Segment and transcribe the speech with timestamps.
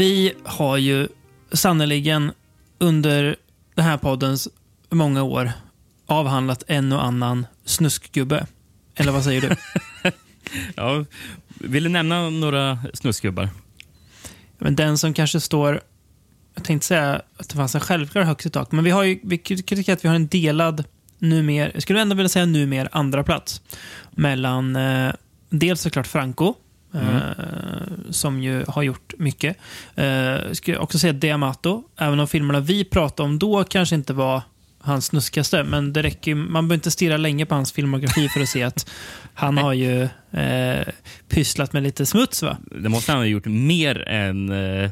[0.00, 1.08] Vi har ju
[1.52, 2.32] sannoliken
[2.78, 3.36] under
[3.74, 4.48] den här poddens
[4.90, 5.52] många år
[6.06, 8.46] avhandlat en och annan snuskgubbe.
[8.94, 9.56] Eller vad säger du?
[10.74, 11.04] Ja,
[11.48, 13.48] vill du nämna några snusgubbar?
[14.58, 15.80] Men den som kanske står...
[16.54, 19.20] Jag tänkte säga att det fanns en självklar högst i tak, men vi har ju
[19.22, 20.84] vi tycker att vi har en delad
[21.18, 23.62] numer, jag skulle ändå vilja säga numer andra plats
[24.10, 25.12] mellan eh,
[25.50, 26.54] dels såklart Franco,
[26.94, 27.16] Mm.
[27.16, 29.56] eh, som ju har gjort mycket.
[29.94, 34.42] Eh, skulle också säga Diamato, även om filmerna vi pratade om då kanske inte var
[34.82, 38.48] hans snuskigaste, men det räcker, man behöver inte stirra länge på hans filmografi för att
[38.48, 38.90] se att
[39.34, 40.86] han har ju eh,
[41.28, 42.42] pysslat med lite smuts.
[42.42, 42.56] va?
[42.82, 44.50] Det måste han ha gjort mer än
[44.82, 44.90] eh,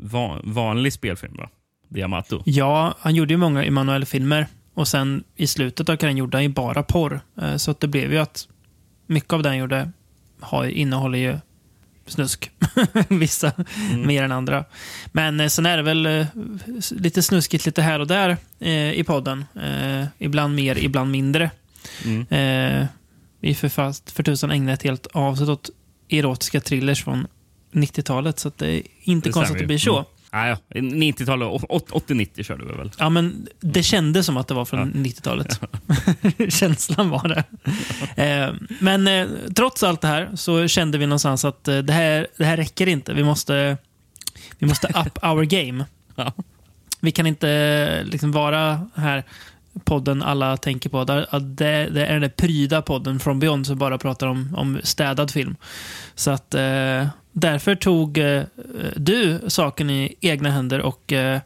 [0.00, 1.48] van, vanlig spelfilm, va?
[1.88, 2.42] Diamato.
[2.44, 6.48] Ja, han gjorde ju många Emanuel-filmer och sen i slutet av karriären gjorde han ju
[6.48, 7.20] bara porr.
[7.42, 8.48] Eh, Så att det blev ju att
[9.06, 9.90] mycket av det han gjorde
[10.40, 11.38] har, innehåller ju
[12.06, 12.50] snusk.
[13.08, 13.52] Vissa
[14.04, 14.64] mer än andra.
[15.12, 16.26] Men eh, sen är det väl eh,
[16.90, 19.44] lite snuskigt lite här och där eh, i podden.
[19.62, 21.50] Eh, ibland mer, ibland mindre.
[22.04, 22.26] Mm.
[22.30, 22.86] Eh,
[23.40, 25.70] vi för, fast, för tusan ägnade ett helt avsnitt åt
[26.08, 27.26] erotiska thrillers från
[27.72, 29.96] 90-talet, så det är inte Det konstigt att det blir så.
[29.96, 30.04] Mm.
[30.30, 30.56] Ja.
[30.74, 32.90] 90-talet, å- å- 80-90 körde vi väl?
[32.98, 35.60] Ja, men det kändes som att det var från 90-talet.
[36.54, 37.44] Känslan var det.
[38.24, 42.26] Eh, men eh, trots allt det här så kände vi någonstans att eh, det, här,
[42.36, 43.14] det här räcker inte.
[43.14, 43.76] Vi måste,
[44.58, 45.84] vi måste up our game.
[46.14, 46.32] Ja.
[47.00, 49.24] Vi kan inte eh, liksom vara här
[49.84, 51.04] podden alla tänker på.
[51.04, 54.54] Där, att det, det är den där pryda podden från Beyond som bara pratar om,
[54.56, 55.56] om städad film.
[56.14, 58.42] Så att eh, därför tog eh,
[58.96, 61.40] du saken i egna händer och eh,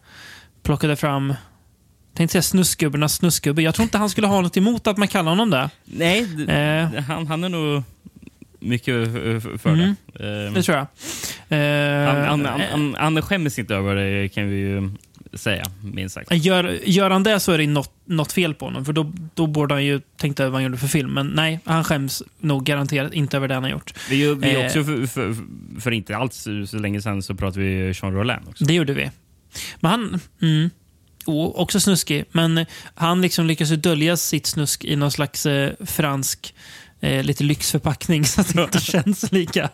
[0.63, 1.35] plockade fram
[2.15, 3.63] Tänkte säga snuskgubbarnas snuskgubbe.
[3.63, 5.71] Jag tror inte han skulle ha något emot att man kallar honom det.
[5.85, 7.83] Nej, Eh, han, han är nog
[8.61, 9.95] mycket eh, för Mm.
[10.13, 10.47] det.
[10.47, 10.87] Eh, det tror jag.
[11.59, 14.91] Eh, han, han, han, han, han skäms inte över det, kan vi ju
[15.35, 16.33] säga, minst sagt.
[16.33, 18.85] Gör, gör han det så är det något, något fel på honom.
[18.85, 21.15] För då, då borde han ju tänkt över vad han gjorde för film.
[21.15, 23.95] Men nej, han skäms nog garanterat inte över det han har gjort.
[24.11, 24.67] Vi, vi Eh.
[24.67, 25.37] också för, för,
[25.81, 28.65] för inte alls så länge sedan så pratade vi Jean Rollin också.
[28.65, 29.11] Det gjorde vi.
[29.81, 30.21] Men han...
[30.43, 30.71] Mm,
[31.27, 32.25] oh, också snuskig.
[32.33, 36.55] Men han liksom lyckas dölja sitt snusk i någon slags eh, fransk
[37.01, 39.71] eh, lite lyxförpackning så att det inte känns lika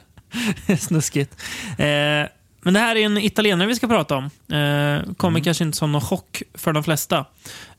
[0.78, 1.36] snuskigt.
[1.78, 2.28] Eh,
[2.60, 4.24] men det här är en italienare vi ska prata om.
[4.56, 7.24] Eh, kommer kanske inte som någon chock för de flesta.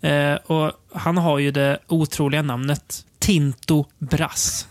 [0.02, 4.68] Eh, och Han har ju det otroliga namnet Tinto Brass.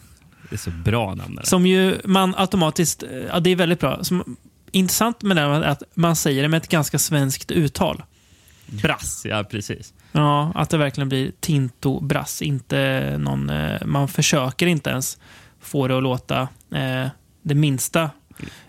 [0.51, 1.35] Det är så bra namn.
[1.35, 1.43] där.
[1.43, 3.03] Som ju man automatiskt...
[3.03, 4.05] eh, Ja, det är väldigt bra.
[4.05, 4.37] Som,
[4.73, 8.03] intressant med det är att man säger det med ett ganska svenskt uttal.
[8.67, 9.95] Brass, ja precis.
[10.13, 12.43] Ja, att det verkligen blir Tinto Brass.
[12.43, 15.19] Inte någon, eh, man försöker inte ens
[15.61, 16.41] få det att låta
[16.75, 17.07] eh,
[17.43, 18.11] det minsta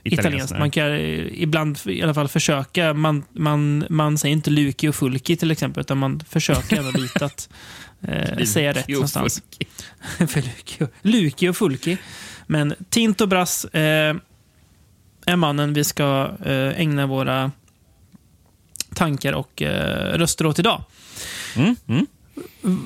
[0.03, 0.59] italienskt.
[0.59, 2.93] Man kan eh, ibland i alla fall försöka.
[2.93, 7.25] Man, man, man säger inte Luki och Fulki till exempel, utan man försöker ändå lite
[7.25, 7.49] att
[8.01, 9.43] eh, säga rätt någonstans.
[10.17, 11.97] för Luki och, Luki och Fulki.
[12.47, 14.15] Men Tinto Brass eh,
[15.25, 17.51] är mannen vi ska eh, ägna våra
[18.95, 20.83] tankar och eh, röster åt idag.
[21.55, 22.07] Mm, mm.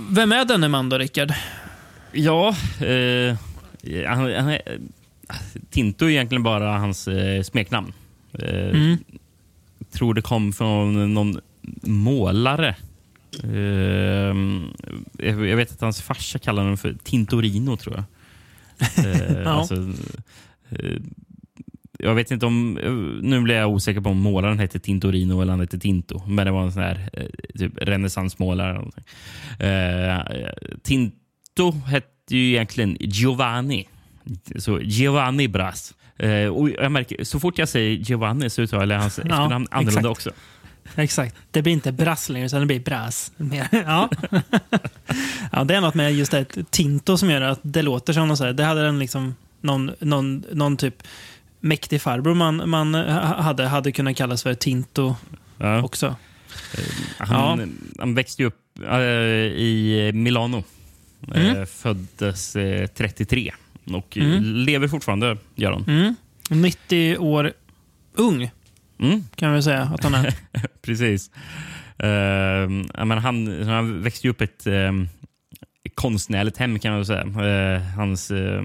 [0.10, 1.34] Vem är denne man då, Rickard?
[2.12, 3.38] Ja, eh,
[4.08, 4.80] han, han, är-
[5.70, 7.94] Tinto är egentligen bara hans eh, smeknamn.
[8.34, 8.98] Eh, Mm.
[9.92, 11.40] tror det kom från någon
[11.84, 12.76] målare.
[13.44, 14.36] Eh,
[15.28, 18.06] jag vet att hans farsa kallade honom för Tintorino, tror jag.
[19.06, 19.50] Eh, Ja.
[19.50, 19.76] alltså,
[20.70, 20.98] eh,
[22.00, 22.74] jag vet inte om...
[23.24, 26.22] Nu blir jag osäker på om målaren hette Tintorino eller han hette Tinto.
[26.28, 27.26] Men det var en sån här eh,
[27.60, 28.82] typ renässansmålare.
[29.60, 30.22] Eh,
[30.84, 33.88] Tinto hette ju egentligen Giovanni.
[34.56, 35.94] Så Giovanni Brass.
[36.18, 40.00] Eh, och jag märker, så fort jag säger Giovanni så uttalar jag hans efternamn annorlunda
[40.00, 40.06] exakt.
[40.06, 40.32] också.
[40.96, 41.36] Exakt.
[41.52, 43.32] Det blir inte Brass längre, utan det blir Brass.
[43.72, 44.10] Ja.
[45.52, 48.38] ja, det är något med just det Tinto som gör att det låter som någon
[48.38, 51.04] så här, Det hade den liksom någon, någon, någon typ
[51.60, 55.16] mäktig farbror man, man ha- hade, hade kunnat kallas för Tinto
[55.58, 55.84] Ja.
[55.84, 56.16] också.
[57.18, 60.58] Han, han växte upp eh, i Milano.
[61.36, 61.66] Eh, Mm.
[61.68, 63.54] föddes eh, 33
[63.92, 64.44] och Mm.
[64.44, 65.84] lever fortfarande, gör han.
[65.88, 66.16] Mm.
[66.50, 67.52] 90 år
[68.16, 68.52] ung,
[69.00, 70.34] Mm, kan vi säga att han är.
[70.82, 71.32] precis.
[72.94, 74.92] Jag menar, han, han växte upp ett eh,
[75.96, 77.76] konstnärligt hem kan man väl säga.
[77.76, 78.64] Eh, hans eh,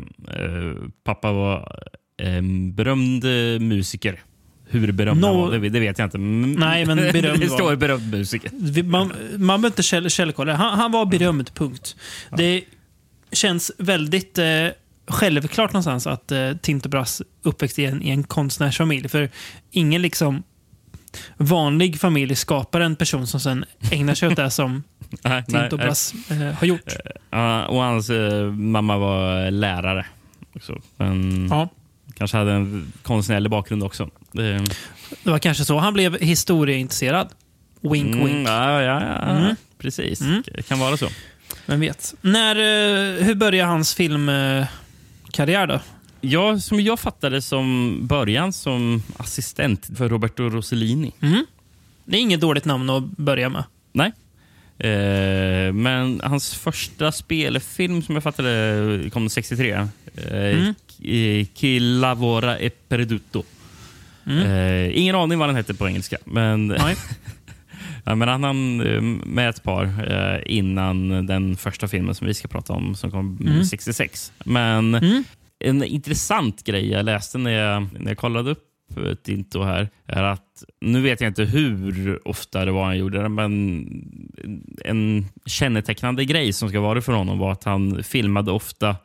[1.04, 1.78] pappa var
[2.22, 3.24] en berömd
[3.60, 4.20] musiker.
[4.70, 6.18] Hur berömd han No- var, det, det vet jag inte.
[6.18, 8.82] Nej, men berömd det står berömd musiker.
[8.82, 10.54] Man, man behöver inte käll, källkolla.
[10.54, 11.96] Han, han var berömd, punkt.
[12.36, 12.64] Det
[13.32, 14.44] känns väldigt eh,
[15.08, 19.08] självklart någonstans att eh, Tinto Brass uppväxt i en, i en konstnärsfamilj.
[19.08, 19.30] För
[19.70, 20.42] ingen liksom
[21.36, 24.72] vanlig familj skapar en person som sen ägnar sig åt det som
[25.10, 25.86] Nej, nej, Tinto nej.
[25.86, 26.92] Brass eh, har gjort.
[27.30, 30.06] Ja, och hans eh, mamma var lärare.
[30.54, 30.78] Också.
[30.96, 31.68] Men Ja.
[32.14, 34.10] kanske hade en konstnärlig bakgrund också.
[34.32, 34.52] Det,
[35.22, 37.28] Det var kanske så han blev historieintresserad.
[37.80, 38.48] Wink, Mm, wink.
[38.48, 39.54] Ja, ja, ja Mm.
[39.78, 40.20] precis.
[40.20, 40.42] Mm.
[40.54, 41.08] Det kan vara så.
[41.66, 42.14] Vem vet.
[42.20, 43.94] När, eh, hur började hans
[45.28, 45.80] filmkarriär då?
[46.20, 51.12] Ja, som jag fattade som början som assistent för Roberto Rossellini.
[51.20, 51.46] Mm.
[52.04, 53.64] Det är inget dåligt namn att börja med.
[53.92, 54.12] Nej.
[54.78, 59.70] Eh, men hans första spelfilm som jag fattade kom 63.
[59.70, 59.88] Eh,
[60.30, 60.74] Mm.
[61.54, 63.44] Chi lavora e perduto.
[64.26, 64.38] Mm.
[64.46, 66.16] Eh, ingen aning vad den hette på engelska.
[66.24, 66.96] Men, Nej.
[68.08, 72.34] ja, men han hann eh, med ett par eh, innan den första filmen som vi
[72.34, 73.64] ska prata om som kom Mm.
[73.64, 74.32] 66.
[74.44, 75.24] Men Mm.
[75.64, 78.64] en intressant grej jag läste när jag, när jag kollade upp
[78.96, 83.22] eh, Tinto här är att, nu vet jag inte hur ofta det var han gjorde
[83.22, 83.86] det, men
[84.84, 88.96] en kännetecknande grej som ska vara för honom var att han filmade ofta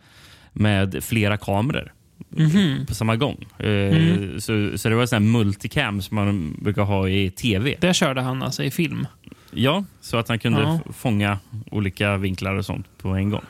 [0.53, 1.93] med flera kameror
[2.29, 2.85] Mhm.
[2.85, 3.45] på samma gång.
[3.59, 4.41] Mm.
[4.41, 7.75] Så, så det var här multicam som man brukar ha i tv.
[7.79, 9.07] Där körde han alltså i film.
[9.51, 10.79] Ja, så att han kunde Ja.
[10.93, 11.39] fånga
[11.71, 13.41] olika vinklar och sånt på en gång.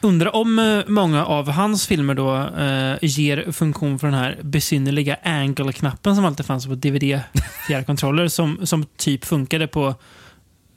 [0.00, 5.16] Undrar om eh, många av hans filmer då eh, ger funktion för den här besynnerliga
[5.22, 9.94] angle-knappen som alltid fanns på DVD-fjärrkontroller som, som typ funkade på...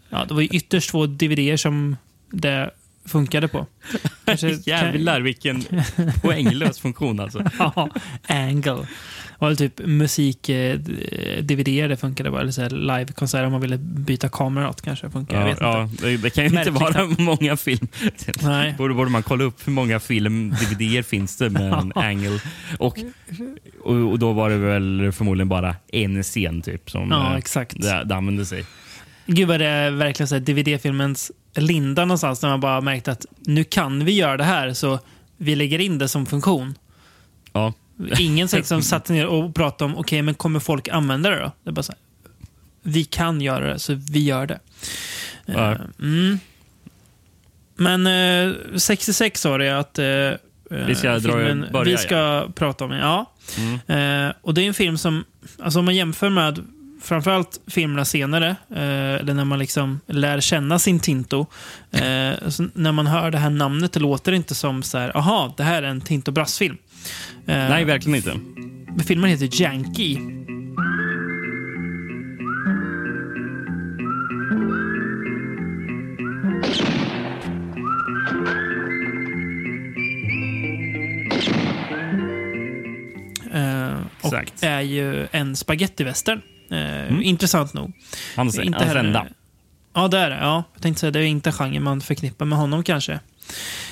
[0.09, 1.95] Ja, det var ju ytterst få DVD som
[2.31, 2.69] det
[3.07, 3.65] funkade på.
[4.25, 5.63] Kanske- Jävlar vilken
[6.21, 7.43] poänglös funktion alltså.
[7.59, 7.89] Ja,
[8.27, 8.87] angle.
[9.39, 10.79] Och typ musik, eh,
[11.41, 12.41] DVD det funkade bara.
[12.41, 15.47] Eller så live-konserter om man ville byta kamera åt kanske funkar.
[15.47, 16.05] Ja, ja, inte.
[16.07, 16.95] det, det kan ju inte Märkligt.
[16.95, 17.87] vara många film.
[18.41, 18.75] Nej.
[18.77, 22.39] Borde, borde man kolla upp hur många film dvd finns det med en angle.
[22.79, 22.97] Och,
[23.83, 27.81] och, och då var det väl förmodligen bara en scen typ som Ja, eh, exakt.
[27.81, 28.65] det, det använde sig.
[29.27, 33.63] Gud vad det är verkligen så DVD-filmens linda någonstans när man bara märkt att nu
[33.63, 34.99] kan vi göra det här så
[35.37, 36.73] vi lägger in det som funktion.
[37.53, 37.73] Ja.
[38.19, 41.51] Ingen som satte ner och pratade om okej, men kommer folk använda det då?
[41.63, 41.99] Det är bara så här,
[42.81, 44.59] vi kan göra det, så vi gör det.
[45.45, 45.71] Ja.
[45.71, 46.39] Eh, mm.
[47.75, 48.07] Men
[48.47, 50.05] eh, 66 sa det att eh,
[50.87, 52.91] Vi ska dra- filmen börja, vi ska prata om.
[52.91, 53.31] Ja.
[53.57, 54.27] Mm.
[54.27, 55.23] Eh, och det är en film som,
[55.59, 56.65] alltså om man jämför med
[57.07, 61.45] framförallt filmerna senare, eh, eller när man liksom lär känna sin Tinto.
[61.91, 62.01] Eh,
[62.73, 65.83] när man hör det här namnet, det låter inte som så här, aha, det här
[65.83, 66.77] är en Tinto Brass-film.
[67.45, 68.33] Eh, Nej, verkligen inte.
[69.03, 70.36] Filmen heter Yankee.
[84.33, 84.63] Eh, och Exakt.
[84.63, 86.41] är ju en spagettivästern.
[86.71, 87.93] Eh, Intressant nog.
[88.35, 89.27] Hans, Inte hans enda.
[89.93, 90.37] Ja, det är det.
[90.41, 93.19] Ja, jag tänkte säga det är inte genren man förknippar med honom kanske.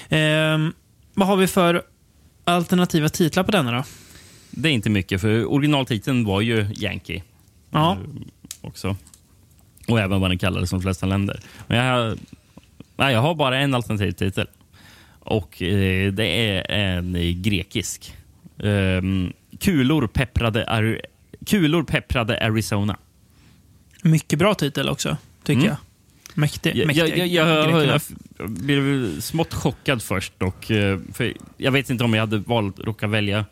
[0.10, 0.74] Ehm,
[1.14, 1.82] vad har vi för
[2.44, 3.84] alternativa titlar på denna då?
[4.52, 7.24] Det är inte mycket, för originaltiteln var ju Yankee.
[7.72, 7.92] Ja.
[7.92, 7.98] Eh,
[8.62, 8.96] Också.
[9.88, 11.40] Och även vad den kallades som de flesta länder.
[11.68, 12.18] Men jag, har-
[12.98, 14.48] nej, jag har bara en alternativ titel.
[15.20, 16.26] Och eh, det
[16.58, 18.16] är en eh, grekisk.
[18.64, 21.02] Ehm, kulor, pepprade, Ar-
[21.46, 22.98] kulor pepprade Arizona.
[24.02, 25.68] Mycket bra titel också, tycker Mm.
[25.68, 25.78] jag.
[26.38, 26.76] Mäktig.
[26.76, 27.86] Jag, mäktig jag, jag, jag,
[28.38, 30.34] jag, blev smått chockad först.
[30.42, 33.46] Och, eh, för jag vet inte om jag hade valt råkat välja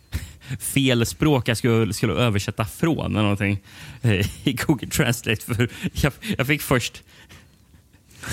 [0.60, 3.60] fel språk jag skulle, skulle översätta från eller någonting
[4.02, 5.44] eh, i Google Translate.
[5.54, 7.02] För jag, jag fick först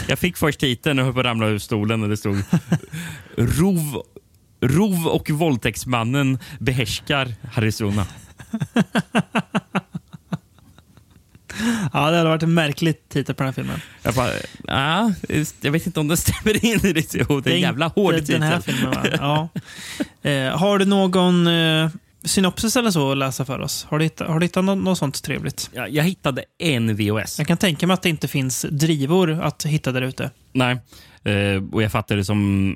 [0.08, 2.38] jag fick först titeln och höll på att ramla ur stolen och det stod
[3.38, 4.04] Rov,
[4.68, 8.06] rov och våldtäktsmannen behärskar Arizona.
[11.94, 13.80] Ja, det hade varit en märklig titel på den här filmen.
[14.04, 14.30] Jag bara,
[14.68, 15.12] ah,
[15.62, 17.14] jag vet inte om det stämmer in i det.
[17.14, 18.42] Jo, det är en jävla hård inte titel.
[18.42, 19.06] Den här filmen, va?
[19.12, 19.50] Ja.
[20.30, 21.90] Eh, har du någon eh,
[22.24, 23.86] synopsis eller så att läsa för oss?
[23.90, 25.70] Har du har du hittat något, något sånt trevligt?
[25.74, 27.38] Jag, jag hittade en VHS.
[27.38, 30.32] Jag kan tänka mig att det inte finns drivor att hitta där ute.
[30.54, 30.78] Nej,
[31.24, 32.76] eh, och jag fattar det som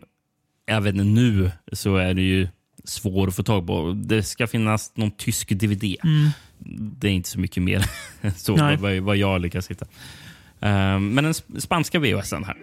[0.70, 2.48] även nu så är det ju
[2.84, 3.94] svår att få tag på.
[4.06, 5.96] Det ska finnas någon tysk DVD.
[7.00, 7.86] Det är inte så mycket mer
[8.22, 9.86] än så vad, vad jag lyckas hitta.
[10.62, 12.56] Eh, men den sp- spanska VHSen här.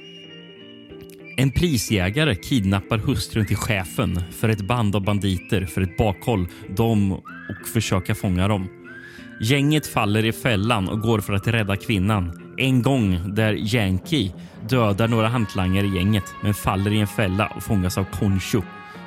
[1.38, 6.46] En prisjägare kidnappar hustrun till chefen för ett band av banditer för ett bakhåll
[6.76, 8.68] dem och försöka fånga dem.
[9.40, 12.45] Gänget faller i fällan och går för att rädda kvinnan.
[12.58, 14.32] En gång där Yankee
[14.68, 18.62] dödar några hantlangare i gänget men faller i en fälla och fångas av Concho.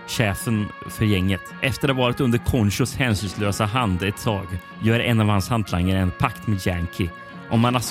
[0.07, 1.41] chefen för gänget.
[1.61, 4.45] Efter att ha varit under Conchos hänsynslösa hand ett tag
[4.83, 7.09] gör en av hans hantlangare en pakt med Yankee.
[7.49, 7.81] Om han,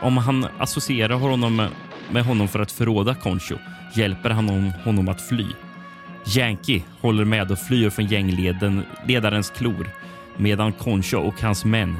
[0.00, 1.68] om han associerar honom
[2.10, 3.56] med, honom för att förråda Concho
[3.94, 5.46] hjälper han honom, honom att fly.
[6.26, 9.90] Yankee håller med och flyr från gängledarens klor
[10.36, 11.96] medan Concho och hans män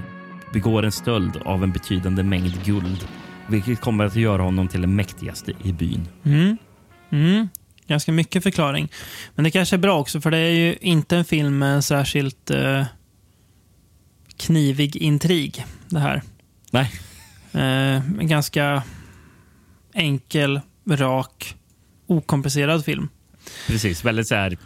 [0.53, 3.09] begår en stöld av en betydande mängd guld
[3.49, 6.09] vilket kommer att göra honom till den mäktigaste i byn.
[6.25, 6.57] Mm.
[7.11, 7.49] Mm.
[7.87, 8.89] Ganska mycket förklaring.
[9.35, 11.83] Men det kanske är bra också, för det är ju inte en film med en
[11.83, 12.85] särskilt eh,
[14.37, 15.65] knivig intrig.
[15.89, 16.23] Det här.
[16.71, 16.91] Nej,
[17.53, 18.83] Eh, en ganska
[19.95, 21.55] enkel, rak,
[22.07, 23.09] okomplicerad film.
[23.67, 24.05] precis.
[24.05, 24.59] Väldigt så här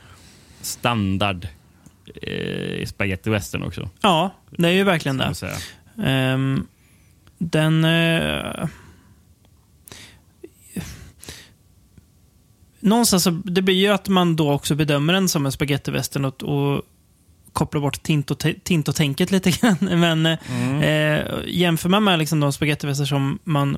[0.60, 1.48] standard
[2.22, 3.90] eh, spaghetti western också.
[4.00, 5.34] Ja, det är ju verkligen det.
[6.04, 6.66] Ehm,
[7.38, 7.84] den...
[7.84, 8.68] eh,
[12.80, 16.42] någonstans så, det blir ju att man då också bedömer den som en spagettivästern och,
[16.42, 16.82] och
[17.52, 19.76] kopplar bort Tinto- Tinto-tänket lite grann.
[20.00, 23.76] Men eh, jämför man med liksom de spagettiväster som man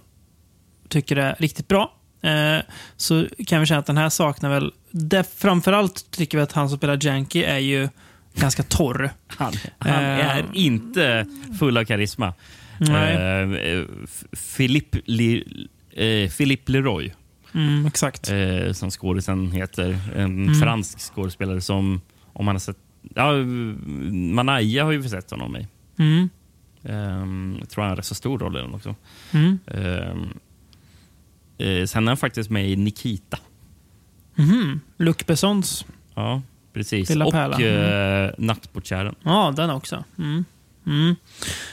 [0.89, 2.59] tycker är riktigt bra eh,
[2.97, 4.73] så kan vi känna att den här saknar väl...
[4.91, 7.89] Det, framförallt tycker vi att han som spelar Janky är ju
[8.35, 9.11] ganska torr.
[9.27, 10.37] Han, han Eh.
[10.37, 11.27] är inte
[11.59, 12.35] full av karisma.
[12.81, 13.85] Eh,
[14.57, 15.45] Philippe, Li,
[15.93, 17.13] eh, Philippe Leroy,
[17.53, 18.31] Mm, exakt.
[18.31, 19.99] eh, som skådisen heter.
[20.17, 20.55] En Mm.
[20.55, 22.01] fransk skådespelare som,
[22.33, 22.79] om man har sett...
[23.15, 23.33] Ja,
[24.35, 25.67] Manaya har ju sett honom i.
[25.99, 26.29] Mm,
[26.87, 28.95] Um, jag tror han har rätt så stor roll i den också.
[29.33, 29.59] mm.
[29.67, 30.29] Ehm,
[31.59, 33.39] eh, sen är han faktiskt med i Nikita.
[34.35, 34.81] Mhm.
[34.97, 35.87] Luc Bessons.
[36.15, 36.43] Ja,
[36.75, 37.09] precis.
[37.09, 37.63] Lilla och pärlan.
[38.27, 39.15] eh, Nattportiären.
[39.23, 40.05] Ja, den också.
[40.19, 40.45] Mm.
[40.87, 41.17] Mm.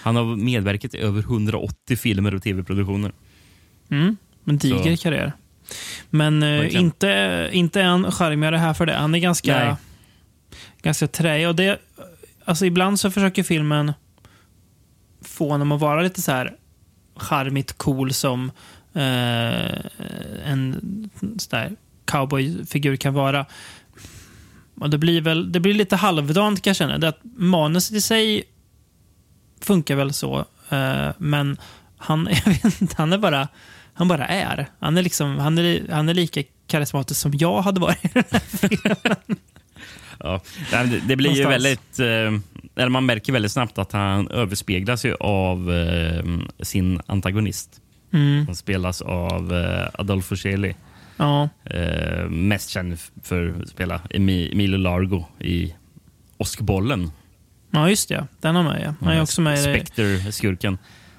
[0.02, 3.12] Han har medverkat i över 180 filmer och tv-produktioner.
[3.90, 4.18] Mm.
[4.46, 5.04] En diger Så.
[5.04, 5.32] karriär.
[6.10, 8.94] Men eh, inte, inte han charmigare här för det.
[8.94, 9.76] Han är ganska, Nej.
[10.82, 11.48] ganska träig.
[11.48, 11.80] Och det,
[12.46, 13.94] alltså ibland så försöker filmen
[15.22, 16.56] få honom att vara lite så här
[17.16, 18.52] charmigt cool som
[18.94, 19.80] eh,
[20.46, 20.80] en
[21.22, 21.72] sån där
[22.06, 23.46] cowboyfigur kan vara.
[24.82, 26.98] Och det blir väl det blir lite halvdant kan jag känna.
[26.98, 28.44] Det att manuset i sig
[29.62, 31.58] funkar väl så, eh, men
[31.98, 33.48] han, jag vet inte, han är bara
[33.94, 34.68] han bara är.
[34.80, 38.02] Han är, liksom, han är, han är lika karismatisk som jag hade varit.
[40.24, 40.42] Ja.
[40.72, 42.00] Nej, men Det, det blir ju väldigt...
[42.00, 42.06] Eh,
[42.76, 46.24] eller man märker väldigt snabbt att han överspeglas ju av eh,
[46.60, 47.82] sin antagonist.
[48.14, 50.76] Mm, Han spelas av eh, Adolfo Celi.
[51.22, 51.50] Ja.
[51.66, 55.76] Eh, mest känd för att spela Emi- Emilio Largo i
[56.38, 57.12] Åskbollen.
[57.72, 58.28] ja, just det.
[58.42, 58.82] Den har med.
[58.86, 58.94] Ja.
[59.06, 60.78] Han är också med i Spectre-skurken.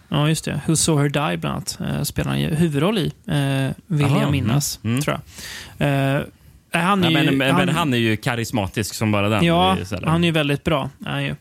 [0.08, 0.60] ja, just det.
[0.66, 1.78] Who saw her die, bland annat.
[1.80, 4.80] Eh, spelar han ju huvudroll i, eh, vill Aha, jag minnas.
[4.82, 5.02] mm, mm.
[5.02, 5.20] tror
[5.78, 6.16] jag.
[6.16, 6.22] Eh,
[6.74, 9.44] han är ju, men, men, men han är ju karismatisk som bara den.
[9.44, 10.90] Ja, han är ju väldigt bra.
[11.04, 11.34] Han, ju.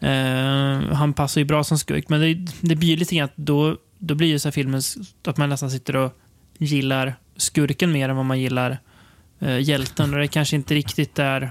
[0.00, 3.36] Eh, han passar ju bra som skurk, men det, det blir ju lite grann att
[3.36, 4.82] då, då blir ju så filmen
[5.26, 6.18] att man nästan sitter och
[6.58, 8.78] gillar skurken mer än vad man gillar
[9.40, 10.14] eh, hjälten.
[10.14, 11.50] Och det kanske inte riktigt är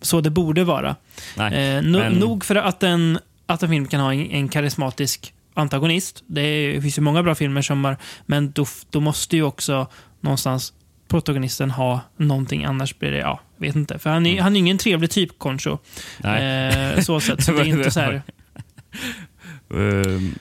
[0.00, 0.96] så det borde vara.
[1.36, 4.48] Nej, Eh, no, men- Nog för att en, att en film kan ha en, en
[4.48, 6.22] karismatisk antagonist.
[6.26, 7.96] Det, är, det finns ju många bra filmer som har...
[8.26, 9.86] Men då, då måste ju också
[10.20, 10.72] någonstans
[11.08, 13.18] protagonisten ha någonting, annars blir det...
[13.18, 13.98] Ja, vet inte.
[13.98, 15.78] För han är, han är ingen trevlig typ, Concho.
[16.24, 16.92] Mm.
[16.96, 17.44] Eh, så sett.
[17.44, 18.22] Så det är inte så här...
[19.74, 20.34] Ehm,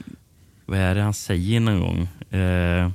[0.65, 2.01] vad är det han säger någon gång?
[2.41, 2.89] Eh,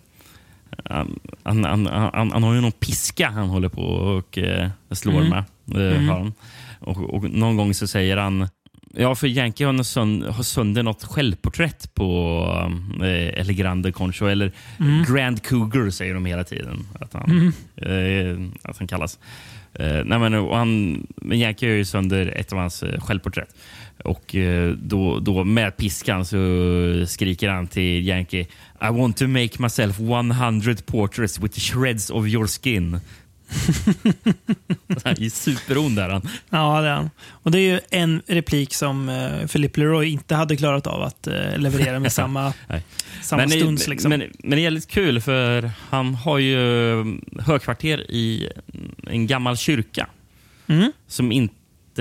[0.84, 5.28] han, han, han, han, har ju någon piska han håller på och eh, slår Mm.
[5.28, 5.44] med.
[5.90, 6.08] Eh, Mm.
[6.08, 6.32] har han.
[6.80, 8.49] Och, någon gång så säger han
[8.94, 12.44] Ja, för Yankee har, sönd, har sönder något självporträtt på
[13.02, 14.26] eh, El Grande Concho.
[14.26, 15.04] Eller Mm.
[15.14, 18.46] Grand Cougar säger de hela tiden att han, Mm.
[18.52, 19.18] eh, att han kallas.
[19.75, 23.54] Eh, nej men, han, men Yankee gör ju sönder ett av hans eh, självporträtt.
[24.04, 26.37] Och eh, då, då med piskan så
[27.07, 28.47] skriker han till Yankee
[28.83, 33.00] I want to make myself 100 portraits with shreds of your skin.
[35.04, 36.28] han är superond där han.
[36.50, 37.11] Ja, det är han.
[37.28, 41.26] Och det är ju en replik som eh, Philippe Leroy inte hade klarat av att
[41.26, 42.52] eh, leverera med samma,
[43.23, 43.88] samma men, stunds.
[43.88, 44.09] Liksom.
[44.09, 46.57] men, men det är lite kul för han har ju
[47.38, 48.50] högkvarter i
[49.07, 50.07] en gammal kyrka.
[50.66, 50.92] Mm.
[51.07, 51.54] som inte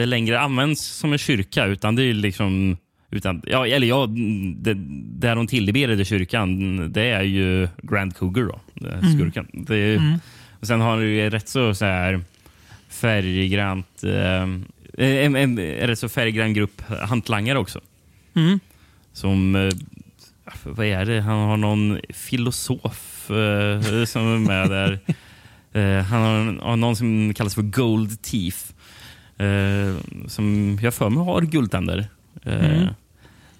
[0.05, 2.77] längre används som en kyrka utan det är liksom
[3.11, 4.07] utan, ja, eller ja,
[4.55, 4.73] det,
[5.19, 9.47] där de tillberede kyrkan, det är ju Grand Cougar då, det är skurken.
[9.53, 10.19] Det är, Mm.
[10.59, 12.21] och sen har du ju rätt så, så här
[12.89, 14.41] färggrant, eh,
[14.97, 17.81] en, en, en rätt så färggrann grupp hantlangare också.
[18.35, 18.59] Mm.
[19.13, 19.69] Som, eh,
[20.63, 24.99] vad är det, han har någon filosof eh, som är med där.
[25.73, 28.57] Eh, han har, har någon som kallas för Gold Teeth.
[29.39, 29.95] Eh,
[30.27, 32.07] som jag för mig har guldtänder.
[32.43, 32.87] Eh,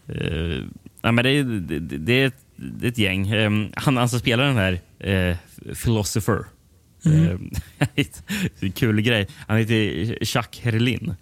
[0.07, 0.63] Mm.
[1.03, 3.27] eh, men det, är, det, det, är ett, det är ett gäng.
[3.27, 4.79] Eh, han alltså spelar den här
[5.83, 6.43] Philosopher.
[7.05, 7.51] Mm.
[8.75, 9.27] Kul grej.
[9.47, 11.15] Han heter Jacques Herlin.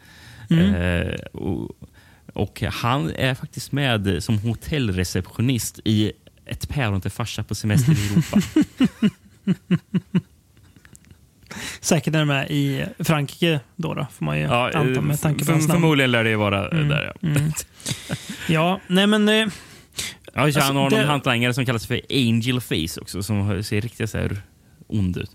[0.50, 1.16] Mm.
[1.34, 1.78] Och,
[2.34, 6.12] och han är faktiskt med som hotellreceptionist i
[6.46, 8.42] Ett päron till farsa på semester i Europa.
[11.82, 15.22] Säkert är de med i Frankrike då, då får man ju ja, anta eh, med
[15.22, 15.82] tanke på hans namn.
[15.82, 17.14] förmodligen lär det vara eh, Mm, där.
[17.22, 17.28] Ja.
[17.30, 17.52] mm.
[18.50, 19.30] Ja, nej men...
[19.30, 19.48] Eh,
[20.34, 23.82] Ja, så han har det- någon hantlangare som kallas för Angel Face också, som ser
[23.82, 24.42] riktigt så här
[24.88, 25.32] ond ut.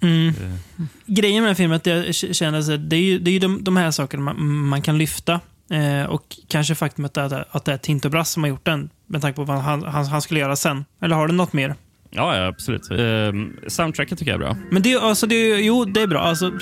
[0.00, 0.28] mm.
[0.28, 3.32] Eh, Grejen med den filmen är att jag känner att det är ju, det är
[3.32, 5.40] ju de, de här sakerna man, man kan lyfta.
[5.70, 9.22] Eh, och kanske faktumet att, att det är Tinto Brass som har gjort den, med
[9.22, 10.84] tanke på vad han, han, han skulle göra sen.
[11.02, 11.74] Eller har du något mer?
[12.14, 12.90] Ja, ja absolut.
[12.90, 13.32] Eh,
[13.66, 14.56] soundtracket tycker jag är bra.
[14.70, 16.20] Men det, är- alltså, det, jo, det är bra.
[16.20, 16.52] Alltså,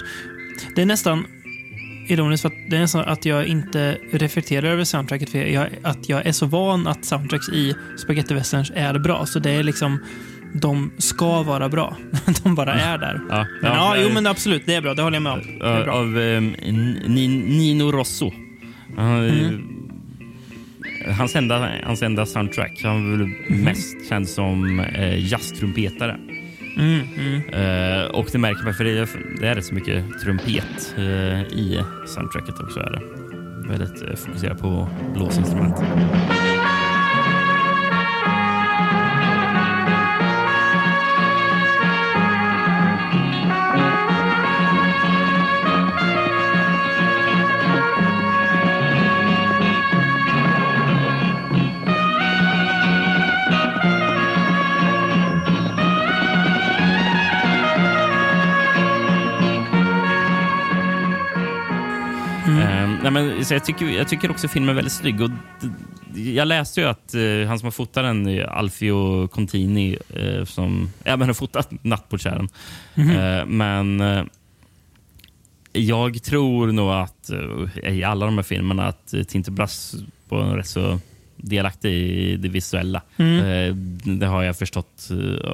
[0.77, 1.27] det är nästan
[2.09, 5.31] ironiskt för att det är nästan att jag inte reflekterar över soundtracket.
[5.31, 9.27] För jag, att jag är så van att soundtracks i spaghetti westerns är bra.
[9.27, 9.99] Så det är liksom,
[10.55, 11.97] de ska vara bra.
[12.45, 13.21] De bara är där.
[13.31, 14.95] Ja, Men, ja, eh, jo, men absolut, det är bra.
[14.95, 15.41] Det håller jag med om.
[15.63, 18.27] Är av eh, Ni- Nino Rosso.
[18.99, 19.69] Eh, Mm.
[21.11, 22.81] Hans, enda, hans enda soundtrack.
[22.85, 23.29] Han är väl
[23.65, 26.19] mest känd som eh, jazztrumpetare.
[26.77, 27.43] Mm, mm.
[27.49, 29.09] Eh, och det märker man, för det är,
[29.41, 32.81] det är rätt så mycket trumpet eh, i soundtracket också.
[32.81, 33.03] Är det.
[33.69, 35.77] Väldigt eh, fokuserat på blåsinstrument.
[63.45, 65.21] Så jag, tycker, jag tycker också filmen är väldigt snygg.
[65.21, 65.31] Och
[66.15, 70.91] jag läste ju att eh, han som har fotat den, är Alfio Contini, eh, som
[71.05, 72.49] ja, men har fotat Nattportieren.
[72.95, 74.25] Eh, men eh,
[75.73, 79.95] jag tror nog att eh, i alla de här filmerna att eh, Tinto Brass
[80.29, 81.01] var rätt så
[81.37, 83.03] delaktig i det visuella.
[83.17, 83.45] Mm.
[83.45, 83.75] Eh,
[84.13, 85.09] det har jag förstått.
[85.11, 85.51] eh,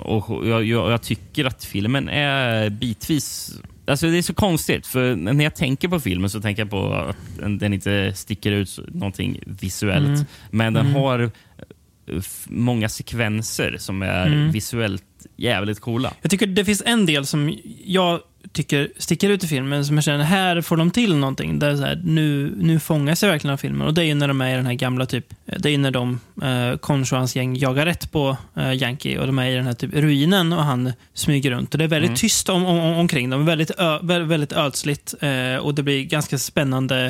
[0.00, 3.60] och jag, jag, jag tycker att filmen är bitvis...
[3.86, 6.92] Alltså det är så konstigt, för när jag tänker på filmen så tänker jag på
[6.94, 7.16] att
[7.58, 10.06] den- inte sticker ut någonting visuellt.
[10.08, 10.24] Mm.
[10.50, 10.96] Men den Mm.
[11.02, 14.50] har eh, många sekvenser som är Mm.
[14.52, 15.02] visuellt
[15.36, 16.12] jävligt coola.
[16.22, 18.20] Jag tycker det finns en del som jag
[18.52, 21.58] tycker sticker ut i filmen, som jag känner här får de till någonting.
[21.58, 23.86] Där så här, nu, nu fångas jag verkligen av filmen.
[23.86, 25.78] Och det är ju när de är i den här gamla typ, det är ju
[25.78, 29.50] när de, eh, Concho och hans gäng jagar rätt på eh, Yankee och de är
[29.50, 31.74] i den här typ ruinen och han smyger runt.
[31.74, 32.16] Och det är väldigt Mm.
[32.16, 36.04] tyst om, om, om, omkring dem, väldigt, ö, vä- väldigt ödsligt eh, och det blir
[36.04, 37.06] ganska spännande,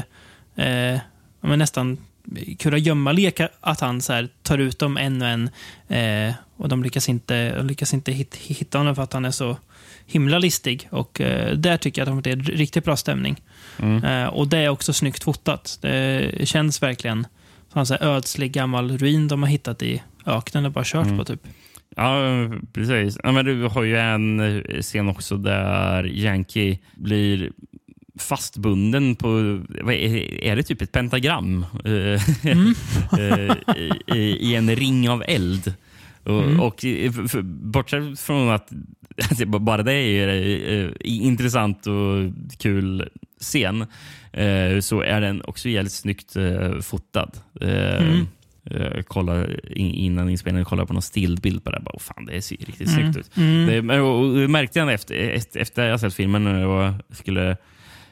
[0.56, 0.98] eh,
[1.40, 1.98] men nästan
[2.58, 5.50] kurragömma-lek att han så här, tar ut dem en och en
[5.88, 9.30] eh, och de lyckas inte, de lyckas inte hit, hitta honom för att han är
[9.30, 9.56] så
[10.10, 10.88] himla listig.
[10.90, 13.36] Och eh, där tycker jag att de har fått en riktigt bra stämning.
[13.78, 14.04] Mm.
[14.04, 15.78] Eh, och det är också snyggt fotat.
[15.82, 17.26] Det känns verkligen
[17.72, 21.18] som en ödslig gammal ruin de har hittat i öknen och bara kört Mm.
[21.18, 21.40] på typ.
[21.96, 22.16] Ja,
[22.72, 23.18] precis.
[23.24, 27.50] Ja, men du har ju en eh, scen också där Yankee blir
[28.18, 29.28] fastbunden på,
[29.88, 31.66] är, är det typ ett pentagram?
[31.84, 32.74] Eh, Mm.
[33.18, 33.56] eh,
[34.16, 35.74] i, i en ring av eld.
[36.24, 36.60] Och, Mm.
[36.60, 38.68] och f- bortsett från att
[39.28, 43.08] alltså, bara det är en intressant och kul
[43.40, 43.86] scen
[44.32, 47.30] eh, så är den också jävligt snyggt eh, fotad.
[47.60, 48.26] Eh, Mm.
[48.64, 51.80] Jag innan inspelningen kollade på någon stillbild på det.
[51.80, 53.12] Bara, oh, fan, det ser riktigt Mm.
[53.12, 53.36] snyggt ut.
[53.36, 53.86] Mm.
[53.86, 55.14] Det, och, och, jag märkte jag efter,
[55.54, 57.56] efter, jag sett filmen när jag skulle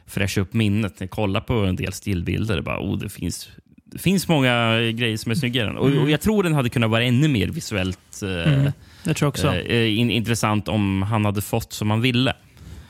[0.06, 1.00] fräscha upp minnet.
[1.00, 2.56] När jag kollade på en del stillbilder.
[2.56, 3.48] Det, bara, oh, det, finns,
[3.84, 5.78] det finns många grejer som är snyggare.
[5.78, 8.72] Och, och jag tror den hade kunnat vara ännu mer visuellt eh, Mm.
[9.08, 9.54] Jag tror också.
[9.54, 12.34] eh, in, intressant om han hade fått som han ville.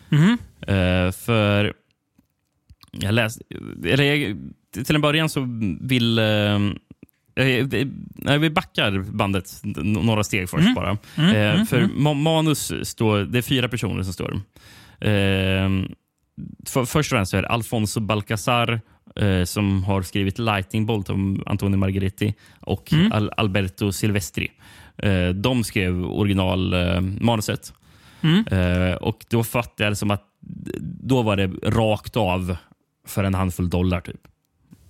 [0.08, 0.38] Mhm.
[0.60, 1.72] Eh, för
[2.90, 3.44] jag läste...
[3.84, 4.36] Eller jag,
[4.86, 5.46] till en början så
[5.80, 6.18] vill...
[6.18, 6.24] Eh,
[7.44, 7.66] eh,
[8.14, 10.74] nej, vi backar bandet några steg först Mm.
[10.74, 10.98] bara.
[11.16, 11.90] Mm, Eh, mm, för mm.
[11.96, 13.18] ma- manus står...
[13.18, 14.32] Det är fyra personer som står.
[15.00, 15.68] Eh,
[16.66, 18.80] för, först och främst är det Alfonso Balcazar
[19.16, 23.12] eh, som har skrivit Lightning Bolt om Antonio Margheriti och Mm.
[23.12, 24.48] Al- Alberto Silvestri.
[24.98, 27.72] Eh, de skrev originalmanuset.
[28.20, 28.44] Mm.
[28.46, 30.24] Eh, och då fattade jag det som att
[31.02, 32.56] då var det rakt av
[33.06, 34.00] för en handfull dollar.
[34.00, 34.20] typ.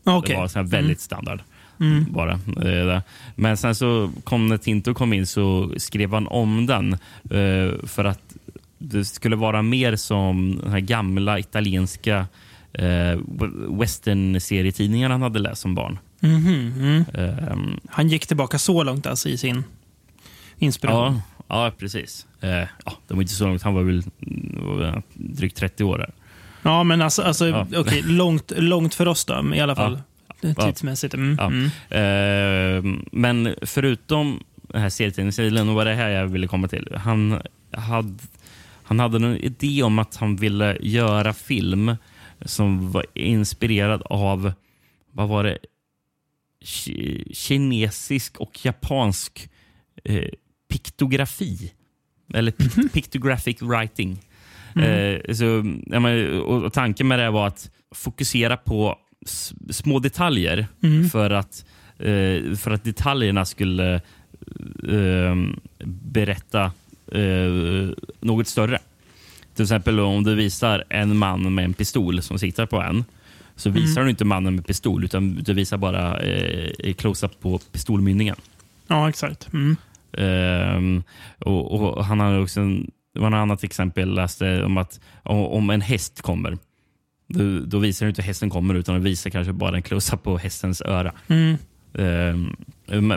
[0.04, 0.34] Okej.
[0.34, 1.42] Det var så här väldigt standard.
[1.80, 2.06] Mm.
[2.12, 2.32] bara.
[2.32, 3.00] eh.
[3.36, 6.92] Men sen så kom när Tinto kom in så skrev han om den
[7.30, 8.36] eh, för att
[8.78, 12.26] det skulle vara mer som den här gamla italienska
[12.72, 13.18] eh,
[13.80, 15.98] western-serietidningarna han hade läst som barn.
[16.20, 17.04] Mhm, mm.
[17.14, 19.64] Ehm, Han gick tillbaka så långt alltså i sin
[20.58, 21.20] inspiration.
[21.48, 22.26] ja, ja, precis.
[22.40, 22.48] Eh,
[22.84, 23.62] ja, det var inte så långt.
[23.62, 25.98] Han var väl mm, drygt 30 år.
[25.98, 26.10] Där.
[26.62, 27.66] Ja, men alltså, alltså Ja.
[27.76, 30.02] okej, långt, långt för oss då, i alla fall.
[30.40, 30.54] Ja.
[30.54, 31.14] Tidsmässigt.
[31.14, 31.36] Mm.
[31.40, 31.46] Ja.
[31.46, 31.66] Mm.
[31.90, 36.88] Eh, men förutom den här serietidningsstilen, och vad det här jag ville komma till.
[36.96, 37.42] Han
[37.72, 38.14] hade,
[38.82, 41.96] han hade en idé om att han ville göra film
[42.44, 44.52] som var inspirerad av,
[45.12, 45.58] vad var det,
[46.64, 49.48] Ki- kinesisk och japansk
[50.04, 50.28] eh,
[50.68, 51.72] piktografi.
[52.34, 54.18] Eller pi- pictographic writing.
[54.76, 55.44] Eh, så,
[55.86, 58.98] ja, men, och, och tanken med det var att fokusera på
[59.70, 60.66] små detaljer
[61.12, 61.64] för, att,
[61.98, 63.94] eh, för att detaljerna skulle
[64.88, 65.36] eh,
[65.84, 66.72] berätta
[67.12, 68.78] eh, något större.
[69.54, 73.04] Till exempel om du visar en man med en pistol som siktar på en
[73.56, 78.36] så visar du inte mannen med pistol utan du visar bara eh, close-up på pistolmynningen.
[78.86, 79.52] Ja, exakt.
[79.52, 79.76] Mm.
[80.12, 81.02] Ehm,
[81.38, 85.00] och, och han hade också en, det var ett annat exempel jag läste om att
[85.22, 86.58] om, en häst kommer,
[87.28, 90.22] då, då visar du inte hur hästen kommer utan du visar kanske bara en close-up
[90.22, 91.12] på hästens öra.
[91.28, 91.56] Mm.
[91.94, 92.54] Ehm,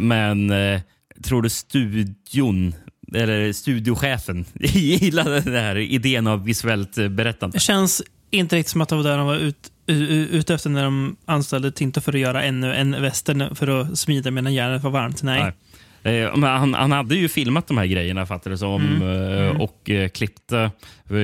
[0.07, 0.81] men eh,
[1.23, 2.75] tror du studion,
[3.13, 7.55] eller studiochefen gillade den här idén av visuellt eh, berättande?
[7.55, 10.83] Det känns inte riktigt som att det var där de var ut, ute efter när
[10.83, 14.91] de anställde Tinto för att göra ännu en västern för att smida medan järnet var
[14.91, 15.23] varmt.
[15.23, 15.43] Nej.
[15.43, 15.53] Nej.
[16.03, 20.09] Eh, han, han hade ju filmat de här grejerna fattar det som eh, och eh,
[20.09, 20.71] klippte.
[21.09, 21.15] eh,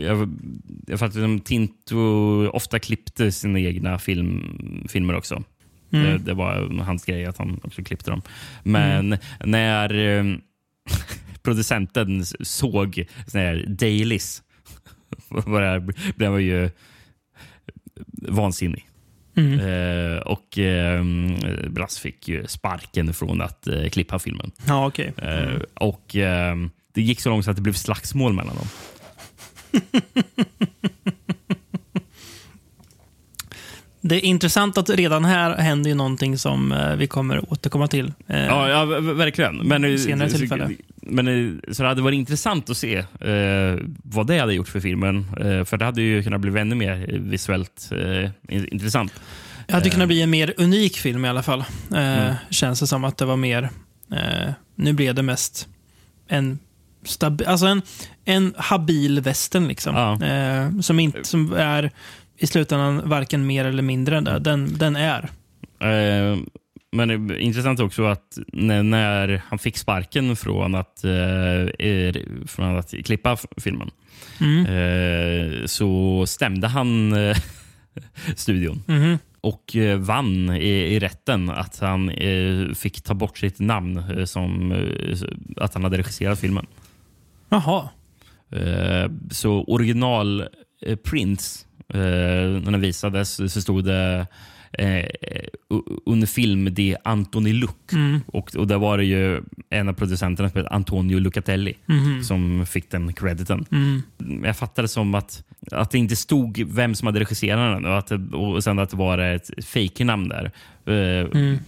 [0.00, 0.34] Jag,
[0.86, 1.96] jag fattar som Tinto
[2.52, 4.56] ofta klippte sina egna film,
[4.88, 5.42] filmer också.
[5.90, 8.22] Det, det var hans grej att han också klippte dem.
[8.62, 10.24] Men när eh,
[11.42, 14.42] producenten såg såna här dailies
[15.28, 16.70] var det här- blev han ju
[18.28, 18.86] vansinnig.
[19.34, 19.60] Mm.
[19.60, 21.04] Eh, och eh,
[21.70, 24.50] Brass fick ju sparken från att eh, klippa filmen.
[24.66, 25.12] Ja, okej.
[25.16, 26.56] Eh, och eh,
[26.92, 28.66] Det gick så långt så att det blev slagsmål mellan dem.
[34.04, 38.12] Det är intressant att redan här händer ju någonting som eh, vi kommer återkomma till.
[38.28, 39.56] Eh, Ja, ja verkligen.
[39.56, 40.70] Men, eh, Senare tillfälle.
[41.02, 44.80] Men, eh, så det hade varit intressant att se eh, vad det hade gjort för
[44.80, 45.26] filmen.
[45.40, 49.12] Eh, för det hade ju kunnat bli ännu mer visuellt eh, in- intressant.
[49.66, 51.60] Det hade kunnat bli en mer unik film i alla fall.
[51.60, 52.34] Eh, Mm.
[52.50, 53.62] Känns det som att det var mer...
[54.12, 55.68] Eh, nu blev det mest
[56.28, 56.58] en,
[57.04, 57.82] stabi- alltså en,
[58.24, 59.68] en habil västern.
[59.68, 59.94] Liksom.
[59.96, 60.26] Ja.
[60.26, 61.90] Eh, som, inte, som är
[62.42, 64.38] i slutändan varken mer eller mindre än det.
[64.38, 65.22] Den, den är.
[65.80, 66.38] Eh,
[66.92, 72.12] men det är intressant också att när, när han fick sparken från att, eh,
[72.46, 73.90] från att klippa filmen
[74.40, 74.66] Mm.
[74.66, 77.36] eh, så stämde han eh,
[78.36, 79.18] studion Mhm.
[79.40, 84.74] och eh, vann i, i rätten att han eh, fick ta bort sitt namn som
[85.56, 86.66] att han hade regisserat filmen.
[87.48, 87.88] Jaha.
[89.30, 90.44] Så original
[91.04, 94.26] prints, eh, när den visades så stod det
[94.72, 95.04] eh,
[95.70, 97.70] u- un film di Antoni Luc.
[97.92, 98.20] Mm.
[98.26, 101.74] Och, och där var det ju en av producenterna som hette Antonio Lucatelli
[102.22, 103.64] som fick den crediten.
[103.72, 104.02] Mm.
[104.44, 108.12] Jag fattade som att, att det inte stod vem som hade regisserat den och, att
[108.34, 110.50] och sen att det var ett fejknamn där.
[110.86, 111.58] Eh, Mm.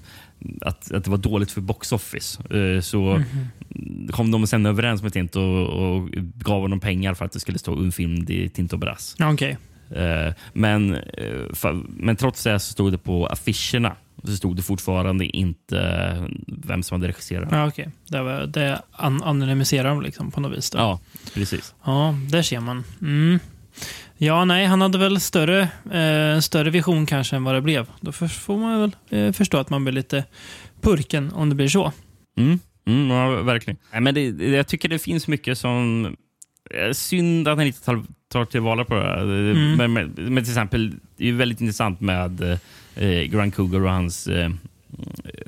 [0.61, 2.57] att, att det var dåligt för box office.
[2.59, 3.23] Eh, så
[4.11, 7.59] kom de sen överens med Tinto och, och gav honom pengar för att det skulle
[7.59, 9.17] stå en film i Tinto Brass.
[9.43, 9.57] Eh,
[10.53, 16.29] men, eh, men trots det så stod det på affischerna så stod det fortfarande inte
[16.47, 17.49] vem som hade regisserat.
[17.51, 17.89] Ja, okej.
[18.09, 20.71] Det, var- det an anonymiserar de liksom på något vis.
[20.71, 20.79] Då.
[20.79, 21.01] Ja,
[21.35, 21.75] precis.
[21.85, 22.85] Ja, där ser man.
[23.03, 23.39] Mm.
[24.17, 25.61] Ja, nej, han hade väl större,
[25.93, 27.87] eh, större vision kanske än vad det blev.
[28.01, 30.25] Då får man väl eh, förstå att man blir lite
[30.81, 31.93] purken om det blir så.
[32.39, 32.59] Mm.
[32.87, 33.77] Mm, ja, verkligen.
[33.93, 36.17] Nej, men det- jag tycker det finns mycket som...
[36.71, 39.03] eh, Synd att han inte tar, tar tillvara på det.
[39.03, 39.23] här.
[39.23, 39.77] Mm.
[39.77, 42.59] Men, men, men till exempel, det är väldigt intressant med
[42.95, 44.51] eh, Grand Cougar och hans eh,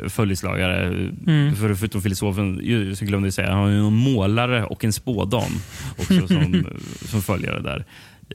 [0.08, 0.86] följeslagare.
[1.26, 1.56] Mm.
[1.56, 2.56] För, förutom filosofen,
[2.96, 5.52] så glömde jag säga, han har en målare och en spådam
[5.98, 6.66] också som,
[7.04, 7.84] som följare där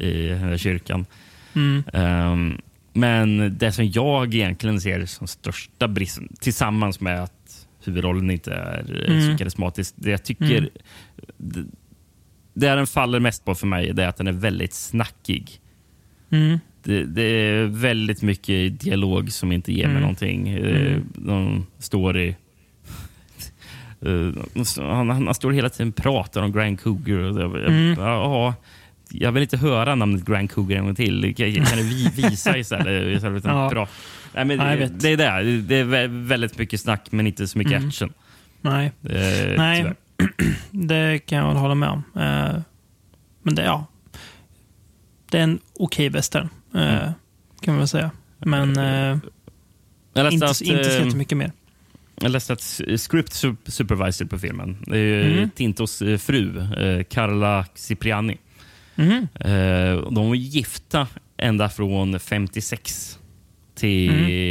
[0.06, 1.06] i den här kyrkan.
[1.54, 1.84] Mm.
[1.94, 2.58] Ehm,
[2.94, 9.06] men det som jag egentligen ser som största bristen, tillsammans med att huvudrollen inte är.
[9.08, 9.32] Mm.
[9.32, 10.70] så karismatisk, det jag tycker Mm.
[12.53, 15.59] Det, det den faller mest på för mig det är att den är väldigt snackig.
[16.31, 16.59] Mm.
[16.83, 20.01] Det, det är väldigt mycket dialog som inte ger mig Mm.
[20.01, 20.49] någonting.
[20.49, 21.03] Eh, Mm.
[21.15, 22.35] Någon story.
[24.05, 24.33] Uh,
[24.77, 27.41] han, han, står hela tiden och pratar om Grand Cougar.
[27.67, 27.95] Mm.
[27.99, 28.53] ja,
[29.11, 31.35] jag vill inte höra namnet Grand Cougar en gång till.
[31.35, 33.15] Kan, kan du vi- visa istället?
[33.17, 33.69] istället Ja.
[33.73, 33.87] pra-
[34.35, 34.99] Nej, men, vet.
[35.01, 35.61] det är det.
[35.61, 37.87] Det är vä- väldigt mycket snack, men inte så mycket Mm.
[37.87, 38.13] action.
[38.61, 39.11] Nej, Eh,
[39.57, 39.77] Nej.
[39.77, 39.95] tyvärr.
[40.71, 42.03] det kan jag väl hålla med om.
[42.15, 42.62] Eh,
[43.43, 43.86] men det, ja.
[45.29, 47.13] Det är en okej western, eh, Mm.
[47.62, 48.12] kan man väl säga.
[48.38, 49.17] Men eh,
[50.13, 51.51] Jag läste inte, att, inte så eh, jättemycket mer.
[52.15, 52.62] Jag läste att
[53.01, 55.49] script sup- supervisor på filmen det är Mm.
[55.49, 58.38] Tintos eh, fru, eh, Carla Cipriani.
[59.39, 61.07] Eh, och De var gifta
[61.38, 63.19] ända från 56
[63.75, 64.10] till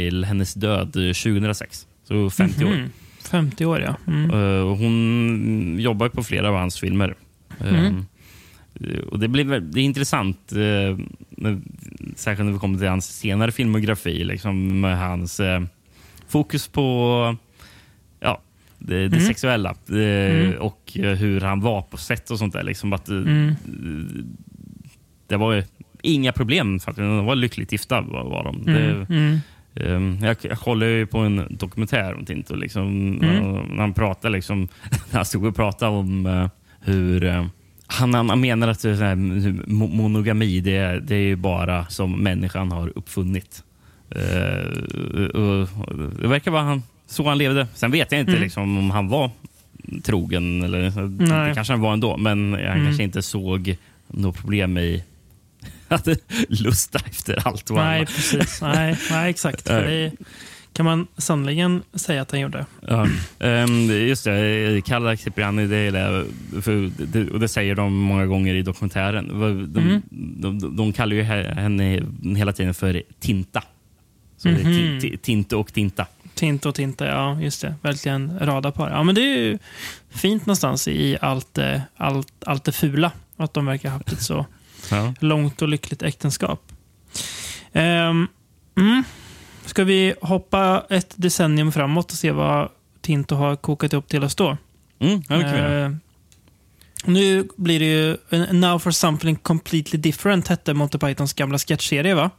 [0.09, 0.23] Mm.
[0.23, 1.87] hennes död eh, 2006.
[2.07, 2.89] Så 50 år.
[3.23, 3.29] Mhm.
[3.51, 3.95] 50 år, ja.
[4.07, 4.31] Mm.
[4.31, 7.15] Eh, hon jobbar på flera av hans filmer.
[7.59, 8.05] Eh, Mm.
[9.11, 10.97] och det, väl- det är intressant, eh,
[12.15, 15.41] särskilt när vi kommer till hans senare filmografi, liksom, med hans
[16.27, 17.35] fokus på
[18.19, 18.41] ja,
[18.79, 19.27] det, det Mm.
[19.27, 20.53] sexuella Mm.
[20.59, 22.63] och hur han var på set och sånt där.
[22.63, 23.55] Liksom, att, Mm.
[25.27, 25.63] Det var ju
[26.01, 28.01] inga problem, för att de var lyckligt gifta.
[28.01, 28.63] Var, var de.
[28.65, 29.37] Det, Mm.
[30.21, 32.55] Jag, jag kollade ju på en dokumentär om Tinto.
[32.55, 33.77] Liksom, Mm.
[33.79, 34.67] han pratade liksom,
[35.11, 36.47] han stod och pratade om uh,
[36.81, 37.23] hur...
[37.23, 37.45] uh,
[37.87, 42.91] han, han menar att här, mo- monogami det är, det är bara som människan har
[42.97, 43.63] uppfunnit.
[44.15, 45.67] Uh,
[46.21, 47.67] det verkar vara han, så han levde.
[47.73, 48.43] Sen vet jag inte Mm.
[48.43, 49.31] liksom, om han var
[50.03, 50.63] trogen.
[50.63, 51.49] Eller, Nej.
[51.49, 52.85] det kanske han var ändå, men han Mm.
[52.85, 53.75] kanske inte såg
[54.07, 55.03] något problem i
[55.91, 56.07] att
[56.49, 58.05] lusta efter allt och Nej, alla.
[58.05, 58.61] precis.
[58.61, 59.65] Nej, nej exakt.
[59.65, 60.11] Det
[60.73, 62.65] kan man sannoliken säga att han gjorde.
[62.87, 63.07] Ja,
[63.39, 64.81] ehm, just det.
[64.85, 66.25] Kalla Cipriani, det, det,
[66.61, 69.27] för, det, och det säger de många gånger i dokumentären.
[69.27, 69.43] De,
[69.81, 70.01] Mm.
[70.41, 72.03] de, de, de kallar ju he- henne
[72.37, 73.63] hela tiden för Tinta.
[74.37, 74.73] Så det är Mhm.
[74.73, 76.05] ti- ti- Tinte och Tinta.
[76.35, 77.75] Tinte och Tinte, ja just det.
[77.81, 78.89] Verkligen radarpar.
[78.89, 79.57] Ja, men det är ju
[80.09, 83.11] fint någonstans i allt, eh, allt, allt det fula.
[83.37, 84.45] Att de verkar ha haft ett så
[84.91, 85.13] Ja.
[85.19, 86.71] långt och lyckligt äktenskap.
[87.73, 88.27] Um,
[88.77, 89.03] mm.
[89.65, 92.69] Ska vi hoppa ett decennium framåt och se vad
[93.01, 94.57] Tinto har kokat upp till oss då?
[94.99, 95.81] Mm, ja, det.
[95.81, 95.91] Eh,
[97.05, 98.17] nu blir det ju
[98.51, 102.29] Now for something completely different hette Monty Pythons gamla sketchserie va?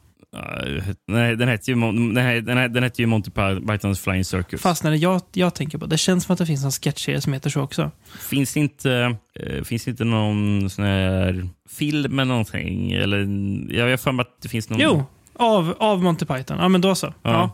[1.09, 3.31] Nej, den hette ju, den, här, den, här, den ju Monty
[3.69, 4.61] Pythons Flying Circus.
[4.63, 5.87] Fast när det jag, jag tänker på.
[5.87, 7.91] Det känns som att det finns en sketchserie som heter så också.
[8.19, 12.93] Finns det inte, eh, finns det inte någon sån här film eller någonting?
[12.93, 13.19] Eller,
[13.77, 14.81] jag har för mig att det finns någon...
[14.81, 15.05] Jo,
[15.37, 16.59] av, av Monty Python.
[16.61, 17.07] Ja, men då så.
[17.07, 17.31] Ja.
[17.33, 17.51] Ja.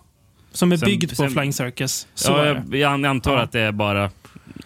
[0.53, 2.07] Som är Sen- byggd på sen- Flying Circus.
[2.15, 3.41] Så ja, jag, jag antar Ja.
[3.43, 4.11] att det är bara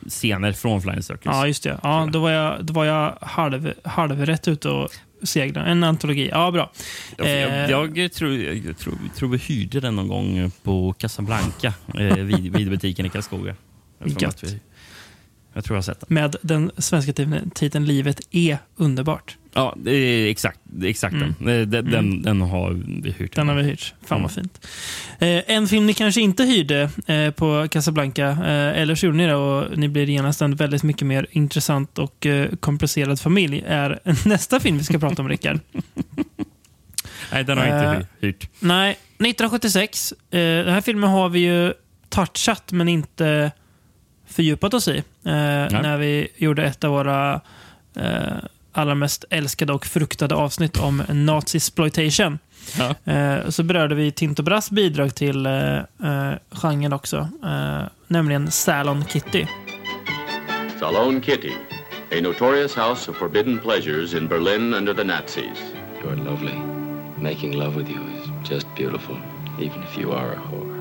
[0.09, 1.23] scener från Flying Circus.
[1.25, 1.79] Ja, just det.
[1.83, 4.91] Ja, då var jag, då var jag halv, halvrätt ute och
[5.23, 5.71] seglade.
[5.71, 6.29] En antologi.
[6.33, 6.73] Ja, bra.
[7.17, 11.75] Jag, Eh, jag, jag, tror, jag tror, tror vi hyrde den någon gång på Casablanca,
[11.99, 12.53] eh, vid,
[13.07, 13.55] i Karlskoga.
[13.99, 14.45] Jag Gött.
[14.45, 14.61] vi-
[15.55, 16.07] Jag tror jag har sett den.
[16.15, 19.37] Med den svenska titeln- Livet är underbart.
[19.55, 21.35] Ja, det är exakt, det är exakt Mm.
[21.39, 21.49] den.
[21.61, 22.23] Eh, Den, den.
[22.23, 22.71] Den har
[23.03, 23.35] vi hyrt.
[23.37, 23.95] Den har vi hyrt.
[24.07, 24.23] Fan Mm.
[24.23, 24.67] vad fint.
[25.19, 29.27] Eh, en film ni kanske inte hyrde eh, på Casablanca, eh, eller så gjorde ni
[29.27, 34.01] det och ni blir genast en väldigt mycket mer intressant och eh, komplicerad familj, är
[34.29, 35.61] nästa film vi ska prata om, Rickard.
[37.33, 38.49] Nej, den har jag Eh, inte hy- hyrt.
[38.61, 40.13] Nej, 1976.
[40.31, 41.73] Eh, den här filmen har vi ju
[42.09, 43.53] touchat men inte
[44.33, 44.97] fördjupat oss i.
[44.99, 45.03] Eh,
[45.83, 47.41] när vi gjorde ett av våra
[47.97, 48.33] eh,
[48.73, 52.39] allra mest älskade och fruktade avsnitt om nazisploitation.
[52.79, 53.13] Ja.
[53.13, 59.05] Eh, så berörde vi Tinto Brass bidrag till eh, eh, genren också, eh, nämligen Salon
[59.05, 59.47] Kitty.
[60.81, 61.53] Salon Kitty,
[62.19, 65.59] a notorious house of forbidden pleasures in Berlin under the Nazis.
[66.03, 66.59] You're lovely.
[67.19, 69.17] Making love with you is just beautiful,
[69.61, 70.72] even if you are a whore.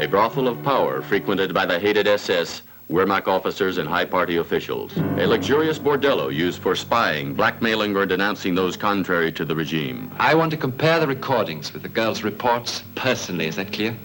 [0.00, 4.96] A brothel of power frequented by the hated SS, Wehrmacht officers, and high party officials.
[4.96, 10.10] A luxurious bordello used for spying, blackmailing, or denouncing those contrary to the regime.
[10.18, 13.46] I want to compare the recordings with the girl's reports personally.
[13.46, 13.96] Is that clear?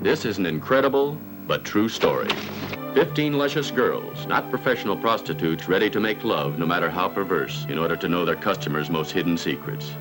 [0.00, 2.30] This is an incredible but true story.
[2.94, 7.76] Fifteen luscious girls, not professional prostitutes, ready to make love no matter how perverse, in
[7.76, 9.92] order to know their customers' most hidden secrets.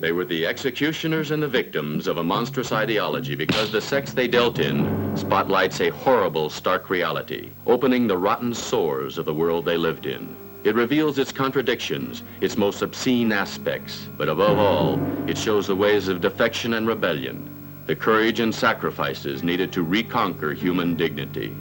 [0.00, 4.28] They were the executioners and the victims of a monstrous ideology because the sex they
[4.28, 9.76] dealt in spotlights a horrible, stark reality, opening the rotten sores of the world they
[9.76, 10.36] lived in.
[10.62, 16.06] It reveals its contradictions, its most obscene aspects, but above all, it shows the ways
[16.06, 17.50] of defection and rebellion,
[17.86, 21.56] the courage and sacrifices needed to reconquer human dignity.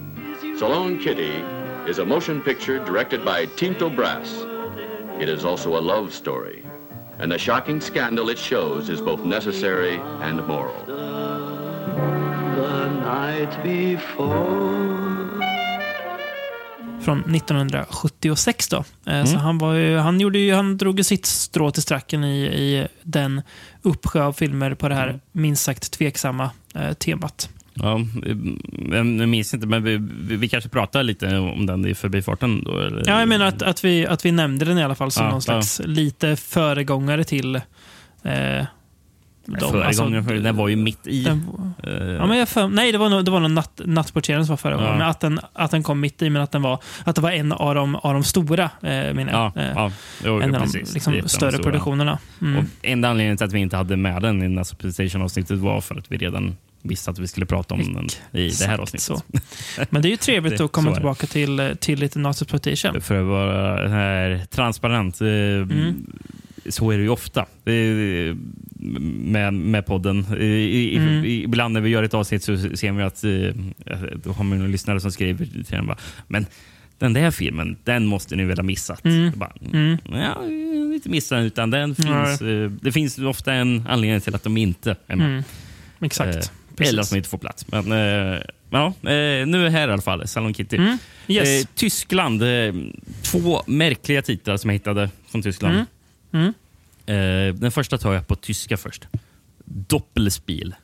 [0.57, 1.43] Salon Kitty
[1.89, 4.45] is a motion picture directed by Tinto Brass.
[5.19, 6.63] It is also a love story,
[7.19, 10.85] and the shocking scandal it shows is both necessary and moral.
[12.57, 14.67] the night before.
[17.01, 18.83] Från 1976 då.
[19.07, 22.23] Eh, Så han, var ju, han, gjorde ju, han drog ju sitt strå till stracken
[22.23, 23.41] i, i den
[23.81, 27.49] uppsjö av filmer på det här minst sagt tveksamma eh, temat.
[27.79, 27.99] Ja,
[28.91, 29.97] jag minns inte, men vi,
[30.37, 32.63] vi, kanske pratar lite om den i förbifarten.
[32.63, 33.03] Då, eller?
[33.05, 35.31] Ja, jag menar att, att, vi, att vi nämnde den i alla fall som Ja,
[35.31, 37.55] någon slags lite föregångare till
[38.23, 38.65] eh.
[39.59, 41.23] Förra Alltså, den var ju mitt i.
[41.23, 41.47] den,
[41.83, 44.53] eh, ja, men jag för, nej, det var nog, det var nog natt, Nattportieren som
[44.53, 45.05] var förra Ja.
[45.05, 47.51] att den, att den kom mitt i, men att, den var, att det var en
[47.51, 49.63] av de, av de stora, eh, menar ja, jag.
[49.63, 49.91] Eh, ja,
[50.25, 50.89] jo, en av precis.
[50.89, 51.63] de liksom, de större stora.
[51.63, 52.19] produktionerna.
[52.41, 52.57] Mm.
[52.57, 55.95] Och enda anledningen till att vi inte hade med den i Nazi Playstation-avsnittet var för
[55.95, 58.07] att vi redan visste att vi skulle prata om den
[58.41, 59.01] i det här avsnittet.
[59.05, 59.21] Så.
[59.89, 63.01] Men det är ju trevligt Det- att komma tillbaka till, till lite Nazi-exploitation.
[63.01, 65.21] För att vara här transparent.
[65.21, 66.05] eh, Mm.
[66.69, 68.35] Så är det ju ofta eh,
[69.21, 70.25] med, med podden.
[70.39, 71.25] I, Mm.
[71.25, 74.61] i, ibland när vi gör ett avsnitt så ser vi att eh, då har man
[74.61, 76.45] en lyssnare som skriver till den bara, men
[76.99, 79.05] den där filmen, den måste ni väl ha missat?
[79.05, 79.31] Mm.
[79.35, 79.97] Bara, Mm.
[80.11, 80.43] Ja,
[80.93, 84.95] inte missat utan den finns, eh, det finns ofta en anledning till att de inte
[85.07, 85.27] är med.
[85.27, 85.43] Mm.
[86.01, 86.51] Exakt.
[86.77, 86.91] Precis.
[86.91, 87.65] eller att de inte får plats.
[87.67, 90.77] Men eh, ja, eh, nu är här i alla fall, Salon Kitty.
[90.77, 90.97] Mm.
[91.27, 91.47] Yes.
[91.47, 92.43] Eh, Tyskland.
[92.43, 92.73] Eh,
[93.21, 95.73] två märkliga titlar som jag hittade från Tyskland.
[95.73, 95.85] Mm.
[96.31, 96.53] Mm.
[97.49, 99.07] Eh, den första tar jag på tyska först.
[99.65, 100.75] Doppelspiel.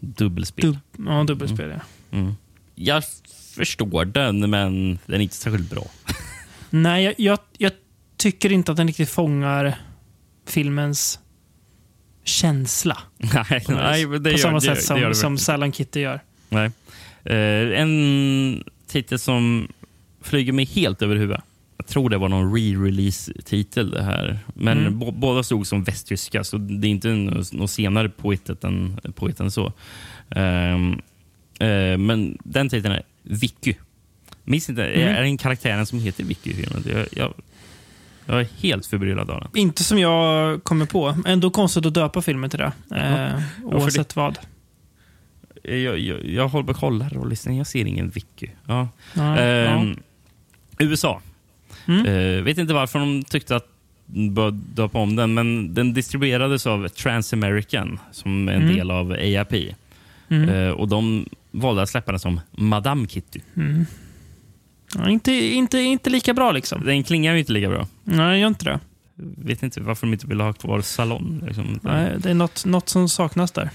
[0.00, 0.64] Dubbelspel.
[0.64, 2.18] Dub ja, dubbelspel, ja.
[2.18, 2.34] Mm.
[2.74, 3.02] Jag
[3.54, 5.86] förstår den, men den är inte särskilt bra.
[6.70, 7.72] Nej, jag, jag, jag
[8.16, 9.78] tycker inte att den riktigt fångar
[10.46, 11.20] filmens
[12.26, 12.98] känsla.
[13.18, 15.38] nej, nej, det på gör, samma det, sätt det som, gör det som.
[15.38, 16.20] Salon Kitty gör.
[16.48, 16.70] Nej.
[17.24, 19.68] Eh, en titel som
[20.22, 21.44] flyger mig helt över huvudet.
[21.76, 24.38] Jag tror det var någon re-release-titel det här.
[24.54, 24.98] Men Mm.
[24.98, 29.40] bo- båda stod som västtyska, så det är inte något, något senare påhittat än, påhitt
[29.40, 29.72] än så.
[30.30, 30.92] Ehm,
[31.60, 33.74] eh, men den titeln är Vicky.
[34.44, 35.08] Minns inte, Mm.
[35.16, 36.84] är det en karaktären som heter Vicky i filmen?
[36.86, 37.34] Jag, jag,
[38.26, 39.48] jag är helt förbryllad av den.
[39.54, 41.16] Inte som jag kommer på.
[41.26, 42.72] Ändå konstigt att döpa filmen till det.
[42.96, 44.38] Eh, för oavsett vad.
[45.62, 47.52] Jag, jag, jag håller kollar och lyssnar.
[47.52, 48.46] Jag ser ingen Vicky.
[48.66, 48.88] Ja.
[49.14, 49.96] Ja, Ehm,
[50.78, 51.20] USA.
[51.86, 52.06] Mm.
[52.06, 53.66] Eh, vet inte varför de tyckte att
[54.06, 58.74] de bör döpa om den, men den distribuerades av Transamerican som är en Mm.
[58.76, 59.74] del av AIP.
[60.28, 60.48] Mm.
[60.48, 63.40] Eh, och de valde att släppa den som Madame Kitty.
[64.94, 66.84] Ja, inte, inte, inte lika bra liksom.
[66.84, 67.86] Den klingar ju inte lika bra.
[68.04, 68.80] Nej, jag gör inte det.
[69.18, 71.42] Vet inte varför de inte vill ha kvar Salon.
[71.46, 71.80] Liksom.
[71.82, 73.70] Nej, det är något, något som saknas där.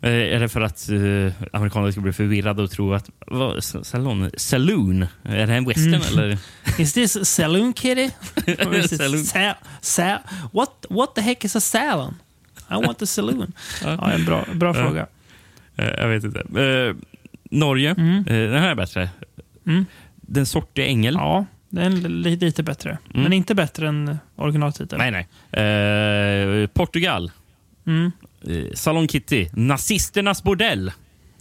[0.00, 4.30] Eh, är det för att uh, amerikaner ska bli förvirrade och tro att vad, salon,
[4.36, 6.02] saloon, är det en western Mm.
[6.08, 6.38] eller?
[6.78, 8.10] Is this saloon kitty?
[8.96, 9.24] Saloon.
[9.24, 10.18] sa- sa-
[10.52, 12.14] what, what the heck is a salon?
[12.70, 13.52] I want a saloon.
[13.84, 14.74] ja, en bra, bra Ja.
[14.84, 15.06] fråga.
[15.76, 16.38] Eh, jag vet inte.
[16.40, 16.96] Eh,
[17.50, 18.24] Norge, Mm.
[18.24, 19.08] den här är bättre.
[19.66, 19.86] Mm.
[20.26, 21.14] Den sorte ängel.
[21.14, 22.98] Ja, den är li- lite bättre.
[23.14, 24.98] Men inte bättre än originaltiteln.
[24.98, 25.62] Nej, nej.
[26.62, 27.30] Eh, Portugal.
[27.86, 28.12] Mm.
[28.48, 29.48] Eh, Salon Kitty.
[29.52, 30.88] Nazisternas bordell.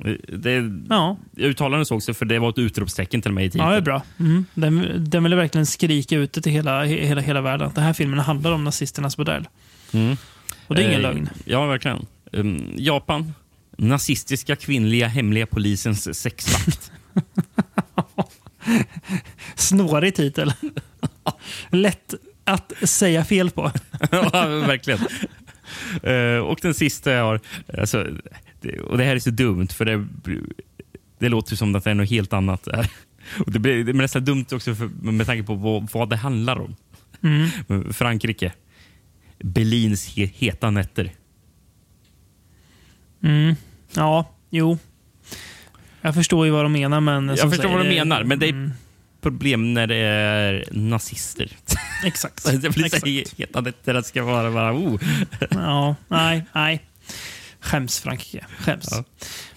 [0.06, 3.63] Eh, Det, Ja, uttalanden såg sig för det var ett utropstecken till mig i titeln.
[3.65, 4.02] ja, det är bra.
[4.19, 4.45] Mm.
[4.54, 7.71] Den, den ville verkligen skrika ut det till hela, he- hela, hela världen.
[7.76, 9.48] Den här filmen handlar om nazisternas bordell.
[9.93, 10.17] Mm.
[10.67, 11.30] Och det är ingen Eh, lögn.
[11.45, 12.06] Ja, verkligen.
[12.32, 13.34] Um, Japan.
[13.78, 16.91] Nazistiska kvinnliga hemliga polisens sexvakt.
[19.56, 20.54] Snårig titel.
[21.69, 23.71] Lätt att säga fel på.
[24.12, 24.99] ja, verkligen.
[26.04, 27.39] Eh, och den sista jag har...
[27.78, 28.08] Alltså,
[28.62, 30.06] det, och det här är så dumt, för det,
[31.19, 32.67] det låter som att det är något helt annat.
[33.46, 36.15] Och det, blir, det är nästan dumt också för, med tanke på vad, vad det
[36.15, 36.75] handlar om.
[37.21, 37.94] Mm.
[37.94, 38.54] Frankrike.
[39.39, 41.12] Berlins he, heta nätter.
[43.23, 43.56] Mm.
[43.94, 44.77] Ja, jo.
[46.06, 47.27] Jag förstår ju vad de menar, men...
[47.27, 48.71] Jag förstår säger, vad det- menar, men det är Mm,
[49.21, 51.51] problem när det är nazister.
[52.06, 52.45] exakt.
[52.62, 53.06] det blir så exakt.
[53.06, 54.73] he- heta nätter att det ska vara bara...
[54.73, 54.99] Oh.
[55.49, 56.81] Ja, nej, nej.
[57.60, 58.45] Skäms Frankrike.
[58.60, 58.87] Skäms.
[58.91, 59.03] Ja.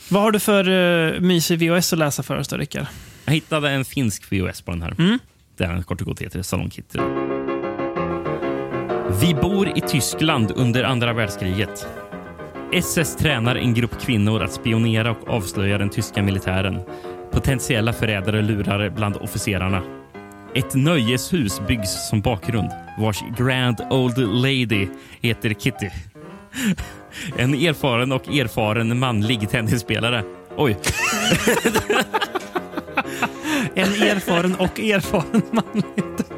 [0.09, 2.87] Vad har du för uh, mysig VHS att läsa för oss då, Rickard?
[3.25, 4.95] Jag hittade en finsk VHS på den här.
[4.99, 5.19] Mm.
[5.57, 6.99] Den kort och gott heter Salon Kitty.
[9.21, 11.87] Vi bor i Tyskland under andra världskriget.
[12.73, 16.81] SS tränar en grupp kvinnor att spionera och avslöja den tyska militären.
[17.31, 19.83] Potentiella förrädare lurar bland officerarna.
[20.55, 24.89] Ett nöjeshus byggs som bakgrund vars Grand Old Lady
[25.21, 25.91] heter Kitty.
[27.37, 30.25] En erfaren och erfaren manlig tennisspelare.
[30.57, 30.79] Oj.
[33.75, 36.38] En erfaren och erfaren manlig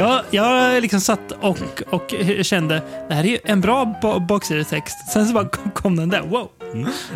[0.00, 1.58] Jag, jag liksom satt och,
[1.90, 5.12] och kände det här är ju en bra bo- boxertext.
[5.12, 6.20] Sen så bara kom, den där.
[6.22, 6.48] Wow!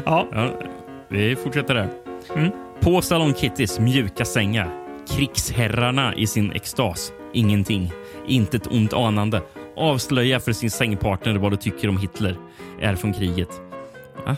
[0.05, 0.51] Ja, Ja,
[1.09, 1.89] vi fortsätter där.
[2.37, 2.51] Mm.
[2.81, 4.71] På Salon Kittys mjuka sängar.
[5.11, 7.13] Krigsherrarna i sin extas.
[7.33, 7.93] Ingenting.
[8.27, 9.43] Inte ett ont anande.
[9.77, 12.37] Avslöja för sin sängpartner vad du tycker om Hitler.
[12.81, 13.51] Är från kriget.
[14.27, 14.37] Va?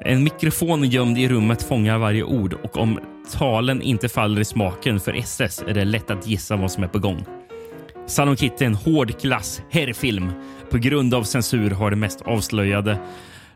[0.00, 2.98] En mikrofon gömd i rummet fångar varje ord och om
[3.38, 6.88] talen inte faller i smaken för SS är det lätt att gissa vad som är
[6.88, 7.24] på gång.
[8.10, 10.32] Salon Kitty är en hård klass herrfilm.
[10.70, 12.98] På grund av censur har det mest avslöjade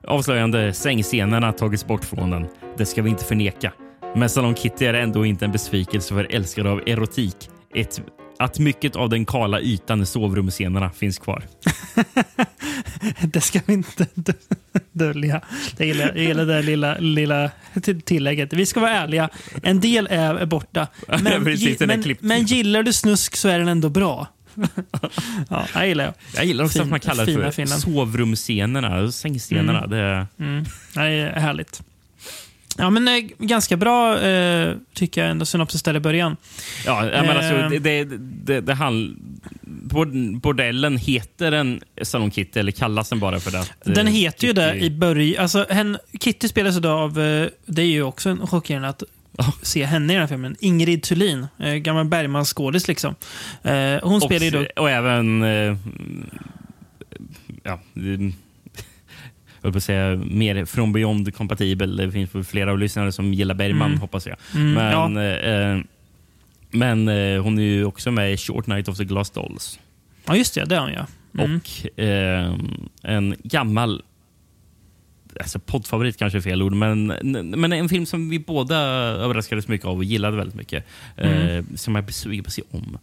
[0.07, 2.47] avslöjande sängscenerna tagits bort från den.
[2.79, 3.73] Det ska vi inte förneka.
[4.17, 7.51] Men Salon Kitty är ändå inte en besvikelse för älskare av erotik.
[7.75, 8.03] Ett,
[8.39, 11.43] att mycket av den kala ytan i sovrumsscenerna finns kvar.
[13.23, 14.07] det ska vi inte
[14.93, 15.41] dölja.
[15.77, 17.51] Jag gillar, jag gillar det lilla, lilla
[18.05, 18.53] tillägget.
[18.53, 19.29] Vi ska vara ärliga.
[19.63, 20.87] En del är borta.
[21.23, 24.29] Men, Precis, men, men gillar du snusk så är den ändå bra.
[25.51, 26.15] Ja, jag gillar det.
[26.37, 29.87] Jag gillar också Fin- att man kallar det för sovrumsscenerna, sängscenerna.
[29.87, 30.65] Det, Mm.
[30.95, 31.83] Det är härligt.
[32.79, 36.37] Ja, men eh, ganska bra eh, tycker jag ändå synopsis där i början.
[36.87, 37.71] ja, jag alltså, Eh.
[37.71, 38.05] det, det,
[38.45, 39.17] det, det handl-
[39.63, 43.61] bord- Bordellen heter den Salon Kitty eller kallas den bara för det?
[43.61, 45.43] att, Den eh, heter ju det Kitty- i början.
[45.43, 49.03] Alltså, hen, Kitty spelas idag av, eh, det är ju också en chockerande att.
[49.63, 50.57] Se henne i den här filmen.
[50.61, 53.15] Ingrid Thulin, eh, gammal Bergman-skådis liksom.
[53.63, 54.67] Eh, hon spelar ju då...
[54.83, 55.43] Och, även...
[55.43, 55.77] Eh,
[57.63, 57.81] ja,
[59.63, 61.97] jag på att säga mer från Beyond kompatibel.
[61.97, 64.01] Det finns flera av lyssnare som gillar Bergman, Mm.
[64.01, 64.37] hoppas jag.
[64.55, 65.23] Mm, men ja.
[65.23, 65.79] eh,
[66.71, 69.79] men eh, hon är ju också med i Short Night of the Glass Dolls.
[70.27, 70.65] ja, just det.
[70.65, 71.07] Det är hon ja.
[71.39, 71.57] Mm.
[71.57, 72.55] Och eh,
[73.03, 74.03] en gammal
[75.41, 77.07] alltså poddfavorit kanske är fel ord, men,
[77.61, 80.85] men en film som vi båda överraskades mycket av och gillade väldigt mycket.
[81.17, 81.49] Mm.
[81.49, 82.99] Eh, som jag är sugen på att se om.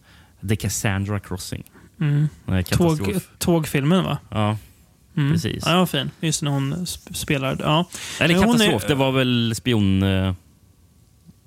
[0.48, 1.62] The Cassandra Crossing.
[2.00, 2.28] Mm.
[2.48, 4.18] Eh, Tåg, tågfilmen va?
[4.30, 4.58] Ja,
[5.16, 5.32] Mm.
[5.32, 5.62] Precis.
[5.66, 6.10] Ja, fin.
[6.20, 7.56] Just när hon sp- spelar.
[7.60, 7.88] Ja,
[8.20, 10.02] Eller katastrof, är- det var väl spion...
[10.02, 10.34] eh,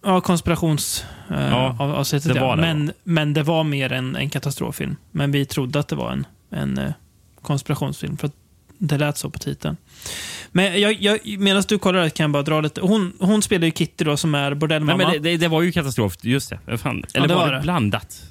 [0.04, 1.06] ja konspirations...
[1.30, 2.04] Eh, Ja,
[2.36, 2.56] ja.
[2.56, 4.96] men, men det var mer en, en katastroffilm.
[5.12, 6.92] Men vi trodde att det var en, en eh,
[7.42, 8.18] konspirationsfilm.
[8.18, 8.34] För att
[8.78, 9.78] det lät så på titeln.
[10.58, 12.82] Men jag, jag, medan du kollar där kan jag bara dra lite.
[12.82, 14.98] Hon, hon spelar ju Kitty då som är Nej, bordellmamma.
[14.98, 16.78] men det, det, det var ju katastrof, just det.
[16.78, 17.04] Fan.
[17.14, 17.62] Eller det var var det det.
[17.64, 18.24] blandat?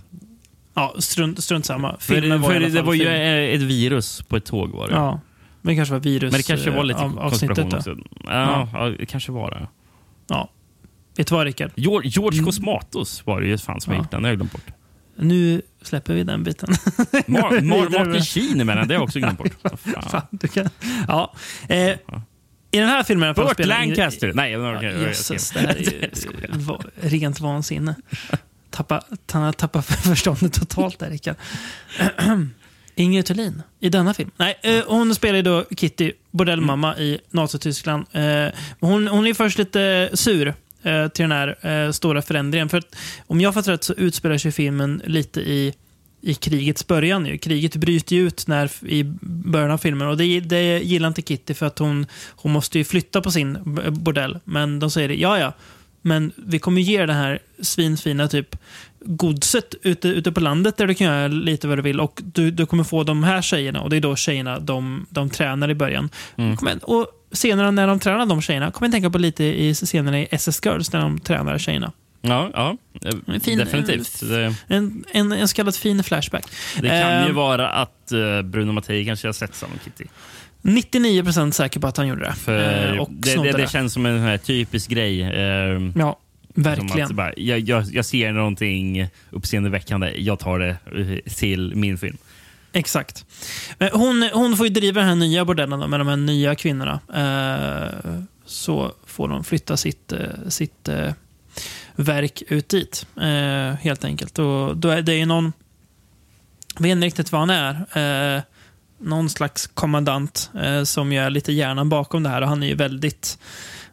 [0.75, 1.97] Ja, strunt, strunt samma.
[2.01, 3.55] För, Filmen var för i alla det fall var ju film.
[3.55, 4.71] ett virus på ett tåg.
[4.71, 4.95] var det.
[4.95, 5.21] Ja,
[5.63, 6.33] men det kanske var virus.
[6.33, 7.77] Men det kanske var lite eh, av- konspiration då.
[7.77, 7.97] också.
[8.25, 8.85] Ja, ja.
[8.99, 9.69] det kanske var det.
[10.29, 10.51] Ja.
[11.17, 11.71] Vet du vad Rickard?
[11.75, 14.07] George, George Cosmatos var det ju fan som Mm.
[14.13, 14.19] Ja.
[14.19, 14.67] Det har jag glömt bort.
[15.17, 16.69] Nu släpper vi den biten.
[18.23, 18.89] Sheen är med den.
[18.89, 19.53] Det har jag också glömt bort.
[20.11, 20.23] Fan.
[20.31, 20.69] Du kan...
[21.09, 21.35] Ja.
[21.69, 21.99] Eh, I
[22.79, 24.33] den här filmen i Burt Lancaster.
[24.35, 25.81] Nej, Ja, Jesus, det här är
[27.03, 27.95] ju rent vansinne.
[28.71, 31.37] Tappa, han har tappat förståndet totalt där, Rickard.
[32.97, 34.31] Ingrid Thulin i denna film.
[34.37, 38.07] Nej, eh, hon spelar då Kitty, bordellmamma i Nazityskland.
[38.13, 38.47] Eh,
[38.81, 40.55] hon, hon är först lite sur
[40.85, 42.69] eh, till den här eh, stora förändringen.
[42.69, 45.75] För att, om jag fattar rätt så utspelar sig filmen lite i,
[46.21, 47.27] i krigets början.
[47.27, 47.39] Ju.
[47.39, 51.55] Kriget bryter ju ut när, i början av filmen och det, det gillar inte Kitty
[51.55, 53.59] för att hon, hon måste ju flytta på sin
[53.91, 54.39] bordell.
[54.45, 55.53] Men de säger ja ja,
[56.03, 58.57] men vi kommer ge er det här svinfina typ
[59.05, 62.51] godset ute, ute på landet där du kan göra lite vad du vill och du,
[62.51, 65.75] du kommer få de här tjejerna och det är då tjejerna de, de tränar i
[65.75, 66.11] början.
[66.37, 66.79] Mm.
[66.83, 70.29] Och senare när de tränar de tjejerna, kommer jag tänka på lite i scenerna i
[70.31, 71.93] SS Girls när de tränar tjejerna.
[72.21, 72.77] Ja, ja
[73.27, 74.21] En fin- definitivt.
[74.21, 76.45] Det, En, en, en så kallad fin flashback.
[76.81, 80.05] det kan ju Eh, vara att eh, Bruno Mattei kanske har sett Salon Kitty.
[80.63, 82.33] 99% säker på att han gjorde det.
[82.33, 83.71] För Eh, och det, det, det.
[83.71, 85.23] känns som en här typisk grej.
[85.23, 86.19] Eh, Ja,
[86.55, 87.17] verkligen.
[87.17, 90.69] bara, jag, jag, jag ser någonting uppseendeväckande, jag tar det
[91.27, 92.17] eh, till min film.
[92.75, 93.25] Exakt.
[93.79, 96.55] Eh, hon, hon får ju driva den här nya bordellen då, med de här nya
[96.55, 97.01] kvinnorna.
[97.15, 101.13] Eh, så får de flytta sitt, eh, sitt eh,
[101.97, 104.39] verk ut dit, eh, helt enkelt.
[104.39, 105.53] Och då är det ju någon,
[106.75, 108.43] jag vet inte riktigt vad han är, eh,
[108.99, 112.43] någon slags kommandant eh, som ju är lite hjärnan bakom det här.
[112.43, 113.39] Och han är ju väldigt,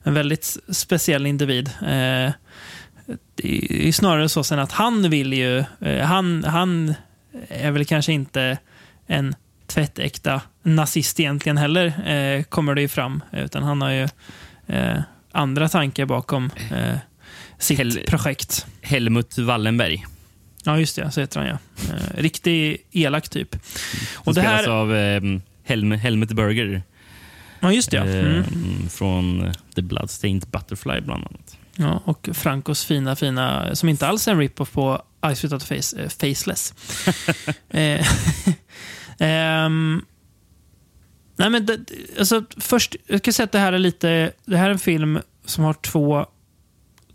[0.04, 1.70] en väldigt speciell individ.
[3.36, 5.64] Det är ju snarare så sen att han vill ju,
[6.04, 6.94] han, han
[7.50, 8.58] är väl kanske inte
[9.12, 9.36] en
[9.68, 13.24] tvättäkta nazist egentligen heller, eh, kommer det ju fram.
[13.32, 14.07] Utan han har ju
[14.68, 15.01] eh,
[15.32, 16.95] andra tankar bakom eh,
[17.59, 18.66] sitt Hel- projekt.
[18.82, 20.05] Helmut Wallenberg.
[20.64, 21.12] Ja, just det.
[21.12, 21.57] Så heter han ja.
[21.93, 23.51] Eh, riktig elak typ.
[23.51, 23.59] Som
[24.16, 24.70] Och det spelas här...
[24.70, 25.22] av eh,
[25.64, 26.84] Helm, Helmut Berger.
[27.59, 27.97] Ja, just det.
[27.97, 28.05] Ja.
[28.05, 28.89] eh, Mm.
[28.89, 31.57] Från eh, The Bloodstained Butterfly bland annat.
[31.76, 32.01] ja.
[32.05, 35.01] Och Francos fina, fina, som inte alls är en rip-off på
[35.36, 36.74] Ice Without Face, eh, Faceless.
[39.22, 40.05] Um,
[41.36, 41.80] nej men det,
[42.19, 45.19] alltså, först, jag ska säga att det här är lite, det här är en film
[45.45, 46.26] som har två,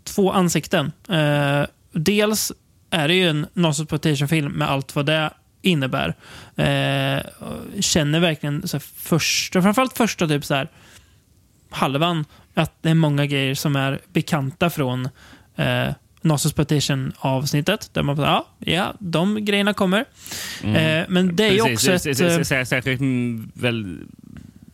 [0.03, 0.91] två ansikten.
[1.09, 2.51] Uh, dels
[2.89, 6.07] är det ju en non-exploitation-film med allt vad det innebär.
[6.59, 7.23] Uh,
[7.79, 10.71] känner verkligen så här, första, framförallt första typ så här,
[11.69, 15.09] halvan att det är många grejer som är bekanta från
[15.55, 15.89] eh,
[16.31, 20.05] eh, avsnittet Där man bara, ja, ja, de grejerna kommer.
[20.63, 22.05] Eh, men det är ju också ett...
[22.21, 23.97] eh, Särskilt mm, väl,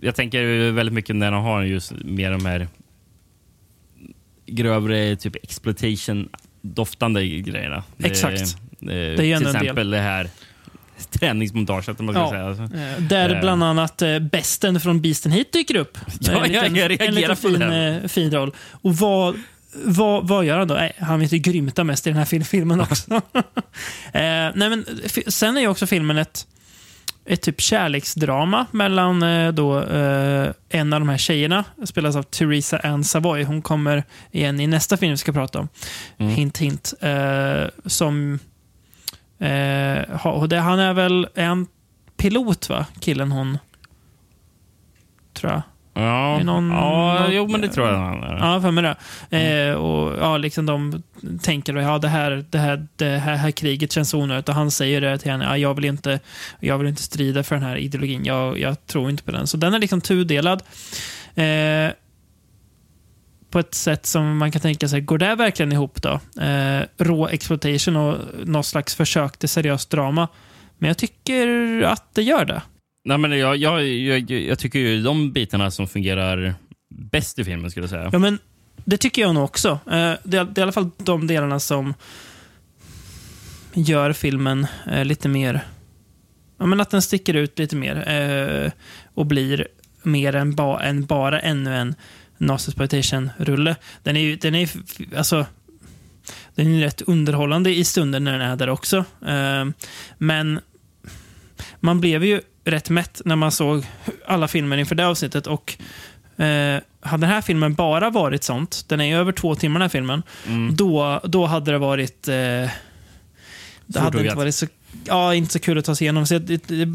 [0.01, 2.67] jag tänker väldigt mycket när de har just mer de här
[4.45, 7.83] grövre typ exploitation-doftande grejerna.
[7.97, 8.57] Det- Exakt.
[8.79, 10.29] Det, är ju till en exempel det här
[11.11, 12.29] träningsmontaget, man Ja.
[12.29, 12.49] säga.
[12.95, 13.39] Eh, Där Eh.
[13.41, 15.97] bland annat eh, besten från Beasten Hit dyker upp.
[16.19, 17.99] Ja, en liten, jag en reagerar liten på fin, det.
[18.03, 18.51] eh, fin roll.
[18.71, 19.35] Och vad,
[19.75, 20.73] vad, vad gör han då?
[20.73, 23.13] Nej, han vet ju grymta mest i den här fil- filmen också.
[23.13, 23.21] eh,
[24.13, 24.85] nej, men,
[25.27, 26.47] sen är ju också filmen ett,
[27.25, 32.79] ett typ kärleksdrama mellan eh, då, eh, en av de här tjejerna, spelas av Theresa
[32.79, 33.43] Ann Savoy.
[33.43, 35.67] Hon kommer igen i nästa film vi ska prata om.
[36.17, 36.93] Hint, hint.
[37.01, 38.39] Eh, som...
[39.39, 41.67] Eh, och det, han är väl en
[42.17, 42.85] pilot, va?
[42.99, 43.57] Killen hon...
[45.33, 45.61] Tror jag.
[45.95, 48.37] Ja, någon- ja någon- jo, men det tror jag han är.
[48.53, 48.95] Ja, för mig
[49.29, 49.67] det.
[49.69, 51.03] Eh, och ja, liksom de
[51.41, 54.49] tänker ja, det här, det här, det här, här kriget känns onödigt.
[54.49, 55.45] Och han säger det till henne.
[55.45, 56.19] Ja, jag, vill inte,
[56.59, 58.25] jag vill inte strida för den här ideologin.
[58.25, 59.47] Jag, jag tror inte på den.
[59.47, 60.63] Så den är liksom tudelad.
[61.35, 61.91] Eh,
[63.49, 66.19] på ett sätt som man kan tänka sig, går det verkligen ihop då?
[66.43, 70.27] Eh, rå exploitation och något slags försök till seriöst drama.
[70.77, 72.61] Men jag tycker att det gör det.
[73.05, 76.55] Nej, men jag, jag, jag, jag tycker ju de bitarna som fungerar
[76.89, 78.09] bäst i filmen, skulle jag säga.
[78.11, 78.39] Ja, men
[78.85, 79.69] det tycker jag nog också.
[79.69, 81.93] Eh, det är, det är i alla fall de delarna som
[83.73, 85.61] gör filmen eh, lite mer...
[86.57, 88.71] Ja, men att den sticker ut lite mer eh,
[89.13, 89.67] och blir
[90.03, 91.95] mer än, ba, än bara ännu en
[92.37, 93.75] Nazi-exploitation-rulle.
[94.03, 94.67] Den är ju den är, ju
[95.17, 95.45] alltså,
[96.55, 99.05] den är rätt underhållande i stunden när den är där också.
[100.17, 100.59] Men
[101.79, 103.85] man blev ju rätt mätt när man såg
[104.27, 105.77] alla filmer inför det avsnittet och
[106.37, 109.81] Eh, hade den här filmen bara varit sånt, den är ju över två timmar den
[109.81, 110.75] här filmen, Mm.
[110.75, 112.27] då, då hade det varit...
[112.27, 112.33] Eh,
[113.85, 114.65] det hade inte varit så,
[115.05, 116.25] ja, inte så kul att ta sig igenom.
[116.27, 116.85] Så det, det,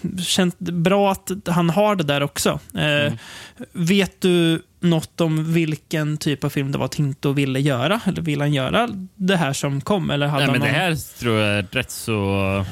[0.00, 2.60] det känns bra att han har det där också.
[2.74, 3.18] Eh, Mm.
[3.72, 8.00] Vet du något om vilken typ av film det var Tinto ville göra?
[8.06, 10.10] Eller vill han göra det här som kom?
[10.10, 12.64] Eller hade Nej, men han det någon- här tror jag är rätt så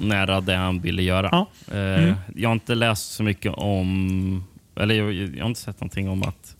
[0.00, 1.28] nära det han ville göra.
[1.32, 1.46] Ja.
[1.76, 2.14] Eh, Mm.
[2.36, 4.44] Jag har inte läst så mycket om...
[4.76, 6.56] Eller jag, jag har inte sett någonting om att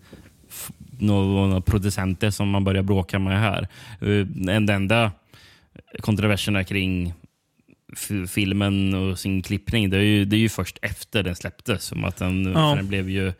[0.98, 3.62] några producenter som man börjar bråka med här.
[4.00, 5.12] Eh, Den enda
[6.00, 7.12] kontroverserna kring
[8.28, 11.84] filmen och sin klippning, det är ju, det är ju först efter den släpptes.
[11.84, 12.74] Som att den, Ja.
[12.74, 13.32] den blev ju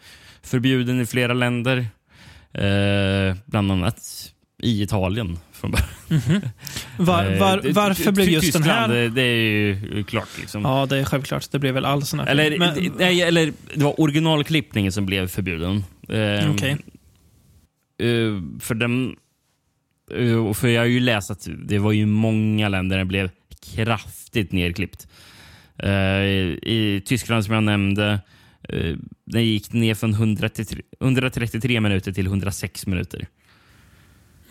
[0.43, 1.87] förbjuden i flera länder.
[2.53, 4.33] Eh, bland annat
[4.63, 6.43] i Italien från början.
[6.97, 8.89] var, Eh, var, varför blev just den här...
[8.89, 9.37] Det, det är
[9.97, 10.29] ju klart.
[10.41, 10.63] Liksom.
[10.63, 11.51] Ja, det är självklart.
[11.51, 12.59] Det blev väl all sån här Eller, film.
[12.59, 15.85] Men- det- nej, eller det var originalklippningen som blev förbjuden.
[16.09, 16.71] Eh, Okej.
[17.99, 19.17] eh, för den...
[20.15, 23.31] eh, för jag har ju läst att det var ju många länder det blev
[23.75, 25.07] kraftigt nedklippt.
[25.79, 28.21] Eh, I Tyskland som jag nämnde,
[29.25, 33.27] den gick ner från 133, 133 minuter till 106 minuter.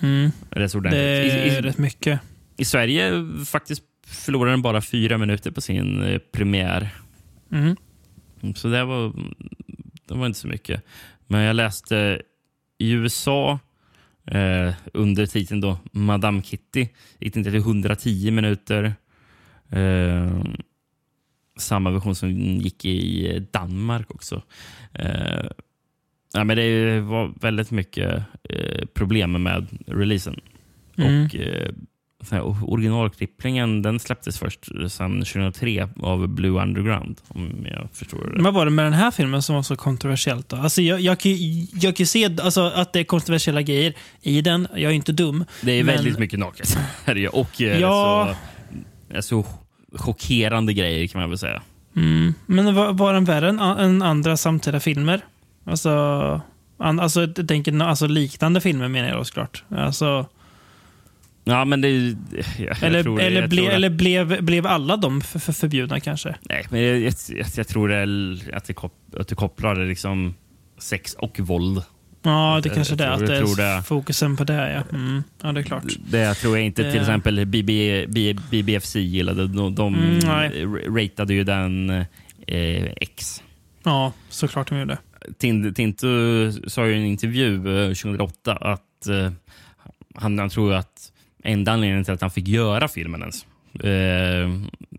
[0.02, 1.04] Mm, Rätt det ordentligt.
[1.04, 2.20] I, är i, rätt mycket.
[2.58, 6.90] I Sverige faktiskt förlorade den bara fyra minuter på sin eh, premiär.
[7.52, 7.76] Mm.
[8.56, 9.14] Så det var,
[10.08, 10.84] det var inte så mycket.
[11.28, 12.22] Men jag läste
[12.78, 13.60] i USA
[14.26, 16.88] eh, under titeln då Madame Kitty
[17.20, 18.94] gick den till 110 minuter.
[19.70, 20.44] Eh,
[21.58, 24.42] samma version som gick i Danmark också.
[24.94, 25.46] Eh,
[26.34, 30.40] ja, men det var väldigt mycket eh, problem med releasen.
[30.98, 31.26] Mm.
[31.26, 31.72] Och eh,
[32.64, 37.18] originalklippningen den släpptes först sedan 2003 av Blue Underground.
[37.28, 38.44] Om jag förstår det.
[38.44, 40.50] Vad var det med den här filmen som var så kontroversiellt?
[40.50, 40.56] Då?
[40.58, 41.32] Alltså jag, jag, kan
[41.82, 44.68] jag kan se alltså, att det är kontroversiella grejer i den.
[44.74, 45.46] Jag är inte dum.
[45.62, 46.78] Det är men- väldigt mycket naket.
[47.32, 48.36] Och eh, Ja.
[49.20, 49.46] så, så
[49.98, 51.62] chockerande grejer kan man väl säga.
[51.96, 52.34] Mm.
[52.46, 55.22] Men var, var den värre än, än andra samtida filmer?
[55.66, 55.90] Alltså,
[56.78, 59.64] an, alltså, jag tänker, alltså liknande filmer menar jag då såklart.
[59.70, 60.26] Alltså,
[61.44, 62.16] Ja, men det är
[62.82, 66.36] eller tror det- eller, ble, eller blev, blev alla de för, för förbjudna kanske?
[66.42, 67.14] Nej, men jag, jag,
[67.56, 70.34] jag tror det är att det, kop, att det kopplar liksom
[70.78, 71.84] sex och våld
[72.24, 73.04] Ja, det Jag- kanske är det.
[73.04, 73.84] jag Att det är det.
[73.84, 74.98] fokusen på det, ja.
[74.98, 75.24] Mm.
[75.42, 75.84] Ja, det är klart.
[76.10, 77.02] Det tror jag inte till Eh.
[77.02, 79.48] exempel BB, B- BBFC gillade.
[79.48, 81.90] De, de Mm, ratade ju den
[82.48, 83.44] eh, X.
[83.84, 84.98] Ja, såklart de gjorde.
[85.40, 86.08] Tin- Tinto
[86.68, 89.32] sa ju i en intervju eh, 2008 att eh,
[90.16, 91.12] han, han tror att
[91.44, 94.50] enda anledningen till att han fick göra filmen ens, eh,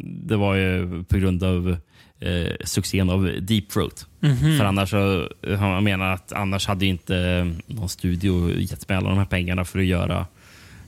[0.00, 1.76] det var ju på grund av
[2.20, 4.06] eh, succén av Deep Throat.
[4.20, 4.58] Mhm.
[4.58, 9.18] För annars så, han menar att annars hade inte någon studio gett med alla de
[9.18, 10.26] här pengarna för att göra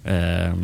[0.04, 0.54] eh,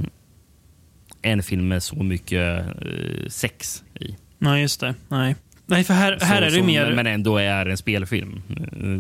[1.23, 4.17] en film med så mycket eh, sex i.
[4.39, 4.95] Nej, just det.
[5.09, 5.37] Nej.
[5.71, 6.93] Nej, för här, här Så- är det som- mer...
[6.93, 8.43] Men ändå är en spelfilm.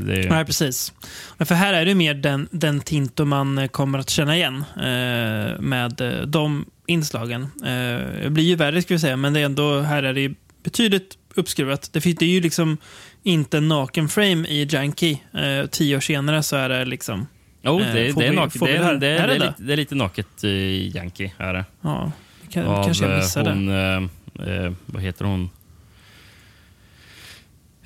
[0.06, 0.92] Det Nej, precis.
[1.38, 4.64] Men För här är det mer den, den Tinto man eh, kommer att känna igen
[4.76, 7.42] eh, med eh, de inslagen.
[7.42, 10.34] Eh, det blir ju värre, ska vi säga, men det är ändå, här är det
[10.62, 11.90] betydligt uppskruvat.
[11.92, 12.76] Det, finns, det är ju liksom
[13.22, 15.16] inte en naken frame i Janky.
[15.34, 17.26] Eh, tio år senare så är det liksom...
[17.62, 21.32] Jo, det, är naket, det, det, det lite, det är lite naket i Yankee.
[21.38, 21.64] Är det.
[21.80, 22.12] Ja,
[22.42, 23.50] det kan, Av kanske jag eh, missade.
[23.50, 23.68] hon...
[23.68, 25.50] Eh, vad heter hon?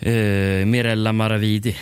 [0.05, 1.77] Eh, Mirella Maravidi.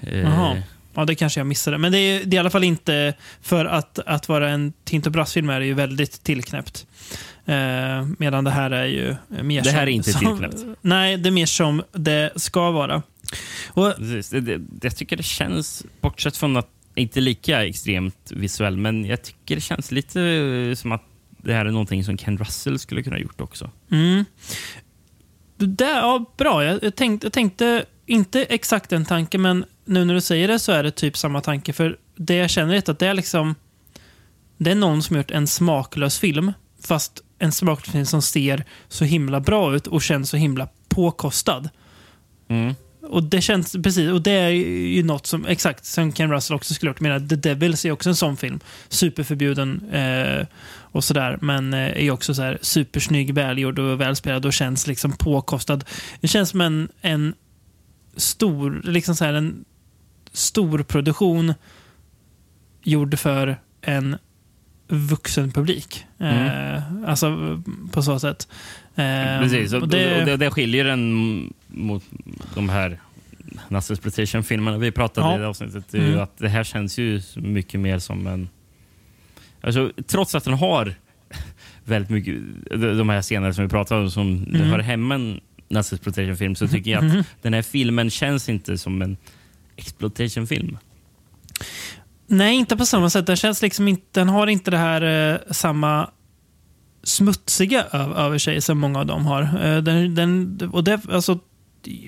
[0.00, 0.62] Eh.
[0.94, 1.78] Ja, det kanske jag missade.
[1.78, 3.14] Men det är, det är i alla fall inte...
[3.42, 6.86] För att, att vara en Tinto Brass-film är det ju väldigt tillknäppt.
[7.46, 10.78] Eh, medan det här är ju mer Det här som, är inte som, tillknäppt.
[10.80, 13.02] Nej, det är mer som det ska vara.
[13.68, 14.30] Och, Precis.
[14.30, 19.22] Det, det, jag tycker det känns, bortsett från att inte lika extremt visuell, men jag
[19.22, 21.02] tycker det känns lite som att
[21.44, 23.70] det här är någonting som Ken Russell skulle kunna ha gjort också.
[23.90, 24.24] mm,
[25.56, 26.64] det, ja, bra.
[26.64, 30.58] Jag, jag, tänkte, jag tänkte inte exakt den tanken, men nu när du säger det
[30.58, 31.72] så är det typ samma tanke.
[31.72, 33.54] För det jag känner är att det är liksom...
[34.56, 36.52] Det är någon som har gjort en smaklös film,
[36.82, 41.68] fast en smaklös film som ser så himla bra ut och känns så himla påkostad.
[42.48, 42.74] Mm.
[43.02, 46.74] Och det känns precis, och det är ju något som, exakt, som Ken Russell också
[46.74, 47.00] skulle ha gjort.
[47.00, 48.60] Menar, The Devils är också en sån film.
[48.88, 50.46] Superförbjuden eh,
[50.94, 55.12] och sådär, men eh, är också så här supersnygg, välgjord och välspelad och känns liksom
[55.12, 55.84] påkostad.
[56.20, 57.34] Det känns som en, en
[58.16, 59.64] stor, liksom så här en
[60.32, 61.54] stor produktion
[62.82, 64.16] gjord för en
[64.88, 66.06] vuxen publik.
[66.18, 67.60] Eh, alltså
[67.92, 68.48] på så sätt.
[68.94, 70.20] Eh, Precis, och, och det...
[70.20, 72.04] Och det, det skiljer den mot
[72.54, 72.98] de här
[73.68, 75.36] Nasse Exploitation-filmerna vi pratade Ja.
[75.36, 75.94] i det avsnittet.
[75.94, 76.20] Mm.
[76.20, 78.48] att det här känns ju mycket mer som en...
[79.66, 80.94] Alltså, trots att den har
[81.84, 82.34] väldigt mycket,
[82.70, 84.70] de här scenerna som vi pratade om, som det Mm.
[84.70, 89.02] hör hemma en Nasse Exploitation-film, så tycker jag att den här filmen känns inte som
[89.02, 89.16] en
[89.76, 90.78] exploitation-film.
[92.26, 93.26] Nej, inte på samma sätt.
[93.26, 96.10] Den, känns liksom inte, den har inte det här eh, samma
[97.02, 97.82] smutsiga
[98.16, 99.42] över sig som många av dem har.
[99.42, 101.38] Eh, den, den, och det, alltså,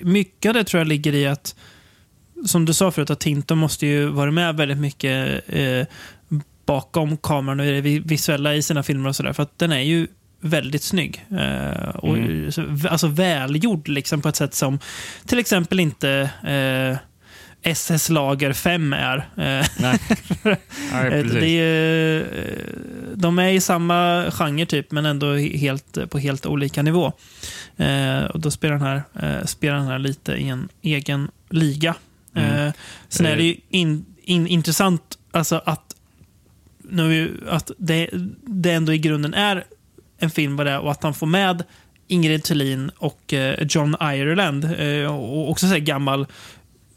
[0.03, 1.55] mycket av det tror jag ligger i att,
[2.45, 5.85] som du sa förut, att Tinto måste ju vara med väldigt mycket eh,
[6.67, 9.33] bakom kameran och det vi- visuella i sina filmer och sådär.
[9.33, 10.07] För att den är ju
[10.41, 11.25] väldigt snygg.
[11.39, 12.51] Eh, och, Mm.
[12.51, 14.79] så, alltså välgjord liksom på ett sätt som
[15.25, 16.97] till exempel inte eh,
[17.71, 19.17] SS Lager 5 är.
[19.17, 19.99] Eh, Nej,
[20.91, 22.67] Nej Eh, det är, eh,
[23.15, 27.11] de är i samma genre typ, men ändå helt, på helt olika nivå.
[27.77, 29.01] Eh, och då spelar den, här,
[29.39, 31.95] eh, spelar den här lite i en egen liga.
[32.35, 32.67] Mm.
[32.67, 32.73] Eh,
[33.09, 35.86] sen är det ju in, in, intressant alltså att,
[36.89, 38.09] nu, att det,
[38.45, 39.63] det ändå i grunden är
[40.19, 41.63] en film vad det är och att han får med
[42.07, 46.25] Ingrid Thulin och eh, John Ireland, eh, och också så gammal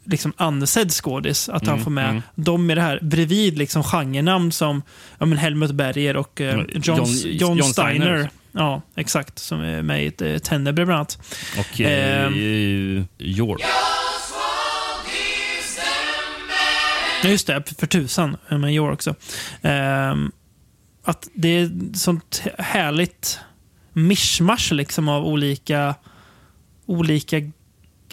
[0.05, 1.49] liksom ansedd skådis.
[1.49, 2.21] Att han Mm, får med mm.
[2.35, 4.81] dem i det här bredvid liksom genrenamn som
[5.19, 7.99] ja, men Helmut Berger och eh, Mm, John, John- John, Steiner.
[8.05, 8.29] Steiner.
[8.51, 9.39] Ja, exakt.
[9.39, 11.19] Som är med i eh, Tennebre bland annat.
[11.59, 13.05] Och eh, Ehm.
[13.17, 13.61] York.
[17.23, 17.63] Ja, just det.
[17.79, 18.37] För tusan.
[18.49, 19.15] Med York också.
[19.61, 20.31] Ehm,
[21.03, 23.39] att det är sånt härligt
[23.93, 25.95] mischmasch liksom av olika,
[26.85, 27.37] olika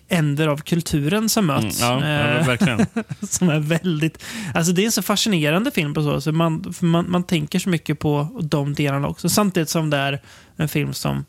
[0.08, 1.80] änder av kulturen som Mm, möts.
[1.80, 2.86] ja, ja, Eh, verkligen.
[3.28, 4.24] som är väldigt...
[4.54, 7.68] Alltså det är en så fascinerande film på så så man, man, man tänker så
[7.68, 9.28] mycket på de delarna också.
[9.28, 10.20] Samtidigt som det är
[10.56, 11.24] en film som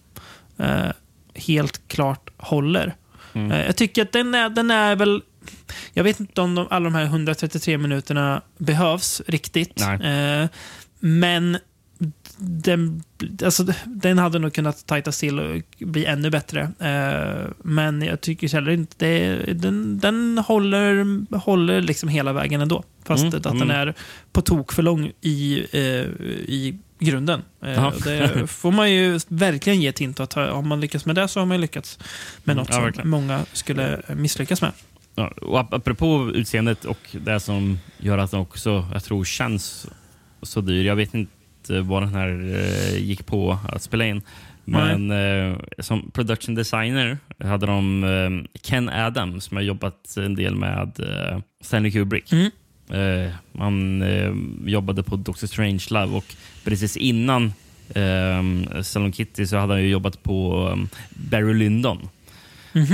[0.57, 0.91] eh,
[1.35, 2.95] helt klart håller.
[3.33, 3.51] Mm.
[3.51, 5.21] Eh, jag tycker att den är, den är väl...
[5.93, 9.81] Jag vet inte om de, alla de här 133 minuterna behövs riktigt.
[9.81, 10.45] Eh,
[10.99, 11.57] men
[12.37, 13.03] den,
[13.43, 16.61] alltså, den hade nog kunnat tajtas till och bli ännu bättre.
[16.79, 21.05] Eh, men jag tycker heller inte det, den, den håller,
[21.37, 22.83] håller liksom hela vägen ändå.
[23.05, 23.69] Fast Mm, att den mm.
[23.69, 23.93] är
[24.31, 25.81] på tok för lång i, eh,
[26.47, 27.41] i grunden.
[27.65, 31.27] Eh, det får man ju verkligen ge Tinto att ha- har man lyckats med det
[31.27, 31.99] så har man lyckats
[32.43, 34.71] med Mm, något ja, som många skulle misslyckas med.
[35.19, 39.87] Ja, och ap- apropå utseendet och det som gör att den också, jag tror, känns
[40.41, 40.85] så dyr.
[40.85, 44.21] Jag vet inte vad den här eh, gick på att spela in.
[44.65, 50.55] Men eh, som production designer hade de eh, Ken Adams som har jobbat en del
[50.55, 52.31] med eh, Stanley Kubrick.
[52.31, 52.51] Mm.
[52.91, 54.33] Eh, han eh,
[54.65, 57.53] jobbade på Doctor Strangelove och precis innan
[57.95, 60.77] eh, Salon Kitty så hade han ju jobbat på
[61.09, 62.09] Barry Lyndon.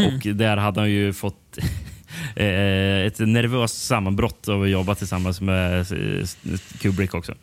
[0.06, 1.58] Och där hade han ju fått
[2.36, 6.28] ett nervöst sammanbrott av att jobba tillsammans med eh,
[6.82, 7.34] Kubrick också.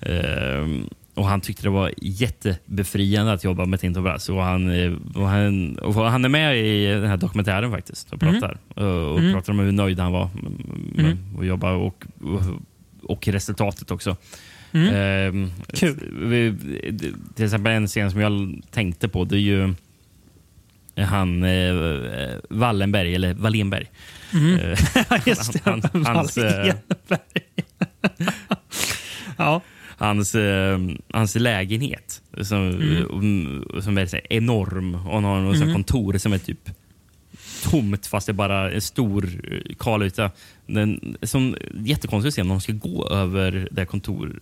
[0.00, 0.66] Eh,
[1.14, 4.28] och Han tyckte det var jättebefriande att jobba med Tinto Brass.
[4.28, 8.20] Och han, eh, och han, och han är med i den här dokumentären faktiskt och
[8.20, 8.58] pratar.
[8.74, 10.30] Och, och pratar om hur nöjd han var
[10.94, 12.42] med att jobba och, och,
[13.02, 14.16] och resultatet också.
[14.72, 15.32] Eh,
[15.72, 16.56] Kul.
[17.34, 19.74] till exempel en scen som jag tänkte på, det är ju
[21.04, 23.90] han eh, Wallenberg, eller Wallenberg.
[24.32, 24.78] Eh,
[25.26, 25.60] Just det.
[25.64, 27.42] Han- han- hans, eh, Wallenberg.
[29.36, 29.60] ja.
[29.96, 30.78] hans, eh,
[31.12, 34.94] hans lägenhet som, eh, som är här enorm.
[34.94, 35.72] Och han har något mm.
[35.72, 36.70] kontor som är typ
[37.62, 40.30] tomt fast det är bara en stor eh, kalyta.
[40.66, 44.40] Den, som jättekonstigt att se om de ska gå över det kontor.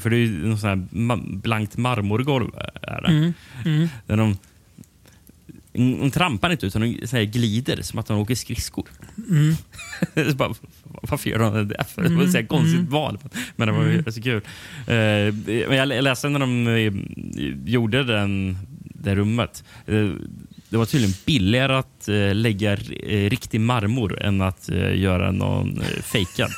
[0.00, 2.50] För det är ju något sånt här blankt marmorgolv.
[2.82, 3.32] Är det.
[4.06, 4.36] Där de,
[5.74, 8.88] de trampar inte utan de så här glider som att de åker skridskor.
[10.30, 11.84] Så bara, varför gör de det?
[11.94, 13.18] För det var ett här konstigt val.
[13.56, 14.42] Men det var ju så kul.
[14.86, 15.34] Eh,
[15.68, 16.92] men jag läste när de eh,
[17.70, 19.64] gjorde den, det rummet.
[19.86, 20.08] Eh,
[20.68, 25.80] det var tydligen billigare att eh, lägga eh, riktig marmor än att eh, göra någon
[25.80, 26.50] eh, fejkad.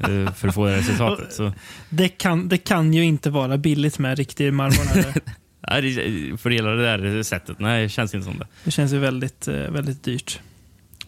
[0.36, 1.32] för att få resultatet.
[1.32, 1.52] Så,
[1.88, 5.04] Det, kan, det kan ju inte vara billigt med riktig marmor.
[5.68, 8.46] Nej, för hela det där sättet, nej, det känns inte som det.
[8.64, 10.40] Det känns ju väldigt, eh, väldigt dyrt.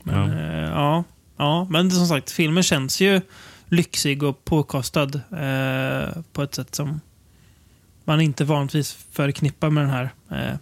[0.03, 0.43] Men, Ja.
[0.43, 0.71] ja.
[0.71, 1.05] ja,
[1.37, 3.21] ja, men som sagt, filmen känns ju
[3.69, 7.01] lyxig och påkostad eh, på ett sätt som
[8.05, 10.57] man inte vanligtvis förknippar med den här eh,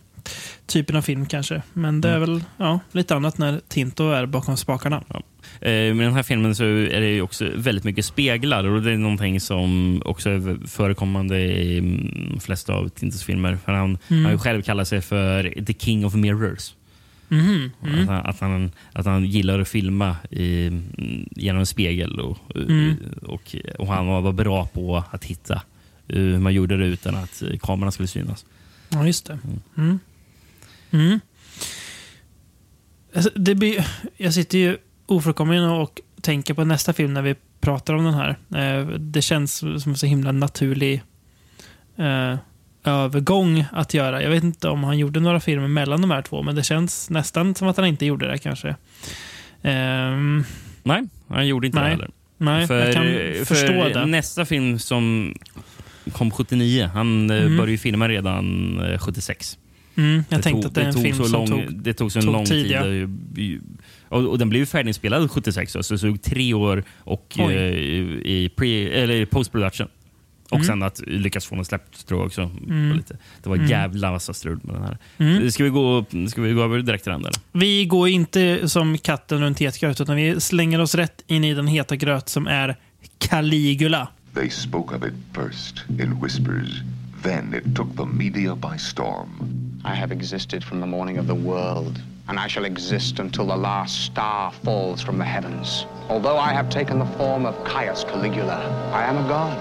[0.67, 1.63] typen av film kanske.
[1.73, 5.05] Men det är väl ja, lite annat när Tinto är bakom spakarna.
[5.09, 5.21] Eh,
[5.61, 9.41] Med den här filmen så är det också väldigt mycket speglar och det är någonting
[9.41, 13.59] som också är förekommande i mm, de flesta av Tintos filmer.
[13.65, 16.75] För han han har ju själv kallat sig för the king of mirrors.
[17.29, 22.21] Mhm, Att, han, att, han, att han gillar att filma i, mm, genom en spegel
[22.21, 22.39] och,
[23.23, 25.61] och, och han var bra på att hitta eh,
[26.17, 28.47] hur man gjorde det utan att eh, kameran skulle synas.
[28.89, 29.39] Ja, just det.
[29.77, 29.99] Mm.
[30.91, 31.21] Mm.
[33.15, 33.87] Alltså, det blir,
[34.17, 34.77] jag sitter ju
[35.11, 38.39] ofrånkomligen och tänker på nästa film när vi pratar om den här.
[38.55, 41.03] Eh, Det känns som en så himla naturlig
[41.97, 42.37] eh,
[42.85, 44.23] övergång att göra.
[44.23, 47.11] Jag vet inte om han gjorde några filmer mellan de här två, men det känns
[47.11, 48.77] nästan som att han inte gjorde det kanske.
[49.63, 50.45] Ehm,
[50.83, 52.11] Nej, han gjorde inte Nej, det heller.
[52.39, 54.07] nej, jag kan för förstå det.
[54.07, 55.35] Nästa film som
[56.13, 57.57] kom 79, han mm.
[57.57, 59.59] började ju filma redan eh, 76.
[59.97, 61.83] Mm, jag Det tänkte tog- att det är en film som lång, tog...
[61.83, 62.73] Det tog så en tog lång tid, tid.
[62.73, 62.83] ja.
[64.11, 67.75] Och, och den blev ju färdiginspelad 76, så det tog tre år och, eh,
[68.25, 69.89] i pre, eller post production.
[70.51, 70.67] Och Mm.
[70.67, 72.41] sen att lyckas få den släppt tror jag också.
[72.67, 73.17] var Lite.
[73.43, 74.99] Det var jävla massa strul med den här.
[75.19, 75.51] Mm.
[75.51, 77.21] Ska, vi gå, ska vi gå över direkt till den?
[77.21, 77.35] Eller?
[77.53, 81.55] Vi går inte som katten runt het gröt, utan vi slänger oss rätt in i
[81.55, 82.77] den heta gröt som är
[83.19, 84.09] Caligula.
[84.35, 86.83] They spoke of it first in whispers.
[87.23, 89.29] Then it took the media by storm.
[89.85, 93.57] I have existed from the morning of the world, and I shall exist until the
[93.57, 95.85] last star falls from the heavens.
[96.09, 98.61] Although I have taken the form of Caius Caligula,
[98.95, 99.59] I am a god.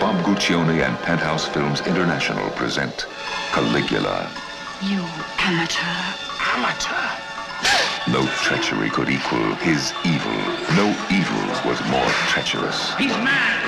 [0.00, 3.04] Bob Guccione and Penthouse Films International present
[3.52, 4.30] Caligula.
[4.80, 5.04] You
[5.36, 5.84] amateur.
[6.56, 7.06] Amateur!
[8.10, 10.40] No treachery could equal his evil.
[10.74, 12.94] No evil was more treacherous.
[12.94, 13.60] He's mad!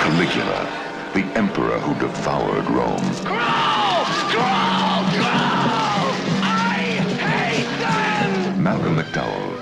[0.00, 3.77] Caligula, the emperor who devoured Rome.
[4.30, 5.04] Growl!
[5.12, 6.12] Growl!
[6.42, 8.62] I hate them!
[8.62, 9.54] Malcolm McDowell,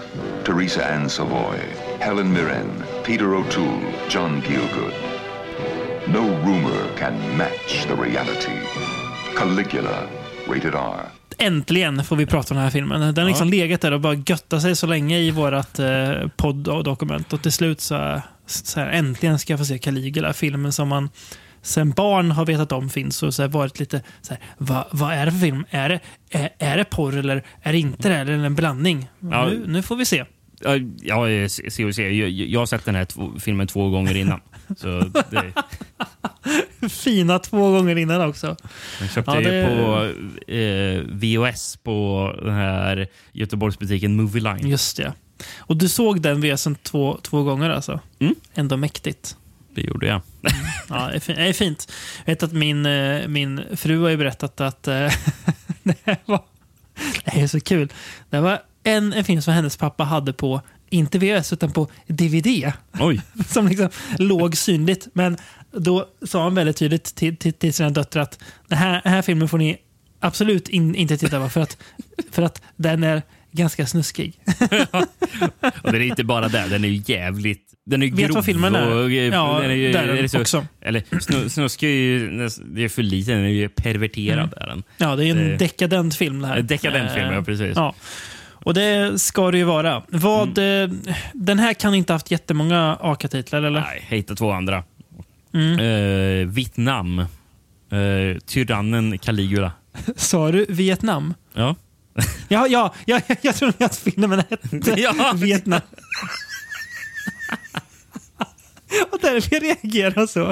[0.45, 1.59] Teresa Ann Savoy,
[2.01, 4.95] Helen Mirren, Peter O'Toole, John Gielgud.
[6.09, 8.59] No rumor can match the reality.
[9.37, 10.09] Caligula,
[10.49, 11.01] rated R.
[11.39, 13.01] Äntligen får vi prata om den här filmen.
[13.01, 17.33] Den har liksom legat där och bara göttat sig så länge i vårt eh, podd-dokument.
[17.33, 21.09] Och till slut så, så här, äntligen ska jag få se Caligula, filmen som man
[21.67, 25.27] sen barn har vetat om finns och så varit lite så här, vad, vad är
[25.27, 25.65] det för film?
[25.71, 26.01] Är det,
[26.31, 28.15] är, är det porr eller är det inte det?
[28.17, 29.09] Eller en blandning?
[29.21, 29.47] Ja.
[29.49, 30.25] Nu, nu får vi se.
[30.61, 32.11] Ja, Ja, se se.
[32.11, 34.41] Jag, jag har sett den här två, filmen två gånger innan.
[34.77, 34.89] Så
[35.31, 35.53] det,
[36.89, 38.57] Fina två gånger innan också.
[39.01, 41.03] jag köpte Ja, det- på eh,
[41.49, 44.69] VOS på den här Göteborgsbutiken Movie Line.
[44.69, 45.13] Just det.
[45.59, 48.01] Och du såg den VSen två, två gånger alltså?
[48.19, 48.35] Mm.
[48.55, 49.37] Ändå mäktigt.
[49.83, 50.21] Det gjorde jag.
[50.89, 51.93] Ja, det är fint.
[52.25, 54.95] Jag vet att min, eh, min fru har ju berättat att eh,
[55.83, 56.41] det här var...
[57.25, 57.93] Det är så kul.
[58.31, 60.61] Det var en, en film som hennes pappa hade på,
[60.91, 62.73] inte VHS, utan på DVD.
[63.01, 63.23] Oj.
[63.49, 65.09] Som liksom låg synligt.
[65.13, 65.37] Men
[65.73, 69.23] då sa han väldigt tydligt till, till, till sina döttrar att den här, den här
[69.23, 69.77] filmen får ni
[70.21, 71.77] absolut in, inte titta på för att,
[72.31, 73.23] för att den är
[73.57, 74.41] ganska snuskig.
[75.83, 77.63] Och den är inte bara där, den är ju jävligt...
[77.87, 78.93] Den är ju Vet du grov vad filmen är?
[78.97, 80.67] och, eh, Ja, den är ju, där är så, också.
[80.81, 84.55] Eller snu- snuskig är ju det är för lite, den är ju perverterad.
[84.57, 84.83] Är den.
[84.99, 86.57] Ja, det är en Det- dekadent film det här.
[86.57, 87.73] En dekadent film, Eh, ja, precis.
[87.77, 87.95] Ja.
[88.49, 90.03] Och det ska det ju vara.
[90.09, 90.89] Vad, eh,
[91.33, 93.81] Den här kan inte ha haft jättemånga AKA-titlar, eller?
[93.81, 94.85] Nej, jag hittade två andra.
[95.55, 95.79] Mm.
[95.81, 97.19] Eh, Vietnam.
[97.19, 99.73] Eh, tyrannen Caligula.
[100.17, 101.35] Sa du Vietnam?
[101.55, 101.75] Ja.
[102.49, 105.33] Ja, ja, ja jag trodde att filmen hette Ja.
[105.35, 105.81] Vietnam.
[109.13, 110.47] Och därför jag reagerar så.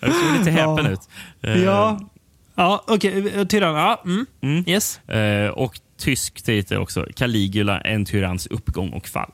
[0.00, 0.90] Det såg lite häpen Ja.
[0.90, 1.00] ut.
[1.42, 2.00] Eh, Ja,
[2.54, 3.46] ja okej.
[3.48, 3.74] Tyrann.
[3.74, 4.26] Ja, mm.
[4.42, 4.64] Mm.
[4.68, 4.98] Yes.
[5.08, 7.06] Eh, och tysk titel också.
[7.16, 9.30] Caligula, en tyranns uppgång och fall.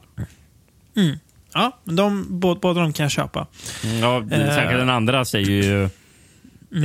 [1.54, 3.46] Ja, de, båda, båda de kan jag köpa.
[3.84, 4.46] Mm, Ja, Eh.
[4.54, 5.88] Särskilt den andra säger ju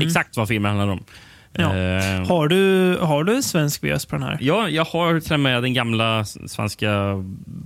[0.02, 1.04] exakt vad filmen handlar om.
[1.54, 1.76] Ja.
[1.78, 4.38] Eh, Har, du, har du en svensk VS på den här?
[4.42, 7.24] Ja, jag har till och med den gamla svenska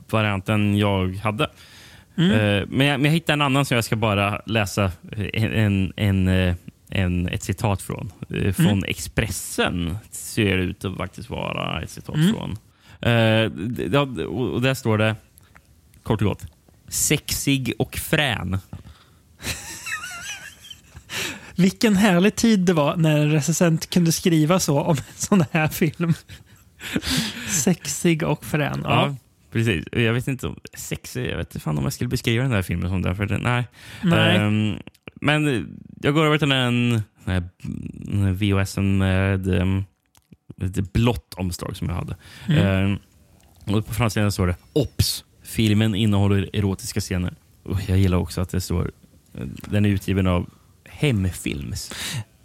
[0.10, 1.48] varianten jag hade.
[2.18, 2.32] Mm.
[2.32, 4.92] Eh, Men, jag, men jag hittade en annan som jag ska bara läsa
[5.34, 6.56] en, en, en, eh,
[6.90, 8.12] en, ett citat från.
[8.30, 8.84] Eh, Från Mm.
[8.88, 12.34] Expressen ser det ut att faktiskt vara ett citat Mm.
[12.34, 12.52] från.
[13.12, 15.16] Eh, och där står det
[16.04, 16.46] kort och gott.
[16.88, 18.58] Sexig och frän.
[21.56, 25.68] Vilken härlig tid det var när en recensent kunde skriva så om en sån här
[25.68, 26.14] film.
[27.48, 28.82] Sexig och frän.
[28.84, 28.90] Ja.
[28.90, 29.16] Ja.
[29.52, 29.86] precis.
[29.92, 32.62] Jag vet inte om sexig, jag vet inte fan om jag skulle beskriva den där
[32.62, 33.16] filmen som.
[33.16, 33.68] För det nej.
[34.04, 34.38] Nej.
[34.38, 34.76] Ehm,
[35.22, 35.68] men
[36.02, 39.86] jag går över till den, den här VHS med um,
[40.62, 42.16] ett blått omslag som jag hade.
[42.48, 42.98] Ehm,
[43.66, 45.26] och på framsidan står det OPS.
[45.44, 47.36] Filmen innehåller erotiska scener.
[47.64, 48.92] Och jag gillar också att det står
[49.70, 50.50] den är utgiven av
[50.98, 51.92] Hemfilms.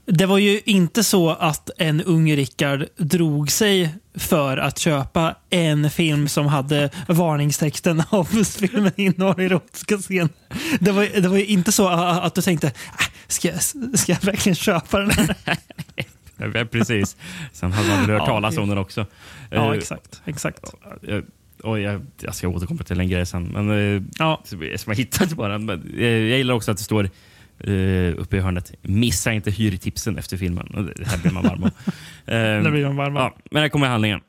[0.07, 5.91] Det var ju inte så att en ung Rickard drog sig för att köpa en
[5.91, 10.29] film som hade varningstexten av filmen innehåller erotiska scener.
[10.81, 13.63] Det var, det var ju inte så att du tänkte, "Ah, ska jag,
[13.99, 15.37] ska jag verkligen köpa den här?
[16.55, 17.17] Ja, precis.
[17.53, 19.07] Sen hade man väl hört talas om den också.
[19.51, 20.23] Ja, Eh, exakt.
[20.25, 20.65] exakt.
[21.01, 21.25] Jag,
[21.63, 23.45] oj, jag, jag ska återkomma till en grej sen.
[23.45, 24.43] Men, eh, Ja.
[24.45, 25.59] som jag hittade bara.
[25.59, 27.11] Men, eh, jag gillar också att det står
[27.65, 28.73] eh, uppe i hörnet.
[28.83, 30.93] Missa inte hyrtipsen efter filmen.
[30.97, 31.71] Det här blir man varm om.
[32.27, 34.21] Eh, Det blir man varm ja, Men här kommer handlingen.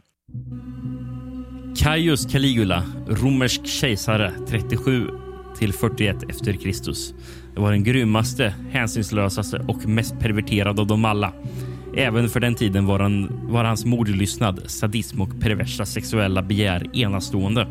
[1.77, 5.07] Caius Caligula, romersk kejsare 37
[5.59, 7.13] till 41 efter Kristus.
[7.53, 11.33] Det var den grymmaste, hänsynslösaste och mest perverterade av dem alla.
[11.97, 17.67] Även för den tiden var, han, var hans mordlystnad, sadism och perversa sexuella begär enastående.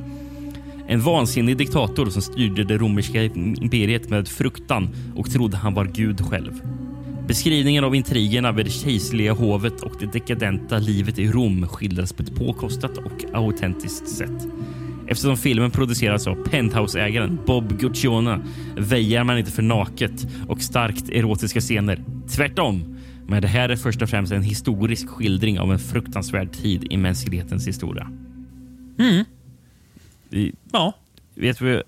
[0.90, 6.20] En vansinnig diktator som styrde det romerska imperiet med fruktan och trodde han var Gud
[6.20, 6.62] själv.
[7.28, 12.22] Beskrivningen av intrigerna vid det kejserliga hovet och det dekadenta livet i Rom skildras på
[12.22, 14.46] ett påkostat och autentiskt sätt.
[15.08, 18.40] Eftersom filmen produceras av Penthouse-ägaren Bob Guccione
[18.76, 22.04] väjar man inte för naket och starkt erotiska scener.
[22.36, 22.96] Tvärtom.
[23.26, 26.96] Men det här är först och främst en historisk skildring av en fruktansvärd tid i
[26.96, 28.10] mänsklighetens historia.
[28.98, 29.24] Mm.
[30.30, 30.92] Vi, Ja.
[31.34, 31.68] vet vi...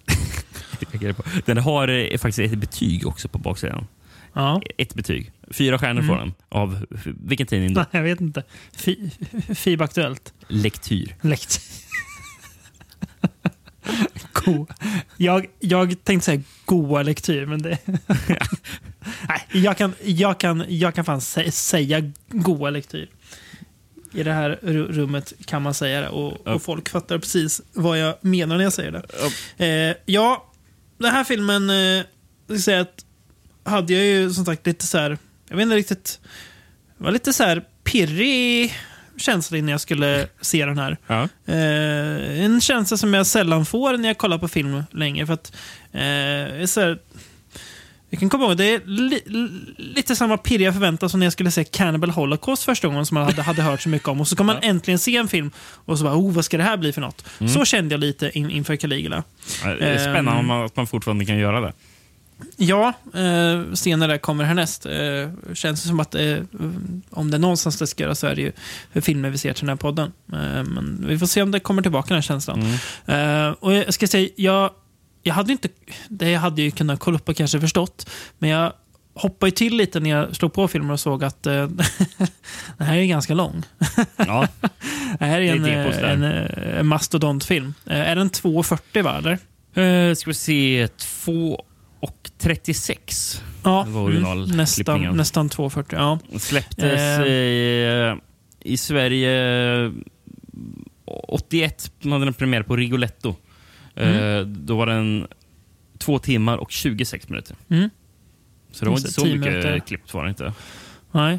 [0.93, 1.23] reagerar på.
[1.47, 3.87] Den har eh, faktiskt ett betyg också på baksidan.
[4.33, 4.61] ja.
[4.79, 5.33] Ett betyg.
[5.51, 6.35] Fyra stjärnor får den.
[6.49, 7.85] Av vilken tidning då?
[7.91, 8.43] Jag vet inte.
[8.73, 9.11] Fi-
[9.55, 10.33] FIB Aktuellt.
[10.49, 11.17] Lektyr.
[11.21, 11.61] Lekt.
[14.33, 14.67] Go.
[15.17, 17.79] Jag, jag tänkte säga goa lektyr, men det...
[19.29, 23.09] Nej, jag kan, jag kan, jag kan fan sä- säga goa lektyr.
[24.15, 26.55] I det här ru- rummet kan man säga det och, Ja.
[26.55, 29.03] och folk fattar precis vad jag menar när jag säger det.
[29.91, 30.53] Eh, ja,
[30.99, 32.05] den här filmen, eh,
[32.49, 33.05] ska säga att
[33.65, 36.21] hade jag ju som sagt lite så här, jag vet inte riktigt,
[36.99, 38.75] det var lite så här pirrig
[39.17, 40.97] känsla innan jag skulle se den här.
[41.07, 41.29] Ja.
[41.47, 45.27] Eh, en känsla som jag sällan får när jag kollar på film länge.
[45.27, 45.53] För att,
[45.93, 46.99] eh, så här,
[48.13, 51.33] jag kan komma ihåg, det är li, li, lite samma pirriga förväntan som när jag
[51.33, 54.21] skulle se Cannibal Holocaust första gången som man hade, hade hört så mycket om.
[54.21, 56.63] Och så kommer man äntligen se en film och så bara, oh, vad ska det
[56.63, 57.25] här bli för något?
[57.55, 59.25] Så kände jag lite in, inför Caligula.
[59.65, 61.73] Det är spännande om man, att man fortfarande kan göra det.
[62.57, 64.87] Ja, eh, där kommer härnäst.
[64.87, 66.37] Eh, känns det som att eh,
[67.11, 68.53] om det är någonstans det ska göra så är det ju
[69.03, 70.13] filmer vi ser till den här podden.
[70.33, 72.63] Eh, men vi får se om det kommer tillbaka den här känslan.
[73.07, 74.71] Eh, och jag ska säga, jag,
[75.23, 75.69] jag hade inte,
[76.09, 78.73] det jag hade ju kunnat kolla upp och kanske förstått, men jag
[79.15, 81.67] hoppade ju till lite när jag slog på filmen och såg att eh,
[82.79, 83.63] den här är ganska lång.
[84.17, 84.49] Ja,
[85.19, 87.75] Det här är en, är en, eh, en mastodontfilm.
[87.87, 89.39] Eh, är den 2.40 va, eller?
[90.09, 90.89] uh, ska vi se.
[91.25, 91.65] 2
[92.01, 95.17] och 36 Ja, var originalklippningen.
[95.17, 95.85] nästan, nästan 2.40.
[95.91, 96.39] Ja.
[96.39, 97.23] släpptes Eh.
[97.27, 98.17] i,
[98.61, 99.93] i Sverige
[101.05, 101.93] 81.
[102.03, 103.37] Man hade den premiär på Rigoletto.
[103.97, 104.39] Mm.
[104.39, 105.27] Eh, då var den
[105.99, 107.57] två timmar och 26 minuter.
[107.69, 107.91] Mm.
[108.71, 109.79] Så det var inte så 10 mycket minuter.
[109.79, 110.53] klippt var det inte.
[111.13, 111.39] Nej.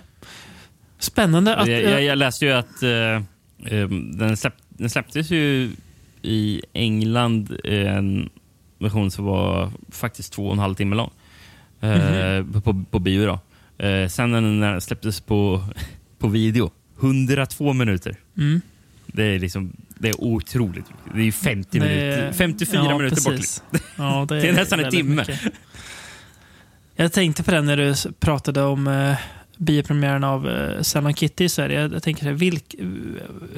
[1.00, 1.68] Spännande att...
[1.68, 2.90] jag, jag, jag läste ju att eh,
[3.80, 5.72] eh, den, släpp, den släpptes ju
[6.22, 8.30] i England eh, en
[8.80, 11.12] version som var faktiskt två och en halv timme lång.
[11.82, 12.62] Eh, Mhm.
[12.62, 13.40] på, på bio då.
[13.86, 15.64] Eh, sen när den släpptes på,
[16.18, 18.16] på video, 102 minuter.
[18.38, 18.62] Mm.
[19.08, 20.86] Det är liksom det är otroligt.
[21.14, 23.26] Det är ju 50 Det- minuter, 54 ja, minuter bort.
[23.26, 23.64] precis.
[23.98, 25.16] Ja, det, Det är nästan en timme.
[25.16, 25.40] mycket.
[26.96, 29.16] Jag tänkte på det när du pratade om eh,
[29.58, 31.82] biopremiären av eh, Sam Kitty i Sverige.
[31.82, 32.86] Jag, jag tänker, så här, vilk, eh,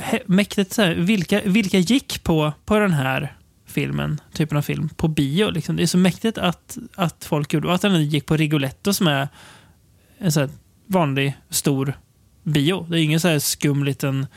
[0.04, 3.36] he, mäktigt, så här, vilka, vilka gick på, på den här
[3.68, 5.50] filmen, typen av film, på bio?
[5.50, 5.76] Liksom?
[5.76, 9.08] Det är så mäktigt att, att folk gjorde, och att den gick på Rigoletto som
[9.08, 9.28] är
[10.18, 10.50] en så här
[10.88, 11.94] vanlig stor
[12.44, 12.86] bio.
[12.90, 14.28] Det är ingen så här skum liten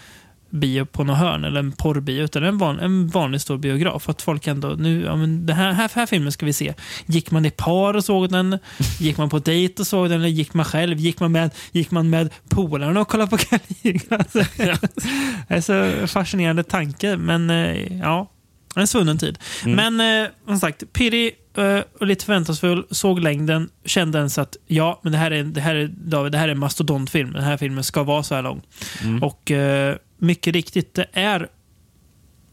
[0.51, 4.09] bio på något hörn eller en porrbio, utan en, van, en vanlig stor biograf.
[4.09, 6.74] Att folk ändå, nu, ja, men det här, här, här filmen ska vi se.
[7.07, 8.59] Gick man i par och såg den?
[9.01, 10.20] Gick man på dejt och såg den?
[10.20, 10.99] Eller gick man själv?
[10.99, 14.16] Gick man med, gick man med polarna och kollade på Caligula?
[14.16, 14.38] Alltså,
[15.49, 18.30] det är så fascinerande tanke, men eh, ja,
[18.76, 19.38] en svunnen tid.
[19.64, 25.01] Men eh, som sagt, pirrig eh, och lite förväntansfull, såg längden, kände ens att ja,
[25.03, 27.32] men det här är, det här är, David, det här är en mastodontfilm.
[27.32, 28.62] Den här filmen ska vara så här lång.
[29.22, 31.48] Och eh, mycket riktigt, det är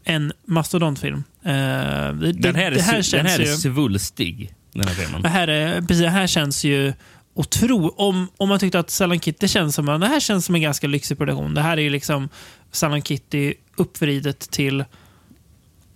[0.04, 1.24] en mastodontfilm.
[1.44, 3.56] Eh, det, Den här är, det här den här är ju...
[3.56, 5.22] svulstig, den här filmen.
[5.22, 6.92] Det här, är, precis, det här känns ju
[7.34, 7.88] otro...
[7.88, 10.86] Om, om man tyckte att Salon Kitty känns som, det här känns som en ganska
[10.86, 11.54] lyxig produktion.
[11.54, 12.28] Det här är ju liksom
[12.72, 14.84] Salon Kitty uppvridet till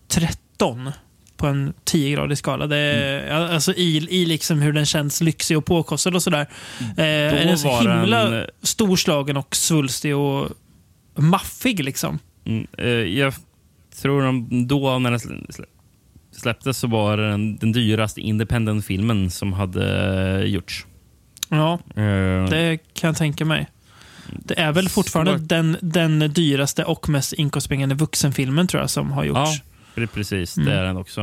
[0.08, 0.90] 13
[1.36, 2.66] på en 10-gradig skala.
[2.66, 6.46] Det är, Alltså i, i liksom hur den känns lyxig och påkostad och sådär.
[6.80, 10.48] Eh, den är så himla den- storslagen och svulstig och
[11.20, 12.18] maffig liksom.
[12.44, 13.34] Mm, eh, jag
[14.02, 15.64] tror de, då när den slä- slä-
[16.32, 20.86] släpptes så var den, den dyraste independent-filmen som hade eh, gjorts.
[21.48, 23.66] Ja, Eh, det kan jag tänka mig.
[24.44, 25.48] Det är väl fortfarande Svårt.
[25.48, 29.38] den, den dyraste och mest inkomstbringande vuxenfilmen tror jag som har gjorts.
[29.38, 29.54] Ja,
[29.94, 30.56] det är precis.
[30.56, 30.68] Mm.
[30.68, 31.20] Det är den också.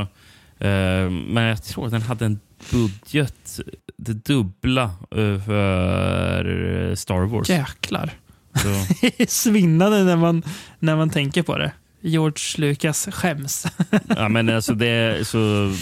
[0.58, 2.40] Eh, men jag tror att den hade en
[2.72, 3.60] budget
[3.96, 7.48] det dubbla eh, för Star Wars.
[7.50, 8.10] Jäklar.
[9.28, 10.42] Svinnande när man,
[10.78, 11.72] när man tänker på det.
[12.00, 12.38] George
[12.68, 13.66] Lucas skäms.
[14.16, 15.72] ja, men alltså det är så...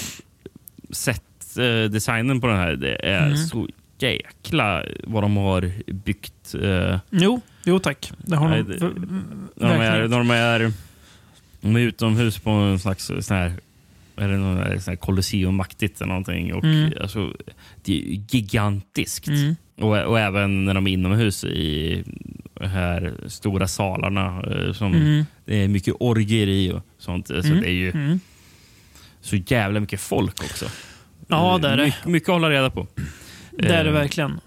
[0.90, 3.36] Sett eh, designen på den här, det är Mm.
[3.36, 3.68] så
[3.98, 6.54] jäkla vad de har byggt.
[6.62, 8.12] Eh, Jo, jo tack.
[8.18, 8.62] Det har de
[9.56, 10.72] När de är, de är,
[11.60, 13.52] de är utomhus på en slags sån här,
[14.16, 16.54] är det någon där sån här Colosseum-aktigt eller någonting.
[16.54, 16.92] Och, Mm.
[17.00, 17.32] alltså,
[17.84, 19.28] det är gigantiskt.
[19.28, 19.56] Mm.
[19.80, 22.04] Och, och även när de är inomhus i
[22.60, 24.42] de här stora salarna.
[24.50, 25.24] eh, Som Mm.
[25.44, 27.26] Det är mycket orger i och sånt.
[27.26, 27.60] Så Mm.
[27.60, 28.20] det är ju Mm.
[29.20, 30.66] så jävla mycket folk också.
[31.28, 31.84] Ja, det är det.
[32.04, 32.86] My, mycket att hålla reda på.
[33.58, 34.40] Det är det Eh, verkligen.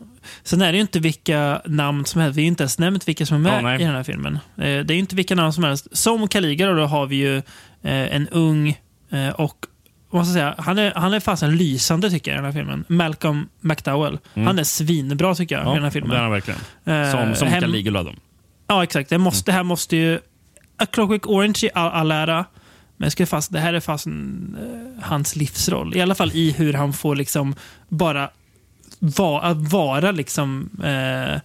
[0.44, 2.38] Sen är det ju inte vilka namn som helst.
[2.38, 4.34] Vi har inte ens nämnt vilka som är med Ja, i den här filmen.
[4.36, 5.88] Eh, Det är ju inte vilka namn som helst.
[5.98, 8.78] Som Caligula då har vi ju eh, en ung
[9.10, 9.66] eh, och
[10.10, 12.84] ska jag säga, han är, han är fasen lysande tycker jag i den här filmen.
[12.88, 14.20] Malcolm McDowell.
[14.34, 15.72] Han är svinbra tycker jag Mm.
[15.72, 16.18] Ja, i den här det filmen.
[16.18, 16.60] är han verkligen.
[16.86, 18.04] Eh, Som, som hem- Caligula.
[18.04, 18.14] Då.
[18.68, 19.10] Ja, exakt.
[19.10, 20.20] Det, måste, det här måste ju...
[20.78, 22.46] A Clockwork Orange i all, all ära,
[22.98, 24.14] men jag skulle fast, det här är fast eh,
[25.02, 25.96] hans livsroll.
[25.98, 27.56] I alla fall i hur han får liksom
[27.90, 28.30] bara
[29.00, 30.70] va, att vara liksom...
[30.84, 31.40] Eh,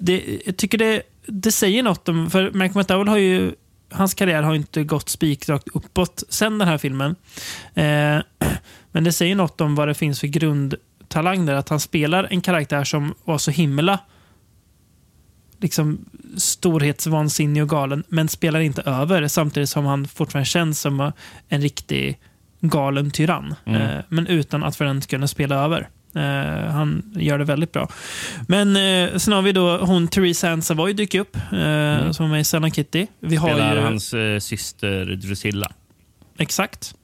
[0.00, 2.30] det, jag tycker det, det säger något om...
[2.30, 3.52] För Malcolm McDowell har ju...
[3.94, 7.16] Hans karriär har inte gått spikrakt uppåt sen den här filmen.
[7.74, 8.18] Eh,
[8.92, 11.54] men det säger något om vad det finns för grundtalang där.
[11.54, 13.98] Att han spelar en karaktär som var så himla
[15.62, 16.04] liksom
[16.36, 21.12] storhetsvansinnig och galen, men spelar inte över samtidigt som han fortfarande känns som
[21.48, 22.18] en riktig
[22.60, 23.54] galen tyrann.
[23.64, 23.82] Mm.
[23.82, 25.88] Eh, men utan att för den skull spela över.
[26.14, 27.88] Eh, han gör det väldigt bra.
[28.48, 32.28] Men eh, sen har vi då hon Therese Ann Savoy dyker upp, eh, som är
[32.28, 33.06] med i Sally Kitty.
[33.20, 33.58] Vi har Mm.
[33.60, 35.72] Spelar ju, hans syster Drusilla.
[36.38, 36.94] Exakt.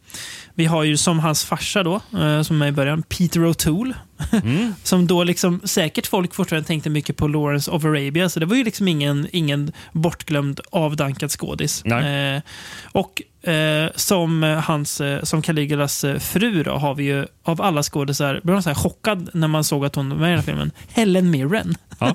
[0.54, 3.94] Vi har ju som hans farsa då, eh, som är i början, Peter O'Toole.
[4.82, 8.56] som då liksom, säkert folk fortfarande tänkte mycket på Lawrence of Arabia, så det var
[8.56, 11.84] ju liksom ingen, ingen bortglömd avdankad skådis.
[11.84, 12.40] Eh,
[12.82, 18.40] och eh, som, hans, eh, som Caligulas fru då, har vi ju av alla skådisar,
[18.42, 20.46] blev man så här chockad när man såg att hon var med i den här
[20.46, 21.74] filmen, Helen Mirren.
[21.98, 22.14] Ja.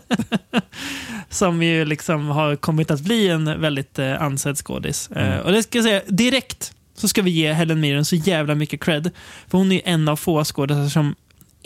[1.29, 5.09] som ju liksom har kommit att bli en väldigt eh, ansedd skådis.
[5.15, 5.39] Mm.
[5.39, 8.81] och det ska jag säga, direkt så ska vi ge Helen Mirren så jävla mycket
[8.83, 9.11] cred.
[9.47, 11.15] För hon är en av få skådisar som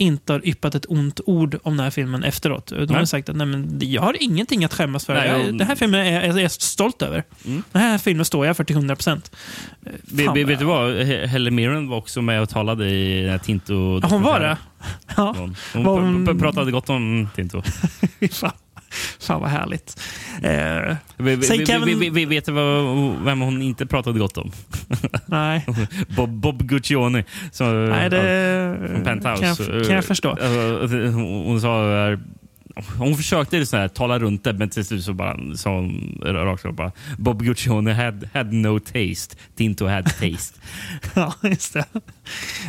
[0.00, 2.66] inte har yppat ett ont ord om den här filmen efteråt.
[2.66, 5.14] De har sagt att Nej, men jag har ingenting att skämmas för.
[5.14, 7.24] Nej, jag, den här filmen är jag, är stolt över.
[7.46, 7.62] Mm.
[7.72, 9.30] Den här filmen står jag för till 100 procent.
[10.02, 10.90] Vet, du vad?
[10.94, 14.00] He- Helen Mirren var också med och talade i den här Tinto.
[14.02, 14.56] Ja, hon var det?
[15.16, 15.34] Ja.
[15.38, 17.62] Hon, hon, hon- pr- pr- pratade gott om Tinto.
[19.20, 20.00] fan, vad härligt.
[20.42, 20.96] Eh,
[22.10, 22.48] Vi, vet
[23.24, 24.52] vem hon inte pratade gott om?
[25.26, 25.66] nej,
[26.16, 27.24] Bob, Bob Guccione.
[27.52, 29.64] Som, nej, det från Penthouse.
[29.64, 30.30] kan jag, kan jag förstå.
[30.30, 32.08] Alltså, Hon, sa...
[32.10, 32.18] eh,
[32.98, 36.64] Hon försökte så här, tala runt det, men till slut så bara sa hon rakt
[36.64, 39.36] upp bara Bob Guccione had, had no taste.
[39.56, 40.60] Tinto had taste.
[41.14, 41.84] Ja, just det.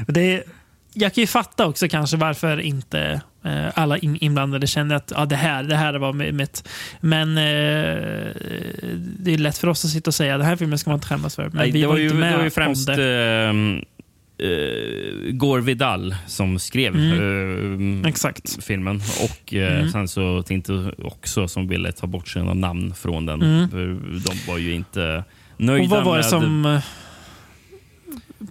[0.07, 0.43] det är,
[0.99, 5.25] jag kan ju fatta också kanske varför inte eh, alla in, inblandade känner att ja,
[5.25, 6.67] det, här, det här var mitt.
[7.01, 7.43] Men eh,
[9.19, 11.07] det är lätt för oss att sitta och säga den här filmen ska man inte
[11.07, 11.43] skämmas för.
[11.43, 12.95] Men Nej, vi det var, ju, inte med det var ju främst eh,
[15.31, 18.63] Gore Vidal som skrev ehm, Exakt.
[18.63, 19.01] filmen.
[19.23, 19.89] Och eh, Mm.
[19.91, 23.41] sen så Tinto också som ville ta bort sina namn från den.
[23.41, 23.69] Mm.
[24.25, 25.23] De var ju inte
[25.57, 26.29] nöjda Och vad var det med...
[26.29, 26.79] som...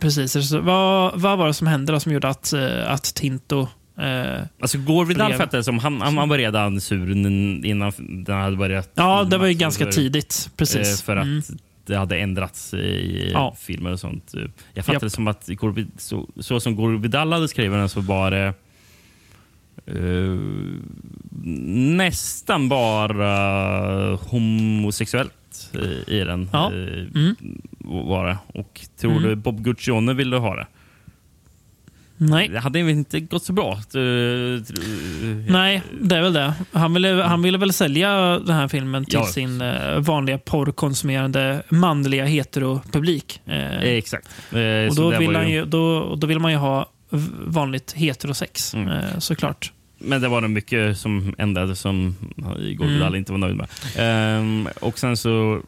[0.00, 0.48] Precis.
[0.48, 3.68] så Vad, vad var det som hände då som gjorde att, eh, att Tinto...
[3.98, 7.10] Eh, Alltså Gore Vidal fattade som han, han var redan sur
[7.66, 8.90] innan den hade börjat.
[8.94, 10.50] ja, det var ju ganska för- tidigt.
[10.56, 11.00] Precis.
[11.00, 11.42] eh, För att Mm.
[11.86, 13.56] det hade ändrats i Ja.
[13.58, 14.34] filmer och sånt.
[14.74, 15.48] Jag fattade det som att
[15.98, 18.52] så, så som Gore Vidal hade skrivit den så var det
[19.86, 20.38] eh,
[21.96, 25.32] nästan bara homosexuellt
[26.06, 26.48] i, i den.
[26.52, 26.66] Ja.
[26.72, 27.34] eh, Mm.
[27.84, 28.38] Var det.
[28.54, 29.22] Och tror Mm.
[29.22, 30.66] du Bob Guccione ville ha det?
[32.20, 32.48] Nej.
[32.48, 33.78] Det hade inte gått så bra.
[35.48, 36.54] Nej, det är väl det.
[36.72, 39.26] Han ville, han ville väl sälja den här filmen till Ja.
[39.26, 43.40] sin eh, vanliga porrkonsumerande manliga heteropublik.
[43.46, 44.28] Eh, Exakt.
[44.52, 46.90] Eh, och då vill, han ju, då, då vill man ju ha
[47.46, 48.88] vanligt heterosex, Mm.
[48.88, 49.72] eh, såklart.
[49.98, 52.16] Men det var nog mycket som ändrades som
[52.60, 53.68] Igor Vidal inte var nöjd med.
[53.96, 55.60] Ehm, och sen så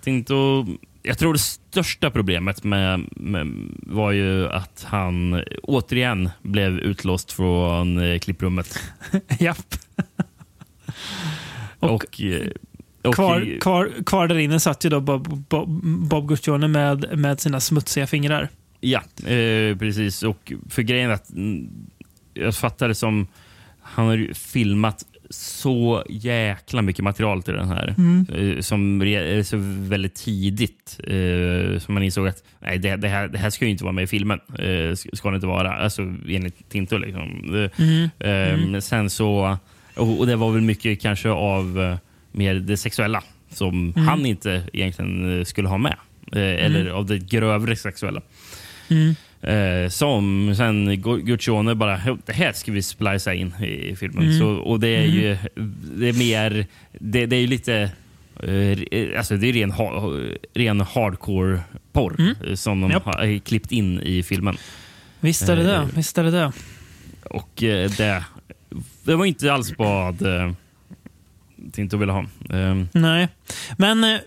[0.00, 0.66] Tinto...
[1.08, 3.46] Jag tror det största problemet med, med
[3.82, 8.78] var ju att han återigen blev utlåst från eh, klipprummet.
[9.40, 9.74] Japp.
[11.78, 12.48] Och, Och eh,
[13.02, 15.68] och, Kvar, kvar, kvar där inne satt ju då Bob, Bob,
[16.08, 18.48] Bob Guccione med, med sina smutsiga fingrar.
[18.80, 20.22] Ja, eh, precis.
[20.22, 21.68] Och för grejen att mm,
[22.34, 23.26] jag fattar det som
[23.80, 27.94] han har filmat så jäkla mycket material till den här.
[28.34, 31.00] Eh, som eh, så väldigt tidigt.
[31.04, 33.92] Eh, som man insåg att nej, det, det, här, det här ska ju inte vara
[33.92, 34.40] med i filmen.
[34.58, 35.72] Eh, ska det inte vara.
[35.72, 36.98] Alltså enligt Tinto.
[36.98, 37.54] Liksom.
[37.54, 39.56] Eh, eh, men Sen så...
[39.94, 41.98] Och, och det var väl mycket kanske av
[42.32, 45.96] mer det sexuella som han inte egentligen skulle ha med.
[46.32, 48.20] Eh, Eller av det grövre sexuella.
[49.42, 54.38] Eh, som sen Gu- Guccione bara, "Jo, det här ska vi splicea in i filmen.
[54.38, 55.36] Så, och det är ju
[55.96, 57.74] det är mer, det, det är ju lite,
[58.42, 60.12] eh, alltså det är ren, ha,
[60.54, 63.04] ren hardcore-porr eh, som de Japp.
[63.04, 64.56] har eh, klippt in i filmen.
[65.20, 65.88] Visst är det Eh, det.
[65.96, 66.52] Visst är det det.
[67.30, 68.24] Och eh, det,
[69.04, 70.52] det var inte alls vad eh,
[71.72, 72.20] Tinto ville ha.
[72.50, 73.28] Eh, Nej.
[73.76, 74.18] Men eh,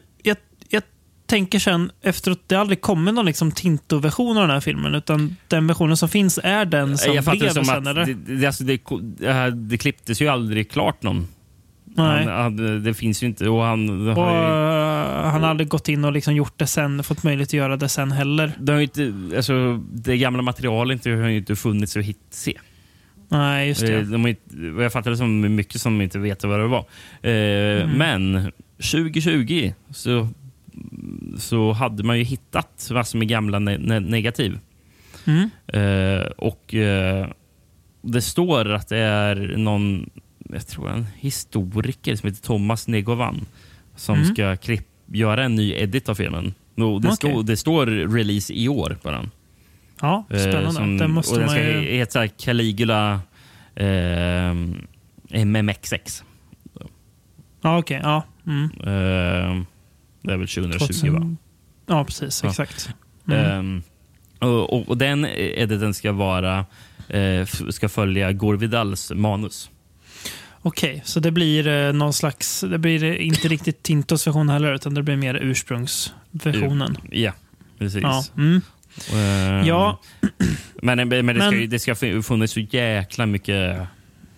[1.32, 4.96] tänker sen efteråt, det har aldrig kommit någon liksom Tinto-version av den här filmen.
[4.96, 8.06] Utan den versionen som finns är den som jag blev det som sen, att eller?
[8.06, 8.80] det, det, alltså det,
[9.52, 11.28] det, klipptes ju aldrig klart någon.
[11.86, 12.26] Nej.
[12.26, 13.50] Han, han, det finns ju inte.
[13.50, 16.68] Och han, Och, har ju, eh, han har aldrig gått in och liksom gjort det
[16.68, 18.52] sen, fått möjlighet att göra det sen heller.
[18.60, 22.58] det, har inte, alltså, det gamla materialet har ju inte funnits att se.
[23.30, 24.04] Nej, just Eh, det.
[24.04, 26.86] De har inte, vad jag fattar det som mycket som inte vet vad det var.
[27.22, 27.98] Eh, Mm.
[27.98, 28.52] Men
[28.82, 30.28] 2020 så,
[31.38, 34.60] så hade man ju hittat massor med gamla ne ne negativ.
[35.28, 35.50] Mm.
[35.68, 37.28] Eh, och eh,
[38.02, 40.10] det står att det är någon,
[40.50, 43.46] jag tror en historiker som heter Thomas Negovan
[43.96, 44.28] som Mm.
[44.34, 44.58] ska
[45.14, 46.54] göra en ny edit av filmen.
[46.76, 47.16] Och det, Okej.
[47.16, 49.32] står, det står release i år på den.
[50.02, 50.72] Ja, Eh, spännande.
[50.72, 51.82] som- den måste och den man ska ju...
[51.98, 53.22] heta Caligula
[53.76, 54.54] eh,
[55.30, 56.24] MMX6.
[57.62, 58.00] Ja, okej.
[58.04, 58.24] ja.
[58.48, 58.70] Mm.
[58.84, 59.64] Eh,
[60.22, 61.20] det är väl 2020 va?
[61.20, 61.38] 2000
[61.88, 62.44] Ja, precis.
[62.44, 62.50] Ja.
[62.50, 62.90] Exakt.
[63.28, 63.46] Mm.
[63.60, 63.84] Ehm,
[64.40, 66.66] Och, och, och den är det den ska vara
[67.08, 69.70] eh, ska följa Gore Vidals manus.
[70.62, 72.62] Okej, så det blir eh, någon slags...
[72.62, 76.98] Det blir eh, inte riktigt Tintos version heller, utan det blir mer ursprungsversionen.
[77.12, 77.32] Ja,
[77.80, 78.02] precis.
[78.04, 78.24] Ja.
[78.38, 78.62] Mm.
[79.14, 80.00] Eh, Ja.
[80.82, 83.88] Men, men det, ska, Men- det ska funnits så jäkla mycket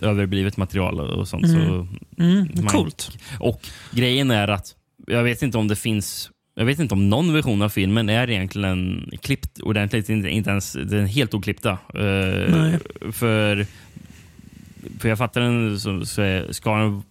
[0.02, 1.46] överblivet material och sånt.
[1.46, 1.66] Mm.
[1.68, 1.88] Så
[2.24, 2.48] Mm.
[2.56, 3.12] man- Coolt.
[3.40, 3.62] Och
[3.92, 4.76] grejen är att
[5.08, 8.30] jag vet inte om det finns jag vet inte om någon version av filmen är
[8.30, 10.10] egentligen klippt ordentligt.
[10.10, 11.72] Inte, inte ens den helt oklippta.
[11.72, 12.80] Eh, Nej.
[13.12, 13.66] för,
[15.00, 17.02] för jag fattar den så, så ska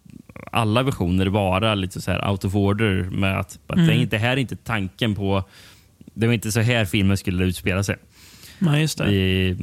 [0.52, 3.86] alla versioner vara lite så här out of order med att, att Mm.
[3.86, 5.44] det, är inte, det här är inte tanken på...
[6.14, 7.96] Det var inte så här filmen skulle utspela sig.
[8.58, 9.12] Nej, just det.
[9.12, 9.56] I,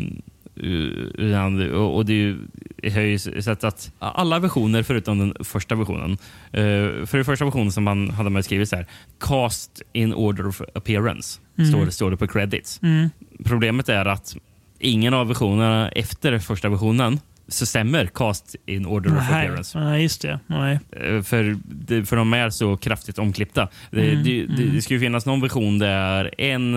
[0.60, 2.38] utan- och, det är
[2.84, 6.12] jag har ju sett att alla versioner förutom den första versionen.
[6.52, 8.86] eh, för den första versionen som man hade man skrivit så här.
[9.20, 11.40] Cast in order of appearance.
[11.58, 11.70] Mm.
[11.72, 12.80] Står, det, står det på credits.
[12.84, 13.10] Mm.
[13.46, 14.36] Problemet är att
[14.80, 19.80] ingen av versionerna efter första versionen så stämmer cast in order of Nej, appearance.
[19.80, 20.40] nej, just det.
[20.48, 20.80] Nej.
[20.92, 21.58] Eh, För,
[22.06, 23.68] för de är så kraftigt omklippta.
[23.92, 26.76] Det, Mm, det, det, det ska ju finnas någon version där en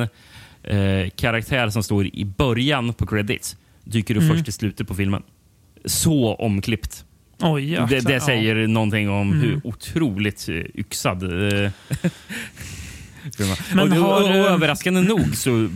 [0.63, 4.37] eh, karaktär som står i början på credits dyker upp Mm.
[4.37, 5.23] först i slutet på filmen.
[5.85, 7.05] Så omklippt.
[7.41, 8.21] Oj, jäklar, det det ja.
[8.21, 9.41] säger någonting om Mm.
[9.41, 11.71] hur otroligt eh, yxad eh.
[13.75, 15.69] Men och, och, har, och, eh, överraskande nog så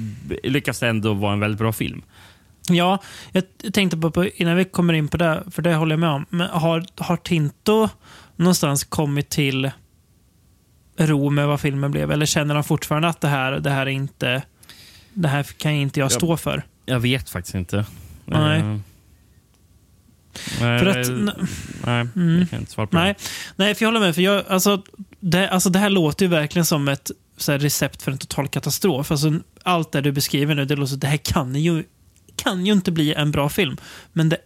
[0.43, 2.03] lyckas det ändå vara en väldigt bra film.
[2.69, 3.03] Ja,
[3.33, 6.09] jag tänkte på, på innan vi kommer in på det, för det håller jag med
[6.11, 6.27] om.
[6.31, 7.89] Men har, har Tinto
[8.37, 9.71] någonstans kommit till
[10.99, 12.11] ro med vad filmen blev?
[12.13, 14.43] Eller känner de fortfarande att det här, det här är inte...
[15.15, 16.63] Det här kan inte jag stå för?
[16.87, 17.85] Jag vet faktiskt inte.
[18.25, 18.61] Nej.
[18.61, 18.67] Eh,
[20.61, 21.35] nej, För att- nej,
[21.87, 22.39] nej, Mm.
[22.39, 23.25] jag kan inte svara på Nej, det.
[23.57, 24.15] nej för jag håller med.
[24.15, 24.83] För jag, alltså,
[25.21, 27.11] det, alltså, det här låter ju verkligen som ett
[27.49, 29.11] här, recept för en total katastrof.
[29.11, 31.85] Alltså, allt det du beskriver nu, det låter det här kan ju,
[32.37, 33.77] kan ju inte bli en bra film.
[34.13, 34.39] Men det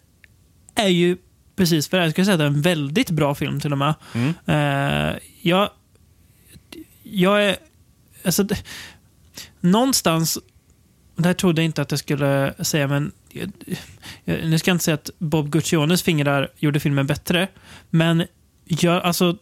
[0.75, 1.17] är ju
[1.57, 2.03] precis för det.
[2.05, 3.95] Jag skulle säga att det är en väldigt bra film till och med.
[4.15, 4.35] Mm.
[4.47, 5.71] Eh, jag,
[7.03, 7.57] jag är...
[8.25, 8.65] Alltså, det,
[9.61, 10.39] någonstans...
[11.23, 13.13] Det här trodde jag inte att jag skulle säga, men...
[13.29, 13.53] Jag,
[14.25, 17.49] jag, nu ska jag inte säga att Bob Gucciones fingrar gjorde filmen bättre,
[17.91, 18.27] men
[18.65, 19.37] jag, alltså,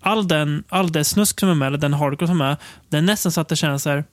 [0.00, 2.56] all, den, all det snusk som är med, eller den hardcore som är med,
[2.88, 4.04] det är nästan så att det känns så här,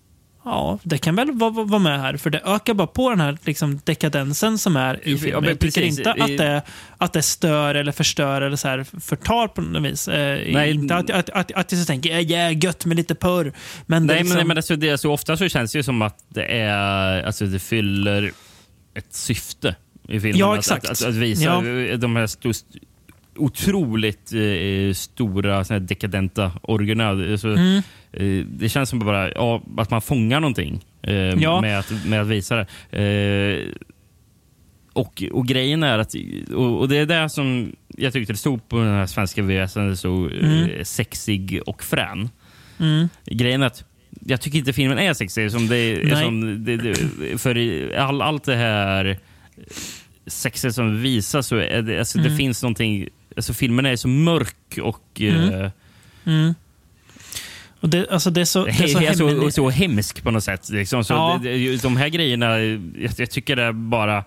[0.46, 3.38] ja, det kan väl vara, vara med här, för det ökar bara på den här
[3.44, 5.42] liksom, dekadensen som är i Ja, filmen.
[5.42, 6.62] men jag tycker inte att det,
[6.98, 10.08] att det stör eller förstör eller så här förtar på något vis.
[10.08, 10.72] Eh, Nej.
[10.72, 13.54] inte att, att, att, att jag så tänker, ja, yeah, gött med lite porr.
[13.86, 16.02] Men Nej, liksom, men, men alltså, det är så ofta så känns det ju som
[16.02, 18.32] att det är alltså det fyller
[18.98, 19.76] ett syfte
[20.08, 20.40] i filmen.
[20.40, 20.86] Ja, Att- exakt.
[20.86, 21.98] Att, att, att visa Ja.
[21.98, 22.52] de här sto,
[23.38, 27.10] otroligt eh, stora såna dekadenta orgerna.
[27.10, 27.82] Alltså, Mm.
[28.16, 31.62] Eh, det känns som bara ja, att man fångar någonting eh, Ja.
[31.62, 32.56] med, att, med att visa
[32.92, 32.98] det.
[33.00, 33.74] Eh,
[34.94, 36.16] och, och grejen är att,
[36.54, 39.98] och, och det är det som jag tyckte det stod på den här svenska VHSen,
[39.98, 40.86] så Mm.
[40.86, 42.30] sexig och frän.
[42.80, 43.08] Mm.
[43.26, 43.84] Grejen är att
[44.26, 45.52] jag tycker inte filmen är sexig.
[45.52, 46.96] Som det, som det, det,
[47.38, 49.18] för all, allt det här
[50.28, 52.38] sexet som visas så är det, alltså, det Mm.
[52.38, 53.08] finns någonting...
[53.36, 55.22] Alltså, filmen är så mörk och...
[55.22, 55.54] Mm.
[55.62, 55.72] eh,
[56.28, 56.54] Mm.
[57.86, 60.44] Och det, alltså det är så, det är så, så, hemlig- så hemsk på något
[60.44, 60.70] sätt.
[60.70, 61.04] Liksom.
[61.04, 61.40] Så Ja.
[61.44, 64.24] det, det, de här grejerna, jag, jag tycker det bara...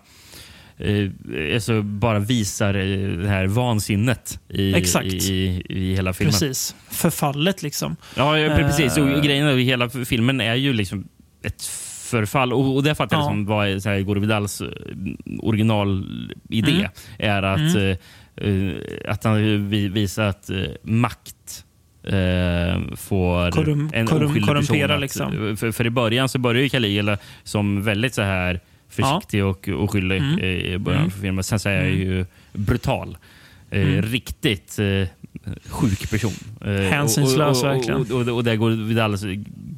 [0.79, 1.09] Eh,
[1.55, 5.07] alltså bara visar eh, det här vansinnet i, Exakt.
[5.07, 6.33] i, i hela filmen.
[6.33, 6.75] Precis.
[6.91, 7.97] Förfallet liksom.
[8.17, 8.97] Ja, ja precis.
[8.97, 9.23] Och Eh.
[9.23, 11.09] grejen är hela filmen är ju liksom
[11.45, 11.63] ett
[12.11, 12.53] förfall.
[12.53, 13.29] Och, och det fattar jag Ja.
[13.29, 14.69] som var så här, Gore Vidals eh,
[15.39, 16.73] originalidé.
[16.73, 16.91] Mm.
[17.19, 17.97] Är att, Mm.
[18.71, 21.35] eh, att han vi- visar att eh, makt
[22.03, 22.13] eh,
[22.97, 25.57] får Korrum- en korrum- oskyldig korrumpera, person att, liksom.
[25.57, 28.61] för, för i början så börjar ju Caligula som väldigt så här
[28.91, 30.39] försiktig och oskyldig Mm.
[30.39, 31.13] eh, i början Mm.
[31.17, 31.45] av filmen.
[31.45, 31.99] Sen så är jag Mm.
[32.01, 33.17] ju brutal.
[33.71, 34.03] Eh, Mm.
[34.03, 35.09] Riktigt eh,
[35.71, 36.33] sjuk person.
[36.65, 38.01] Eh, Hänsynslös, och, och, verkligen.
[38.01, 39.25] och, och, och där går Vidals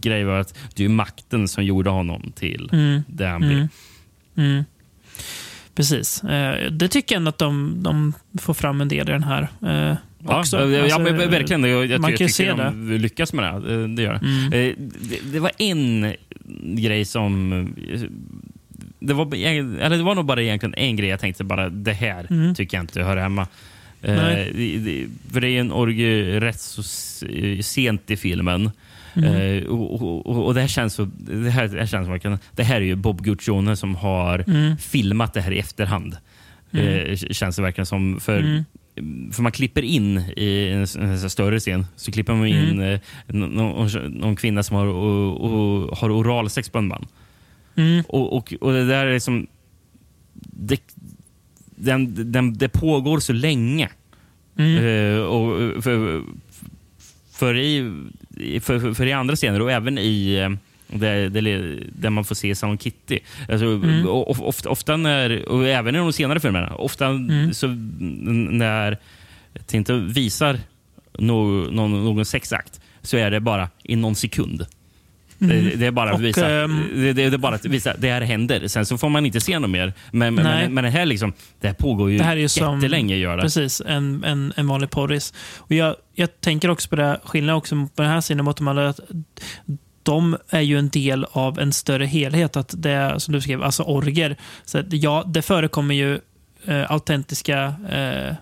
[0.00, 3.02] grej var att det är makten som gjorde honom till Mm.
[3.08, 3.52] det han blev.
[3.52, 3.68] Mm.
[4.36, 4.64] Mm.
[5.74, 6.24] Precis.
[6.24, 9.48] Eh, det tycker jag ändå att de, de får fram en del i den här.
[10.24, 10.56] Ja, också.
[10.60, 11.64] ja, ja, Alltså, men verkligen.
[11.64, 13.74] Jag, jag, man jag kan se de lyckas med det.
[13.74, 14.26] Eh, Det gör det.
[14.26, 14.52] Mm.
[14.52, 15.32] Eh, det.
[15.32, 16.14] Det var en
[16.76, 17.52] grej som...
[17.92, 18.00] eh,
[19.00, 22.26] Det var, eller det var nog bara egentligen en grej jag tänkte bara det här
[22.30, 22.54] Mm.
[22.54, 23.46] tycker jag inte hör hemma.
[24.02, 24.52] Nej.
[24.54, 26.82] det, det, för det är en orgie rätt så
[27.62, 28.70] sent i filmen.
[29.14, 29.66] Mm.
[29.66, 31.04] Och, och, och, det här känns så...
[31.18, 32.38] Det här, det här känns verkligen...
[32.56, 34.76] Det här är ju Bob Guccione som har Mm.
[34.76, 36.16] filmat det här i efterhand.
[36.72, 37.16] Mm.
[37.16, 38.20] Känns det verkligen som.
[38.20, 38.64] För, Mm.
[39.32, 42.80] För man klipper in i en, en större scen så klipper man in Mm.
[42.80, 47.06] eh, nå- någon, någon kvinna som har, o, o, har oralsex på en man.
[47.76, 48.04] Mm.
[48.08, 49.46] Och, och, och det där är som...
[50.52, 50.80] Det,
[51.76, 53.88] den, den, det pågår så länge.
[54.58, 54.76] Mm.
[54.84, 56.22] Eh, och för,
[57.32, 57.90] för, i,
[58.60, 60.36] för, för i andra scener och även i
[60.92, 61.30] eh, där,
[61.92, 63.18] där, man får se Sam och Kitty.
[63.48, 64.06] Alltså, Mm.
[64.06, 67.54] och, och, ofta, när, och även i de senare filmerna, ofta Mm.
[67.54, 67.66] så
[68.50, 68.98] när
[69.66, 70.58] Tinto visar
[71.18, 74.66] no, någon, någon sexakt så är det bara i någon sekund.
[75.42, 75.64] Mm.
[75.64, 76.50] Det, det är bara att Och, visa.
[76.50, 78.68] ehm, det, det, det är bara att visa det här händer.
[78.68, 79.92] Sen så får man inte se något mer.
[80.10, 82.48] Men, men, men, men det här liksom, det här pågår ju, Det här är ju
[82.48, 83.16] som- jättelänge.
[83.16, 83.42] Gör det.
[83.42, 85.34] Precis, en, en, en vanlig porris.
[85.58, 88.68] Och jag, jag tänker också på det skillnaden också på den här sidan mot de
[88.68, 88.88] andra.
[88.88, 89.00] Att
[90.10, 92.56] de är ju en del av en större helhet.
[92.56, 94.36] Att det som du skrev, alltså orger.
[94.64, 96.20] Så att, ja, det förekommer ju
[96.64, 98.34] eh, autentiska eh,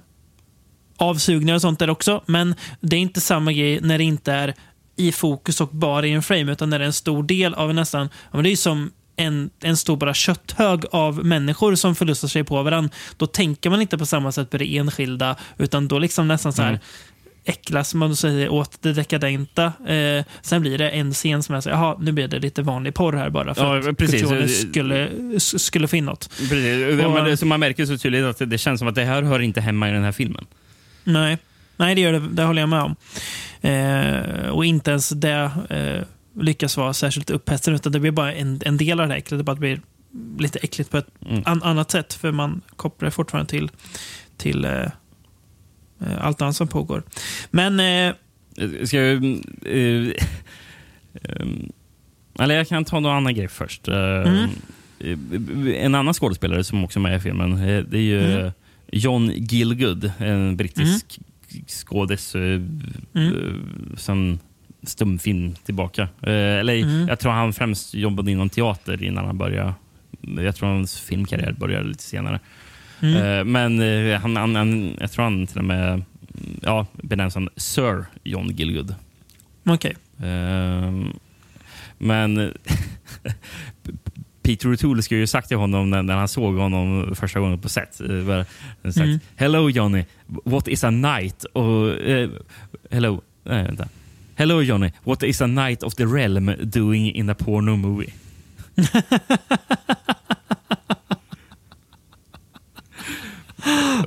[0.97, 2.23] avsugningar och sånt där också.
[2.27, 4.55] Men det är inte samma grej när det inte är
[4.97, 6.53] i fokus och bara i en frame.
[6.53, 8.57] Utan när det är en stor del av en nästan, ja, men det är ju
[8.57, 12.91] som en, en stor bara kötthög av människor som förlustar sig på varandra.
[13.17, 16.63] Då tänker man inte på samma sätt på det enskilda, utan då liksom nästan så
[16.63, 16.81] här Mm
[17.49, 19.73] äcklas man säger åt det dekadenta.
[19.87, 22.95] Eh, sen blir det en scen som så här, jaha, nu blir det lite vanlig
[22.95, 24.61] porr här bara för Ja, att precis.
[24.71, 25.09] skulle,
[25.41, 26.31] skulle få in något.
[26.39, 27.05] Precis.
[27.05, 29.41] Och- men så man märker så tydligt att det, känns som att det här hör
[29.41, 30.47] inte hemma i den här filmen.
[31.05, 31.39] Nej,
[31.77, 32.19] Nej det gör det.
[32.33, 32.97] Det håller jag med om.
[33.61, 36.03] Eh, och inte ens det eh,
[36.43, 39.41] lyckas vara särskilt upphetsande, utan det blir bara en, en del av det här äcklet.
[39.41, 39.81] Det bara blir
[40.39, 41.43] lite äckligt på ett Mm.
[41.47, 43.71] an, annat sätt, för man kopplar det fortfarande till,
[44.37, 44.73] till eh,
[46.21, 47.03] allt annat som pågår.
[47.51, 48.15] Men eh,
[48.85, 49.25] Ska jag...
[49.67, 50.13] Uh,
[52.41, 53.89] eller jag kan ta någon annan grej först.
[53.89, 54.49] Eh, Mm.
[55.01, 58.53] eh, En annan skådespelare som också är med i filmen, eh, det är ju Mm.
[58.93, 61.19] John Gilgood, en brittisk
[61.67, 62.63] skådis uh,
[63.15, 63.95] Mm.
[63.97, 64.39] sen
[64.83, 66.03] stumfilm tillbaka.
[66.03, 67.09] Eh, eller Mm.
[67.09, 69.75] Jag tror han främst jobbade inom teater innan han började.
[70.21, 72.41] Jag tror hans filmkarriär började lite senare.
[73.03, 73.17] Mm.
[73.17, 76.03] Eh, men eh, han, han, han, jag tror han till och med
[76.63, 78.95] ja, benämns som Sir John Gilgood.
[79.65, 79.97] okej.
[80.23, 81.13] Ehm,
[81.99, 82.37] men
[84.43, 88.01] Peter O'Toole skulle ju sagt till honom när, han såg honom första gången på set.
[88.01, 88.45] eh,
[88.85, 89.19] sagt, Mm.
[89.37, 91.45] Hello Johnny, what is a night?
[91.45, 91.95] Och,
[92.91, 93.89] hello, nej vänta.
[94.35, 98.13] Hello Johnny, what is a night of the realm doing in a porno movie?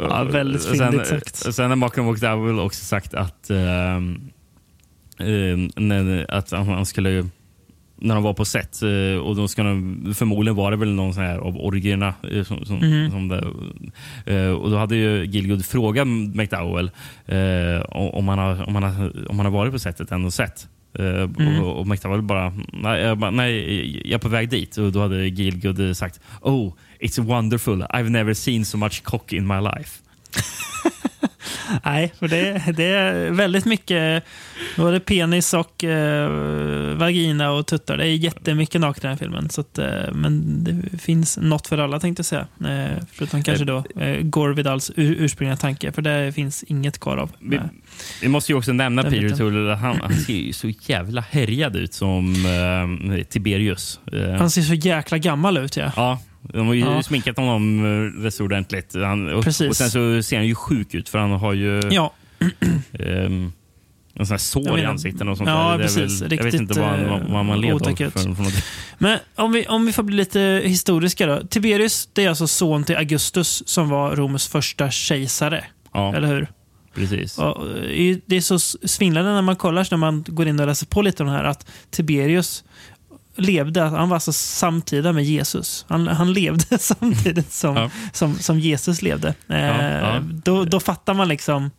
[0.10, 1.36] Ja, väldigt fyndigt sagt.
[1.56, 4.30] Sen har Malcolm McDowell också sagt att, ehm,
[5.76, 7.28] när, att han, skulle
[8.04, 11.14] när de var på set eh, och då ska de, förmodligen var det väl någon
[11.14, 13.12] sån här av orgierna eh, som, som, Mhm.
[13.12, 13.48] som det,
[14.36, 16.92] eh, och då hade ju Gilgood frågat McDowell
[17.26, 20.34] eh, om, han har, om, han har, om han har varit på setet än och
[20.34, 20.68] sett.
[21.00, 21.64] Eh, Mm.
[21.64, 24.78] och, och McDowell bara nej, jag bara, nej, jag är på väg dit.
[24.78, 27.84] Och då hade Gilgood sagt Oh, it's wonderful.
[27.84, 30.00] I've never seen so much cock in my life.
[31.86, 34.24] Nej, för det, det är väldigt mycket
[34.78, 36.30] både penis och eh,
[36.98, 37.98] vagina och tuttar.
[37.98, 39.50] Det är jättemycket naket i den här filmen.
[39.50, 42.48] Så att, eh, men det finns något för alla tänkte jag säga.
[42.74, 45.92] Eh, förutom kanske då eh, Gore Vidals ur, ursprungliga tanke.
[45.92, 47.32] För det finns inget kvar av.
[47.40, 47.66] Vi, Nej.
[48.22, 49.18] vi måste ju också nämna Peter.
[49.18, 49.76] O'Toole.
[49.76, 52.36] Han, han ser ju så jävla härjad ut som
[53.16, 54.00] eh, Tiberius.
[54.14, 55.78] Eh, Han ser så jäkla gammal ut.
[55.78, 55.92] Ja.
[55.96, 57.04] Ja, de har ju Ja.
[57.04, 58.94] sminkat honom eh, rätt ordentligt.
[58.96, 59.70] Han, och, Precis.
[59.70, 62.14] och sen så ser han ju sjuk ut för han har ju Ja,
[63.00, 63.52] ehm,
[64.14, 65.78] en sån här sår i ansiktet och sånt Ja, där.
[65.78, 66.22] Det är precis.
[66.22, 68.64] jag vet Riktigt, inte vad, vad, vad man eh, led av för, för.
[68.98, 71.42] Men om vi, om vi får bli lite historiska då.
[71.50, 75.64] Tiberius det är alltså son till Augustus som var Roms första kejsare.
[75.94, 76.48] Ja, Eller hur?
[76.96, 77.38] precis.
[77.38, 80.86] Och, eh, det är så svindlande när man kollar, när man går in och läser
[80.86, 82.64] på lite om det här, att Tiberius
[83.42, 85.86] levde, han var alltså samtida med Jesus.
[85.90, 87.90] Han, han levde samtidigt som, Ja.
[88.14, 89.34] som, som Jesus levde.
[89.50, 90.20] Eh, ja.
[90.44, 91.72] Då, då fattar man liksom,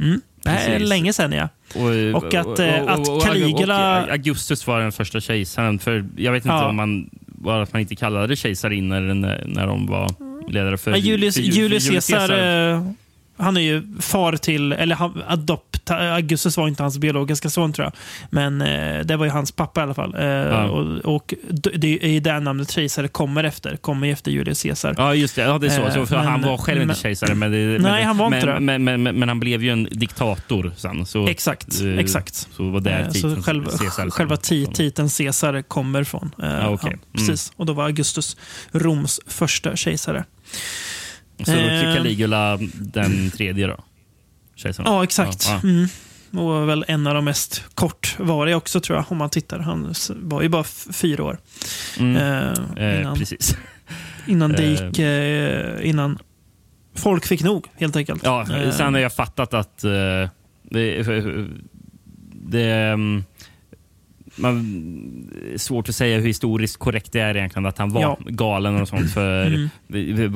[0.00, 1.48] mm, det är länge sedan ja.
[1.74, 5.78] Och, Och att, eh, att Caligula- och Augustus var den första kejsaren.
[5.78, 6.68] För jag vet inte Ja.
[6.68, 10.10] om man, var att man inte kallade kejsarinnor när, när de var
[10.48, 12.90] ledare för Ja, Julius, för Ju- Julius för Caesar, eh,
[13.38, 17.84] han är ju far till, eller han, adopt, Augustus var inte hans biologiska son tror
[17.84, 17.92] jag.
[18.30, 20.14] Men eh, det var ju hans pappa i alla fall.
[20.18, 23.76] Eh, och, och d- det är ju det namnet kejsare kommer efter.
[23.76, 24.94] Kommer ju efter Julius Caesar.
[24.98, 25.42] Ja, just det.
[25.42, 25.82] Ja, det är så.
[26.00, 27.34] Eh, så men- han var själv men- inte kejsare.
[27.34, 28.60] Men det, Nej, han var inte det.
[28.60, 31.06] men, men, men, han blev ju en diktator sen.
[31.06, 32.48] Så, Exakt, eh, exakt.
[32.56, 36.30] Så var där Eh, titeln så själva, Caesar- själva ti, titeln Caesar kommer från.
[36.42, 36.88] Eh, Ja, okej.
[36.88, 37.00] Mm.
[37.12, 37.52] precis.
[37.56, 38.36] Och då var Augustus
[38.72, 40.24] Roms första kejsare.
[41.44, 41.94] Så Eh.
[41.96, 43.76] Caligula den tredje då?
[44.54, 44.92] Kejsaren.
[44.92, 45.46] Ja, exakt.
[45.48, 45.68] Ja, ja.
[45.68, 45.88] Mm.
[46.44, 49.58] Och väl en av de mest kortvariga också tror jag, om man tittar.
[49.58, 51.38] Han var ju bara fyra år.
[51.98, 52.16] Mm.
[52.16, 53.56] Eh, Eh, innan, precis.
[54.26, 54.70] innan det Eh.
[54.86, 54.98] gick...
[54.98, 56.18] Eh, innan
[56.94, 58.22] folk fick nog, helt enkelt.
[58.24, 60.30] Ja, sen har jag fattat att det,
[62.48, 62.96] det
[64.36, 68.18] man, svårt att säga hur historiskt korrekt det är egentligen att han var Ja.
[68.26, 69.10] galen och sånt.
[69.10, 69.46] För
[69.88, 70.32] Mm.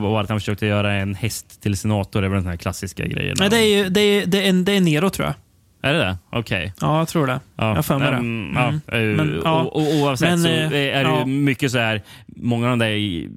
[0.00, 2.20] var- att han försökte göra en häst till senator.
[2.20, 3.36] Det är väl den här klassiska grejen.
[3.40, 5.34] Nej, det är, ju- det, är, det, är, det är Nero tror jag.
[5.90, 6.16] Är det det?
[6.30, 6.72] Okej.
[6.80, 7.40] Ja, jag tror det.
[7.56, 7.68] Ja.
[7.68, 8.16] Jag har för mig det.
[8.16, 8.80] Mm, Mm.
[8.86, 9.60] ja, eh, Men, ja.
[9.62, 11.26] och, och, oavsett Men, så eh, är det ja.
[11.26, 13.28] mycket så här, många av de där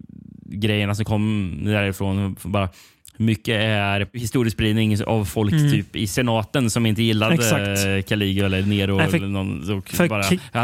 [0.60, 2.70] grejerna som kom därifrån, bara
[3.18, 5.72] mycket är historiespridning av folk Mm.
[5.72, 7.86] typ i senaten som inte gillade Exakt.
[7.86, 8.98] eh, Caligula eller Nero.
[8.98, 10.20] Nej, för- eller någon, och, bara,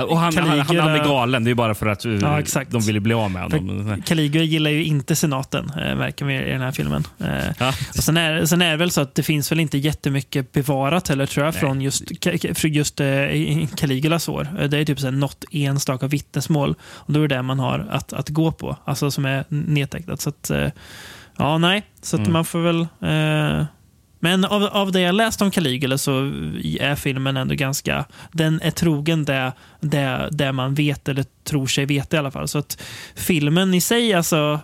[0.06, 1.44] och han, han, han, Caligula- han är galen.
[1.44, 3.86] Det är bara för att eh, Ja, de ville bli av med honom.
[3.88, 7.04] För Caligula gillar ju inte senaten, eh, märker vi i den här filmen.
[7.20, 7.28] Eh,
[7.60, 7.70] Ja.
[7.98, 11.08] och sen, är, sen är det väl så att det finns väl inte jättemycket bevarat
[11.08, 11.62] heller tror jag Nej.
[11.62, 12.04] från just,
[12.56, 14.48] från just eh, i- Caligulas år.
[14.60, 16.76] Eh, Det är typ så här något enstaka vittnesmål.
[16.84, 20.22] Och då är det det man har att, att gå på, alltså som är nedtecknat.
[20.22, 20.68] Så att, eh,
[21.42, 21.84] ja, nej.
[22.02, 22.34] Så att Mm.
[22.34, 22.80] man får väl...
[22.82, 23.66] Eh,
[24.24, 26.20] men av, av det jag läst om Caligula så
[26.80, 28.06] är filmen ändå ganska...
[28.32, 32.48] Den är trogen det, det, det man vet eller tror sig veta i alla fall.
[32.48, 32.82] Så att
[33.16, 34.60] filmen i sig alltså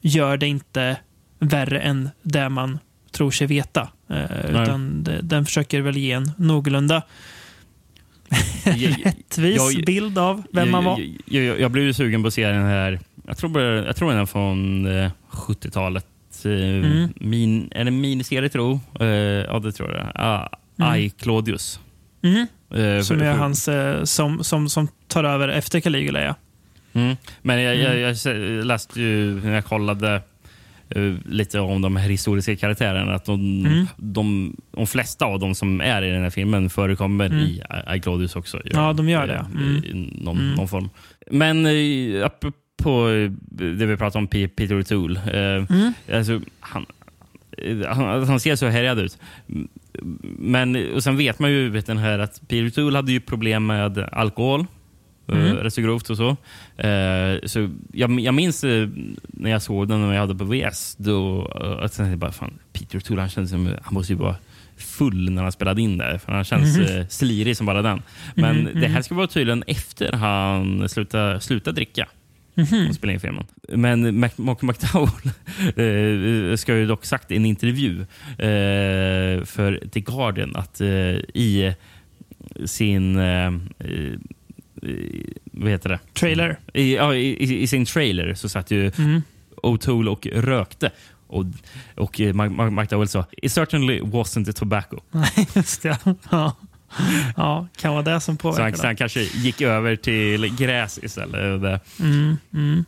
[0.00, 0.96] gör det inte
[1.38, 2.78] värre än det man
[3.12, 3.88] tror sig veta.
[4.10, 7.02] Eh, utan det, den försöker väl ge en någorlunda
[8.64, 10.98] rättvis Jag- bild av vem man var.
[10.98, 13.96] Jag, jag, jag, jag blev ju sugen på att se den här, jag tror, jag
[13.96, 16.06] tror den är från eh, 70-talet.
[16.44, 17.08] Eh, Mm.
[17.16, 18.80] min, är det miniserie tro?
[19.00, 20.06] Eh, ja, det tror jag.
[20.14, 20.48] Ah,
[20.78, 20.94] Mm.
[21.00, 21.80] I, Claudius.
[22.22, 22.46] Mm.
[22.74, 26.34] Eh, Som är hans, eh, som, som, som tar över efter Caligula, ja.
[26.92, 27.16] Mm.
[27.42, 28.00] Men jag, Mm.
[28.00, 30.14] jag, jag läste ju när jag kollade
[30.90, 33.86] eh, lite om de här historiska karaktärerna att de, Mm.
[33.96, 37.38] de, de flesta av dem som är i den här filmen förekommer Mm.
[37.38, 38.60] i I, I Claudius också.
[38.64, 39.34] Ja, de gör det.
[39.34, 39.90] Eh.
[39.90, 40.54] I någon, Mm.
[40.54, 40.90] någon form.
[41.30, 41.66] Men
[42.84, 43.30] apropå eh,
[43.72, 45.16] det vi pratade om, Peter O'Toole.
[45.16, 45.92] Eh, Mm.
[46.12, 46.86] alltså, han,
[47.58, 49.18] eh, han, han ser så härjad ut.
[50.38, 53.66] Men och sen vet man ju vet den här att Peter O'Toole hade ju problem
[53.66, 54.66] med alkohol.
[55.28, 55.40] Mm.
[55.46, 55.56] Mm.
[55.56, 56.36] Rätt så grovt och så.
[57.44, 58.64] Så jag, jag minns
[59.26, 60.96] när jag såg den och jag hade på VS.
[60.98, 64.36] Då, uh, att jag bara, fan, Peter O'Toole han känns som han måste ju vara
[64.76, 66.18] full när han spelade in det.
[66.18, 68.02] För han känns eh, slirig som bara den.
[68.34, 69.02] Men Mhm, det här mhm.
[69.02, 72.08] ska vara tydligen efter han slutade, slutade dricka.
[72.54, 72.88] Mhm.
[72.88, 73.44] och spela in filmen.
[73.68, 75.30] Men Mark McDowell
[76.52, 78.00] eh, ska ju dock sagt i en intervju
[78.38, 81.74] eh, för The Guardian att eh, i
[82.64, 83.16] sin
[85.44, 85.98] vad heter det?
[86.12, 86.58] Trailer.
[86.72, 89.22] I, ja, i, i, sin trailer så satt ju Mm.
[89.62, 90.90] O'Toole och rökte.
[91.26, 91.44] Och,
[91.96, 95.00] och Mark McDowell sa “It certainly wasn't the tobacco”.
[95.10, 95.98] Nej, just det.
[96.30, 96.56] Ja.
[97.36, 98.76] ja, kan vara det som Så han, påverkar.
[98.78, 101.80] så han kanske gick över till gräs istället.
[102.00, 102.84] Mm, mm.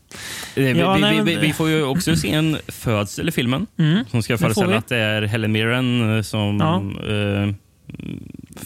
[0.57, 3.67] Eh, Vi, Ja, vi, nej, vi, vi, får ju också se en födsel i filmen
[3.79, 6.77] Mm, som ska föreställa att det är Helen Mirren eh, som, Ja.
[7.13, 7.53] eh,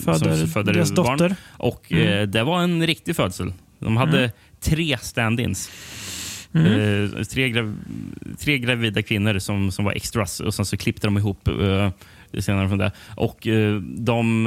[0.05, 1.19] Föder som föder deras barn.
[1.19, 1.37] dotter.
[1.51, 2.09] Och Mm.
[2.09, 3.53] eh, det var en riktig födsel.
[3.79, 4.31] De hade Mm.
[4.61, 5.71] tre stand-ins.
[6.55, 7.05] Mm.
[7.17, 7.77] Eh, tre, grav,
[8.39, 11.91] tre gravida kvinnor som, som var extras och sen så klippte de ihop eh,
[12.41, 12.93] senare från det.
[13.17, 14.47] Och eh, de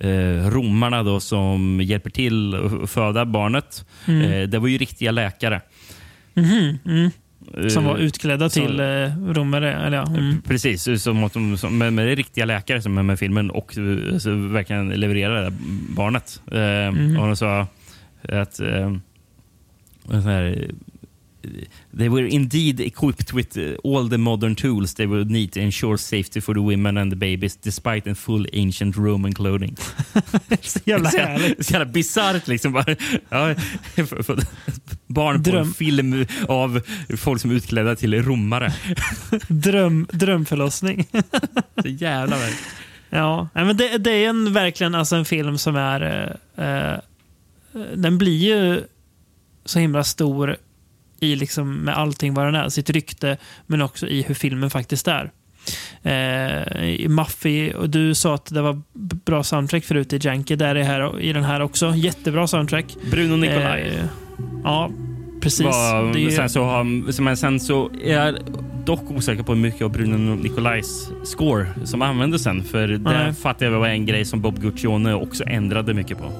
[0.00, 4.32] eh, romarna då som hjälper till att föda barnet, Mm.
[4.32, 5.60] eh, det var ju riktiga läkare.
[6.34, 7.10] Mhm, mm.
[7.70, 8.86] Som Eh, var utklädda så- till eh,
[9.32, 9.72] romare.
[9.86, 10.06] Eller, ja.
[10.06, 10.42] mm.
[10.42, 13.78] Precis, som som, med, med det är riktiga läkare som är med i filmen och
[13.78, 15.56] eh, så verkligen levererar det
[15.96, 16.42] barnet.
[16.52, 17.16] Eh, Mm.
[17.20, 17.66] Och de sa
[18.28, 18.92] att eh,
[20.12, 20.70] här,
[21.92, 25.98] They were indeed equipped with eh, all the modern tools they would need to ensure
[25.98, 29.76] safety for the women and the babies despite a full ancient Roman clothing.
[30.62, 31.66] Så jävla härligt.
[31.66, 32.72] Så jävla bisarrt liksom.
[32.72, 32.96] Bara,
[33.28, 33.54] ja,
[35.06, 36.80] barn på en film av
[37.16, 38.72] folk som är utklädda till romare.
[39.48, 41.06] Dröm, drömförlossning.
[41.82, 42.56] Så jävla verk.
[43.10, 46.00] Ja, men det, det är en, verkligen alltså en film som är...
[46.56, 46.98] Eh, eh,
[47.94, 48.82] den blir ju
[49.64, 50.56] så himla stor
[51.20, 52.68] i liksom med allting vad den är.
[52.68, 53.36] Sitt rykte,
[53.66, 55.30] men också i hur filmen faktiskt är.
[56.02, 58.82] Eh, i Muffy, och du sa att det var
[59.24, 60.56] bra soundtrack förut i Janky.
[60.56, 61.94] Där är här, i den här också.
[61.96, 62.96] Jättebra soundtrack.
[63.10, 63.88] Bruno Nicolai.
[63.88, 64.04] Eh,
[64.64, 64.90] ja,
[65.40, 65.66] precis.
[65.66, 66.84] Var, Det sen, så har,
[67.22, 68.34] men sen så är jag
[68.84, 72.64] dock osäker på hur mycket av Bruno Nicolais score som användes sen.
[72.64, 76.32] För det fattar jag var en grej som Bob Guccione också ändrade mycket på.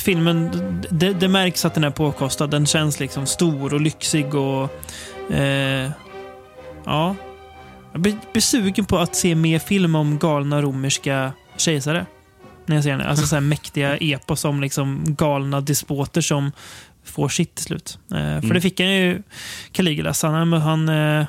[0.00, 0.50] Filmen,
[0.90, 2.46] det, det märks att den är påkostad.
[2.50, 4.70] Den känns liksom stor och lyxig och...
[5.32, 5.90] Eh,
[6.84, 7.16] ja.
[7.92, 12.06] Jag blir, sugen på att se mer film om galna romerska kejsare.
[12.66, 13.00] När jag ser den.
[13.00, 16.52] Alltså så här mäktiga epos om liksom galna despoter som
[17.04, 17.98] får sitt till slut.
[18.10, 18.48] Eh, för Mm.
[18.54, 19.22] det fick han ju
[19.72, 20.14] Caligula.
[20.14, 21.26] Så han, han eh,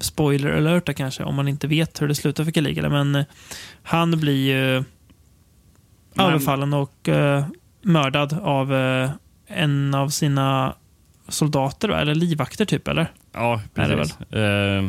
[0.00, 2.88] spoiler alert kanske, om man inte vet hur det slutar för Caligula.
[2.88, 3.24] Men eh,
[3.82, 4.84] han blir ju
[6.18, 7.44] överfallen och eh,
[7.84, 9.10] mördad av eh,
[9.46, 10.74] en av sina
[11.28, 12.00] soldater, va?
[12.00, 13.12] eller livvakter typ, eller?
[13.32, 14.20] Ja, Är det precis.
[14.32, 14.84] Eh,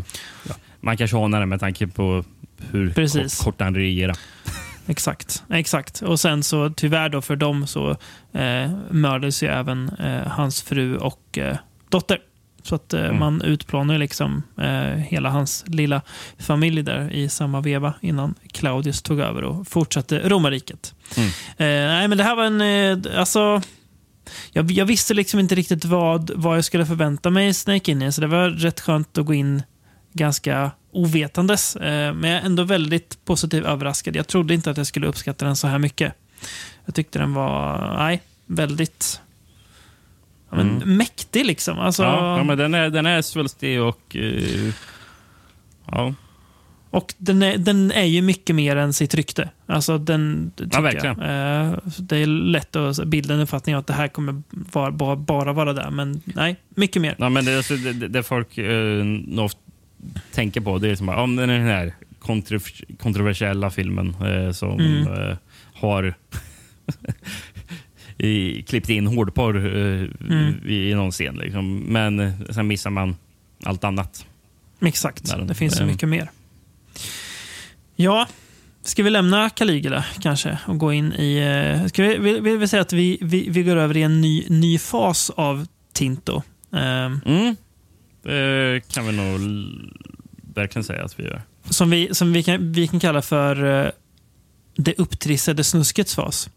[0.48, 0.56] ja.
[0.82, 2.24] Man kanske anar det med tanke på
[2.72, 3.38] hur Precis.
[3.38, 4.18] kort, kort han regerar.
[4.88, 5.44] Exakt.
[5.50, 6.02] Exakt.
[6.02, 7.90] Och sen så tyvärr då för dem så
[8.34, 11.58] eh, mördades ju även eh, hans fru och eh,
[11.90, 12.20] dotter.
[12.66, 13.20] Så att eh, Mm.
[13.20, 16.02] man utplånar ju liksom eh, hela hans lilla
[16.40, 20.94] familj där i samma veva innan Claudius tog över och fortsatte romarriket.
[21.18, 21.30] Mm.
[21.58, 23.06] Eh, nej, men det här var en...
[23.18, 23.62] Alltså,
[24.52, 28.14] jag, jag visste liksom inte riktigt vad, vad jag skulle förvänta mig i Snake in
[28.14, 29.64] så det var rätt skönt att gå in
[30.14, 31.76] ganska ovetandes.
[31.76, 34.16] Eh, men jag är ändå väldigt positivt överraskad.
[34.16, 36.14] Jag trodde inte att jag skulle uppskatta den så här mycket.
[36.86, 39.22] Jag tyckte den var, nej, väldigt
[40.56, 40.98] men, Mm.
[40.98, 41.80] mäktig liksom.
[41.80, 44.16] Alltså, Ja, ja, men den är, den är svulstig och...
[44.16, 44.74] eh,
[45.92, 46.14] ja.
[46.90, 49.50] Och den är, den är ju mycket mer än sitt rykte.
[49.66, 51.20] Alltså den, tycker verkligen.
[51.20, 51.66] Jag.
[51.72, 55.54] Eh, det är lätt att bilda en uppfattning att det här kommer vara, bara, bara
[55.54, 55.90] vara där.
[55.92, 57.16] Men nej, mycket mer.
[57.18, 59.52] Ja, men det, alltså, det, det folk eh, nog
[60.32, 64.80] tänker på det är som, om den är den här kontro- kontroversiella filmen eh, som
[64.80, 65.08] Mm.
[65.30, 65.38] eh,
[65.74, 66.14] har
[68.26, 70.54] i, klippt in hårdporr eh, Mm.
[70.68, 71.36] i, någon scen.
[71.36, 71.78] Liksom.
[71.80, 73.16] Men eh, sen missar man
[73.64, 74.26] allt annat.
[74.82, 75.26] Exakt.
[75.26, 76.30] Där, Det finns så eh, mycket mer.
[77.96, 78.28] Ja,
[78.84, 81.86] ska vi lämna Caligula kanske och gå in i...
[81.90, 84.46] Ska vi, vill, vill vi säga att vi, vi, vi går över i en ny,
[84.50, 86.44] ny fas av Tinto?
[86.72, 87.56] Ehm, Mm.
[88.24, 89.40] Det kan vi nog
[90.56, 91.42] verkligen säga att vi gör.
[91.70, 93.92] som vi, som vi, kan, vi kan kalla för eh,
[94.76, 96.50] det upptrissade snuskets fas.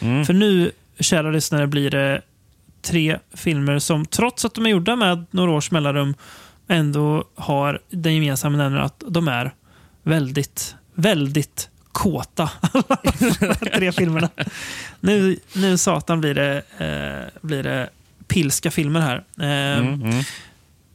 [0.00, 0.24] Mm.
[0.24, 2.22] För nu, kära lyssnare, blir det
[2.82, 6.14] tre filmer som trots att de är gjorda med några års mellanrum
[6.68, 9.54] ändå har den gemensamma nämnaren att de är
[10.02, 12.50] väldigt, väldigt kåta.
[12.72, 14.28] Alla tre filmerna.
[15.00, 17.88] Nu, nu satan blir det, eh, blir det
[18.28, 19.16] pilska filmer här.
[19.16, 20.24] Eh, Mm, mm.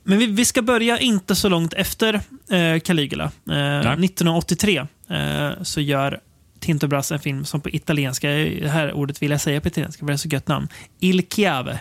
[0.04, 2.14] men vi, vi ska börja inte så långt efter
[2.50, 3.32] eh, Caligula.
[3.50, 6.20] Eh, 1983 eh, så gör
[6.66, 10.00] Tinto Brass en film som på italienska, det här ordet vill jag säga på italienska
[10.00, 10.68] för det är så gött namn.
[11.00, 11.80] Il Chiave.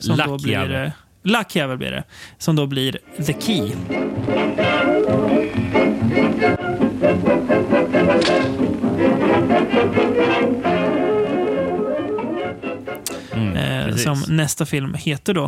[0.00, 0.66] Som La då Chiave.
[0.68, 0.92] blir, eh,
[1.22, 2.04] La Chiave blir det.
[2.38, 3.72] Som då blir The Key.
[13.32, 15.44] Mm, eh, som nästa film heter då.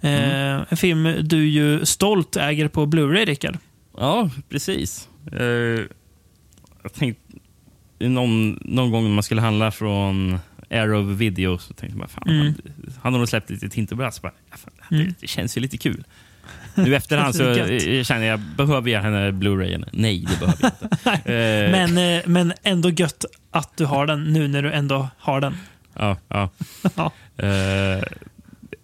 [0.00, 3.58] Eh, En film du ju stolt äger på Blu-ray, Rickard.
[3.96, 5.08] Ja, precis.
[5.32, 5.44] Eh,
[6.82, 7.22] jag tänkte,
[8.08, 10.38] någon, någon gång när man skulle handla från
[10.70, 12.54] Arrow Video så tänkte man fan, Mm.
[13.02, 14.20] han, har nog släppt lite Tintobrass.
[14.22, 14.30] Ja,
[14.90, 15.14] Mm.
[15.20, 16.04] det känns ju lite kul.
[16.74, 19.84] Nu efterhand så eh, känner jag, behöver jag henne Blu-rayen?
[19.92, 21.10] Nej, det behöver jag inte.
[21.32, 25.40] Eh, Men, eh, men ändå gött att du har den nu när du ändå har
[25.40, 25.56] den.
[25.98, 26.48] Ja, ja.
[26.96, 27.12] Ja.
[27.46, 28.02] Eh,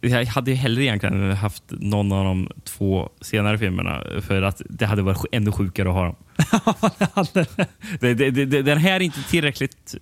[0.01, 4.87] jag hade ju hellre egentligen haft någon av de två senare filmerna för att det
[4.87, 6.16] hade varit ännu sjukare att ha dem.
[8.01, 9.95] det, det, det, den här är inte tillräckligt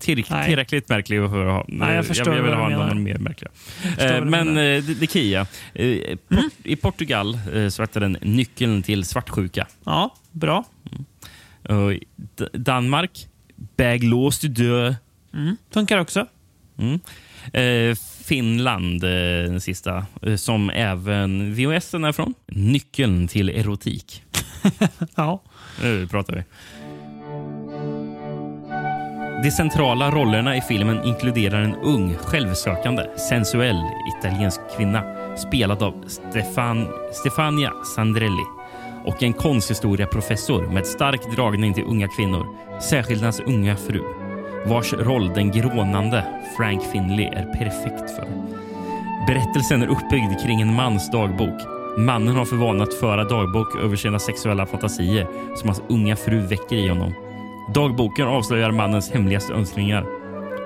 [0.00, 0.48] till, Nej.
[0.48, 1.64] tillräckligt märklig för att ha.
[1.68, 3.50] Nej, jag förstår jag, vill ha någon mer märklig.
[3.98, 4.48] Eh, men.
[4.48, 4.78] Mm.
[4.88, 5.46] eh, det, Kia.
[5.74, 9.66] Eh, Port, I Portugal eh, så hette den nyckeln till svartsjuka.
[9.84, 10.64] Ja, bra.
[12.16, 13.28] D- Danmark,
[13.76, 14.94] Bäglås du dö.
[15.34, 15.56] Mm.
[15.70, 16.26] Funkar också.
[16.78, 17.00] Mm.
[17.52, 19.10] Eh, Finland, eh,
[19.50, 22.34] den sista, eh, som även VHS är från.
[22.46, 24.22] Nyckeln till erotik.
[25.14, 25.42] Ja.
[25.82, 26.42] Nu pratar vi.
[29.44, 33.80] De centrala rollerna i filmen inkluderar en ung, självsökande, sensuell
[34.18, 35.02] italiensk kvinna
[35.36, 38.44] spelad av Stefan, Stefania Sandrelli
[39.04, 42.46] och en konsthistoria-professor med stark dragning till unga kvinnor,
[42.80, 44.23] särskilt hans unga fru
[44.66, 46.24] vars roll den grånande
[46.56, 48.28] Frank Finley är perfekt för.
[49.26, 51.62] Berättelsen är uppbyggd kring en mans dagbok.
[51.98, 55.26] Mannen har för vana att föra dagbok över sina sexuella fantasier
[55.56, 57.14] som hans unga fru väcker i honom.
[57.74, 60.06] Dagboken avslöjar mannens hemligaste önskningar.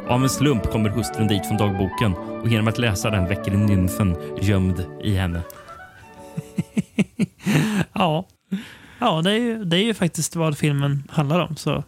[0.08, 4.16] Av en slump kommer hustrun dit från dagboken och genom att läsa den väcker nymfen
[4.40, 5.42] gömd i henne.
[7.92, 8.26] Ja,
[8.98, 11.56] ja det, är ju, det är ju faktiskt vad filmen handlar om.
[11.56, 11.84] Så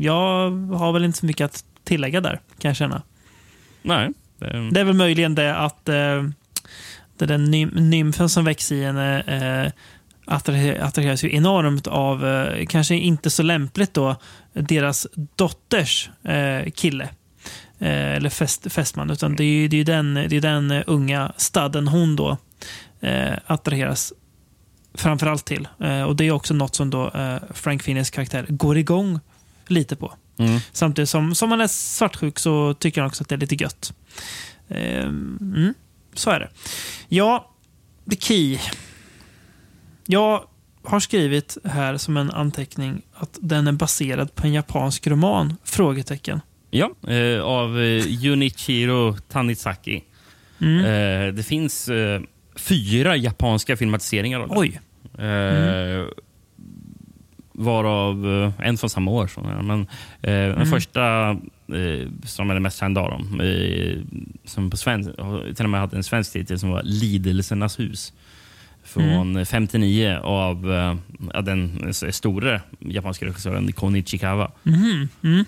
[0.00, 3.02] jag har väl inte så mycket att tillägga där, kan jag känna.
[3.82, 4.08] Nej.
[4.38, 6.22] Det, Det är väl möjligen det att eh,
[7.18, 9.72] det den nym, nymfen som växer i henne eh,
[10.34, 14.16] attraher- attraheras ju enormt av, eh, kanske inte så lämpligt då,
[14.52, 15.06] deras
[15.36, 17.08] dotters eh, kille.
[17.78, 19.10] Eh, eller fest, fästman.
[19.10, 22.36] Utan det är ju det är den, det är den eh, unga sladden hon då
[23.00, 24.12] eh, attraheras
[24.94, 25.68] framförallt till.
[25.80, 29.20] Eh, och Det är också något som då eh, Frank Finis karaktär går igång
[29.70, 30.14] lite på.
[30.38, 30.60] mm.
[30.72, 33.92] Samtidigt som, som man är svartsjuk så tycker han också att det är lite gött.
[34.68, 35.74] Ehm, mm,
[36.14, 36.50] så är det.
[37.08, 37.50] Ja,
[38.10, 38.58] The Key.
[40.06, 40.44] Jag
[40.82, 45.56] har skrivit här som en anteckning att den är baserad på en japansk roman?
[45.64, 46.40] Frågetecken.
[46.70, 50.04] Ja, eh, av eh, Junichiro Tanizaki.
[50.60, 50.84] Mm.
[50.84, 52.20] Eh, det finns eh,
[52.56, 54.58] fyra japanska filmatiseringar av den.
[54.58, 54.80] Oj.
[55.18, 56.06] Eh,
[57.52, 59.30] Varav eh, en från samma år.
[59.62, 63.98] Men, eh, Den första, eh, som är den mest kända av dem, eh,
[64.44, 65.10] som på svensk,
[65.56, 68.12] till och med hade en svensk titel som var Lidelsernas hus.
[68.84, 74.50] Från 59 av eh, den stora japanska regissören Konichi Kawa.
[74.62, 75.44] Mhm, mm.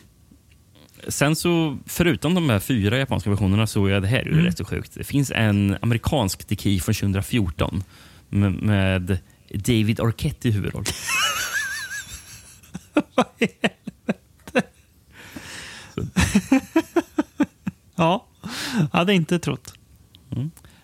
[1.08, 4.64] Sen så, förutom de här fyra japanska versionerna, så är det här ju rätt så
[4.64, 4.94] sjukt.
[4.94, 7.84] Det finns en amerikansk Deki från 2014
[8.28, 9.18] med, med
[9.54, 10.50] David Arquette i
[13.38, 14.62] huvudroll.
[17.96, 18.26] Ja,
[18.92, 19.74] hade inte trott.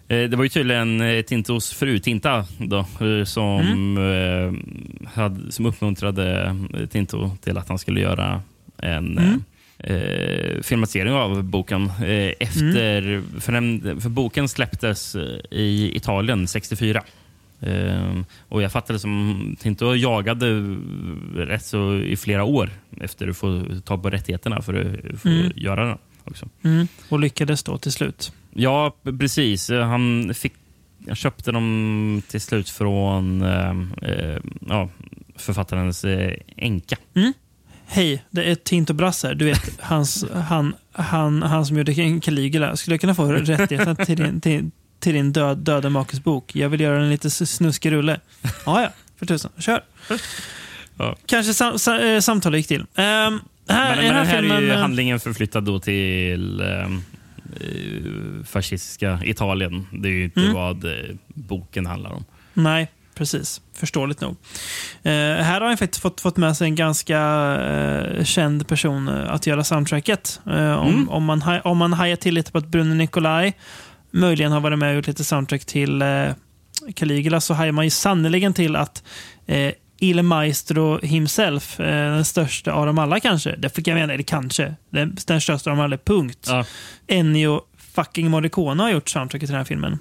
[0.08, 5.66] Eh, Det var ju tydligen eh, Tintos fru Tinta då, eh, som, eh, hade, som
[5.66, 6.56] uppmuntrade
[6.90, 8.42] Tinto till att han skulle göra
[8.78, 9.42] en Mm.
[9.78, 11.86] eh, filmatisering av boken.
[11.86, 15.16] Eh, efter, för, den, för boken släpptes
[15.50, 17.02] i Italien 64.
[17.60, 20.76] Eh, och Jag fattade som Tinto jagade
[21.34, 22.70] rätt så i flera år
[23.00, 24.74] efter att få ta på rättigheterna för
[25.14, 25.52] att få Mm.
[25.56, 25.98] göra den.
[26.24, 26.48] Också.
[26.62, 26.88] Mm.
[27.08, 28.32] Och lyckades då till slut.
[28.54, 29.70] Ja, precis.
[29.70, 30.52] Han fick,
[31.06, 33.70] jag köpte dem till slut från eh,
[34.02, 34.88] eh, ja,
[35.36, 36.96] författarens eh, änka.
[37.86, 39.34] Hej, det är Tinto Brass här.
[39.34, 42.76] Du vet, hans, han, han, han som gjorde Caligula.
[42.76, 46.56] Skulle jag kunna få rättigheten till din, till, till din död, döda makes bok?
[46.56, 48.20] Jag vill göra en lite snuskig rulle.
[48.66, 48.88] Ja, ja.
[49.18, 49.50] För tusan.
[49.58, 49.80] Kör.
[50.98, 51.16] Ja.
[51.26, 52.80] Kanske sam, sa, eh, samtalet gick till.
[52.80, 56.88] Um, här, Men, men den här här är ju handlingen förflyttad då till eh,
[58.46, 59.86] fascistiska Italien.
[59.92, 60.54] Det är ju inte Mm.
[60.54, 60.92] vad eh,
[61.26, 62.24] boken handlar om.
[62.54, 63.60] Nej, precis.
[63.74, 64.36] Förståeligt nog.
[65.02, 67.18] Eh, här har han faktiskt fått, fått med sig en ganska
[67.60, 70.40] eh, känd person att göra soundtracket.
[70.46, 71.08] Eh, om, Mm.
[71.08, 73.52] om, man, om man hajar till lite på att Bruno Nicolai
[74.10, 76.30] möjligen har varit med och gjort lite soundtrack till eh,
[76.94, 79.02] Caligula så hajar man ju sannerligen till att
[79.46, 84.12] eh, Il Maestro himself, eh, den största av dem alla kanske, det fick jag mena,
[84.12, 86.46] eller kanske, den, den största av dem alla, punkt.
[86.48, 86.64] Ja.
[87.06, 87.60] Ennio
[87.94, 89.98] fucking Morricone har gjort soundtracket till den här filmen.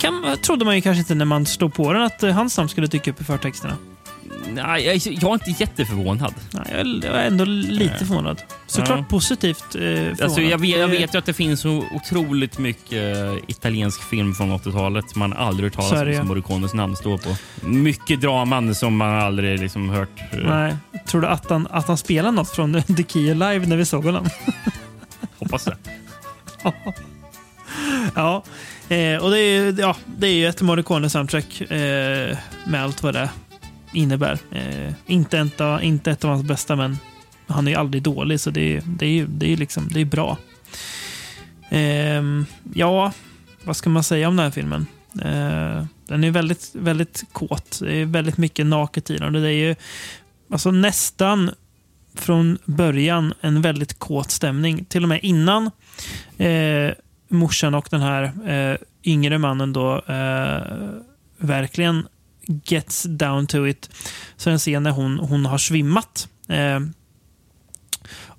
[0.00, 2.68] Kan, trodde man ju kanske inte när man slog på den att eh, hans namn
[2.68, 3.76] skulle dyka upp i förtexterna.
[4.52, 6.34] Nej, jag, jag är inte jätteförvånad.
[6.52, 8.42] Nej, jag är- jag är ändå lite förvånad.
[8.66, 9.04] Såklart Ja.
[9.08, 10.20] positivt eh, förvånad.
[10.22, 14.34] Alltså, jag, vet, jag vet ju att det finns så otroligt mycket eh, italiensk film
[14.34, 17.36] från 80-talet man aldrig hört talas om som Morricones namn står på.
[17.66, 20.20] Mycket draman som man aldrig liksom hört.
[20.32, 20.76] eh, Nej.
[21.06, 24.04] Tror du att han, att han spelar något från The Key Live när vi såg
[24.04, 24.28] honom?
[25.38, 25.76] Hoppas det.
[28.14, 28.42] ja.
[28.90, 33.14] Eh, och det är, ju- ja, det är ju ett Morricone-soundtrack eh, med allt vad
[33.14, 33.30] det
[33.92, 34.38] innebär.
[34.52, 36.98] Eh, inte, ett av, inte ett av hans bästa, men
[37.46, 40.00] han är ju aldrig dålig, så det är, det är ju det är liksom, det
[40.00, 40.38] är bra.
[41.70, 43.12] Ehm, ja,
[43.64, 44.86] vad ska man säga om den här filmen?
[45.22, 47.78] Eh, den är väldigt, väldigt kåt.
[47.82, 49.32] Det är väldigt mycket naket i den.
[49.32, 49.74] Det är ju
[50.52, 51.50] alltså nästan
[52.14, 54.84] från början en väldigt kåt stämning.
[54.84, 55.70] Till och med innan
[56.38, 56.90] eh,
[57.30, 60.62] morsan och den här eh, yngre mannen då eh,
[61.38, 62.06] verkligen
[62.64, 63.90] gets down to it.
[64.36, 66.28] Så en scen när hon, hon har svimmat.
[66.48, 66.80] Eh,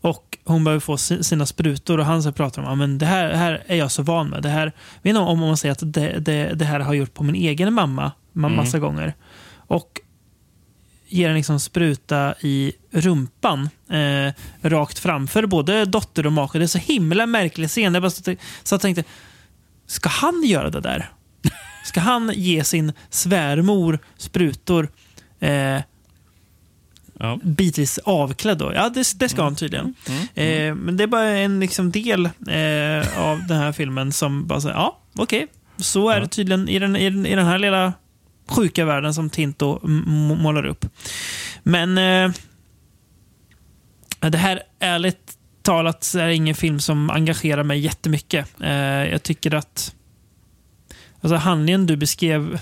[0.04, 3.06] och hon behöver få si- sina sprutor och han så pratar om att men det
[3.06, 4.44] här, här är jag så van med.
[4.44, 4.66] Det här,
[5.02, 7.36] vet inte om man säger att det, det, det här har jag gjort på min
[7.36, 8.56] egen mamma ma- Mm.
[8.56, 9.14] massa gånger.
[9.56, 10.00] Och
[11.12, 14.34] ger en liksom spruta i rumpan eh,
[14.70, 16.58] rakt framför både dotter och make.
[16.58, 17.94] Det är så himla märklig scen.
[17.94, 19.04] Jag bara så, så jag tänkte,
[19.88, 21.10] ska han göra det där?
[21.86, 24.90] Ska han ge sin svärmor sprutor?
[25.40, 25.82] Eh,
[27.20, 27.40] Ja.
[27.44, 28.58] bitvis avklädd.
[28.58, 28.74] Då.
[28.76, 29.96] Ja, det, det ska han tydligen.
[30.36, 34.62] Eh, men det är bara en liksom, del eh, av den här filmen som bara
[34.62, 35.48] säger, ja, okej.
[35.78, 37.94] Så är det tydligen i den, i, den, i den här lilla
[38.52, 39.88] sjuka världen som Tinto
[40.38, 40.86] målar upp.
[41.64, 42.32] Men eh,
[44.30, 48.62] det här, ärligt talat, är ingen film som engagerar mig jättemycket.
[48.62, 48.72] Eh,
[49.10, 49.96] jag tycker att
[51.22, 52.60] alltså, handlingen du beskrev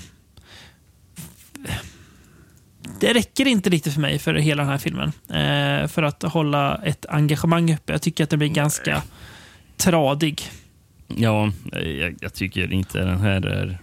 [3.00, 5.12] det räcker inte riktigt för mig för hela den här filmen.
[5.30, 7.92] Eh, för att hålla ett engagemang uppe.
[7.92, 9.04] Jag tycker att den blir ganska
[9.78, 10.42] tradig.
[11.08, 13.80] Ja, jag, jag tycker inte den här är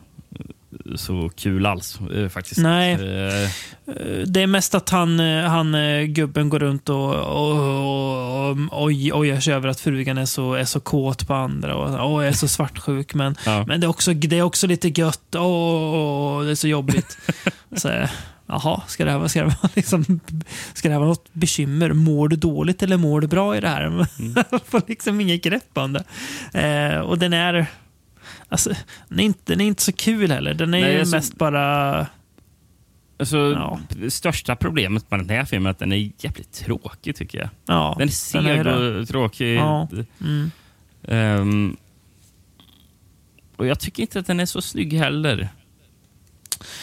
[0.97, 2.61] så kul alls eh, faktiskt.
[2.61, 2.93] Nej.
[2.95, 3.51] Eh,
[3.89, 5.77] Eh, Det är mest att han, han
[6.15, 10.55] gubben går runt och, och, och, och oj, ojar sig över att frugan är så,
[10.55, 13.15] är så kåt på andra och jag är så svartsjuk.
[13.15, 13.65] Men, Ja.
[13.67, 15.35] men det, är också, det är också lite gött.
[15.35, 17.19] Åh, det är så jobbigt.
[17.77, 17.89] så,
[18.47, 20.21] jaha, ska det här, vara- ska, det vara liksom,
[20.75, 21.93] ska det här vara något bekymmer?
[21.93, 24.07] Mår du dåligt eller mår du bra i det här?
[24.51, 26.05] Jag får liksom inget grepp om det.
[26.61, 27.67] Eh, och den är...
[28.49, 28.71] Alltså,
[29.09, 30.55] den, är inte, den är inte så kul heller.
[30.55, 32.07] Den är Nej, ju alltså- mest bara...
[33.19, 33.81] alltså, Ja.
[34.09, 37.49] Största problemet med den här filmen är att den är jävligt tråkig tycker jag.
[37.67, 39.57] Ja, Den är seg och tråkig.
[39.57, 39.89] Ja.
[40.21, 40.51] Mm.
[41.09, 41.77] Ehm,
[43.57, 45.49] och jag tycker inte att den är så snygg heller.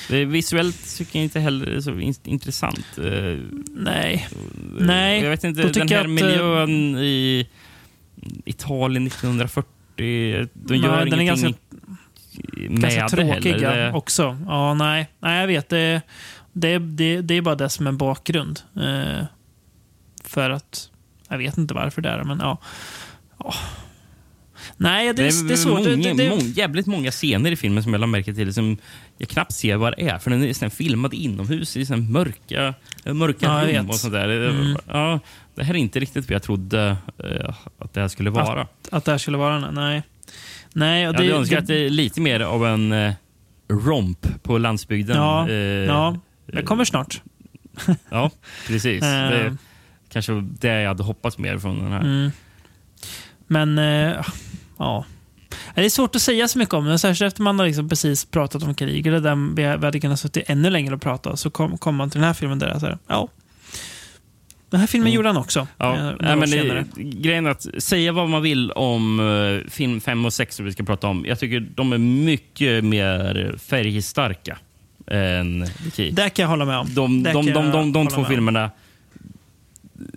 [0.10, 2.98] Visuellt tycker jag inte heller är så in intressant.
[2.98, 3.38] Eh,
[3.76, 4.28] Nej.
[4.80, 7.50] Nej, Jag vet inte, den här att, eh, miljön i
[8.46, 11.54] Italien 1940, de Nej, gör den är ganska-
[12.70, 13.96] Ganska tråkiga heller.
[13.96, 14.38] Också.
[14.48, 15.08] Ja, nej.
[15.20, 15.70] nej, jag vet.
[15.70, 16.02] Det,
[16.54, 18.60] det, det, det är bara det som är bakgrund.
[18.76, 19.26] Eh,
[20.24, 20.90] för att...
[21.30, 22.58] Jag vet inte varför det är men ja.
[23.40, 23.54] Ja.
[24.84, 25.74] Nej, det, Det är, det är svårt.
[25.80, 28.54] många, Det, det, det, många, jävligt många scener i filmen som jag la märke till
[28.54, 28.78] som
[29.18, 30.20] jag knappt ser vad det är.
[30.20, 32.74] För den är sån filmad inomhus i sån mörka,
[33.06, 34.28] mörka Ja, jag rum och sånt där.
[34.28, 34.78] Det- Mm.
[34.88, 35.20] Ja,
[35.56, 38.68] det här är inte riktigt vad jag trodde eh, att det här skulle vara.
[38.92, 39.72] att det här skulle vara.
[39.72, 40.04] Nej.
[40.74, 43.14] Nej, och jag hade det, önskat det, det, lite mer av en eh,
[43.70, 45.18] romp på landsbygden.
[45.18, 47.22] Ja, Eh, ja, det kommer snart.
[48.10, 48.32] ja,
[48.68, 49.02] precis.
[49.02, 49.58] Det,
[50.10, 52.02] kanske det jag hade hoppats mer från den här.
[52.02, 52.32] Mm.
[53.48, 54.26] Men, eh,
[54.78, 55.06] ja.
[55.76, 58.26] Det är svårt att säga så mycket om det, särskilt efter man har liksom precis
[58.26, 59.08] pratat om krig.
[59.08, 61.38] Eller där vi hade kunnat suttit ännu längre och prata.
[61.38, 63.28] Så kom, kom man till den här filmen där jag säger, ja.
[64.70, 65.16] Den här filmen Mm.
[65.16, 65.68] gjorde han också.
[65.78, 70.02] Ja, nej, år men det, grejen är att säga vad man vill om eh, film
[70.02, 71.26] 5 och 6 som vi ska prata om.
[71.28, 74.58] Jag tycker de är mycket mer färgstarka
[75.08, 76.10] än The.
[76.12, 76.94] Där kan jag hålla med om.
[76.94, 78.72] De, de, de, de, de hålla två filmerna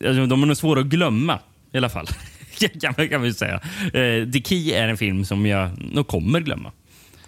[0.06, 1.38] alltså, de är nog svåra att glömma
[1.72, 2.06] i alla fall.
[2.80, 3.54] kan, man, kan man säga.
[3.84, 6.72] Eh, The Key är en film som jag nog kommer glömma.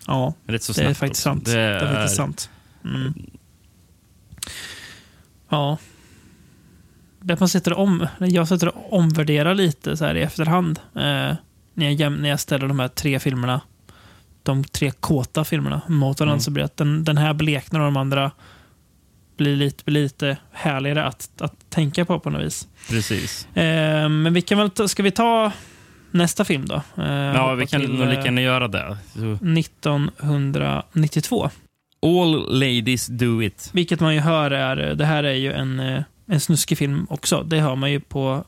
[0.06, 1.22] Ja, Rätt så det är faktiskt också.
[1.22, 1.44] sant.
[1.44, 2.50] Det är faktiskt sant.
[2.84, 3.14] Mm.
[5.48, 5.78] Ja.
[7.20, 10.78] Det att man sitter och om, jag sitter och omvärderar lite så här i efterhand.
[10.94, 11.34] Eh,
[11.74, 13.60] när, jag, jäm- när jag ställer de här tre filmerna,
[14.42, 16.40] de tre kåta filmerna mot varandra, Mm.
[16.40, 18.30] så blir det att den, den här bleknar och de andra
[19.38, 22.68] blir lite, blir lite härligare att, att tänka på på något vis.
[22.90, 23.56] Precis.
[23.56, 25.52] Eh, men vi kan väl ta, ska vi ta
[26.10, 26.82] nästa film då?
[26.96, 28.96] Eh, Ja, vi kan nog eh, lika gärna göra det.
[29.14, 31.50] Så, 1992.
[32.02, 33.70] all ladies do it.
[33.72, 37.42] Vilket man ju hör är, det här är ju en, eh, en snuskig film också.
[37.42, 38.44] Det hör man ju på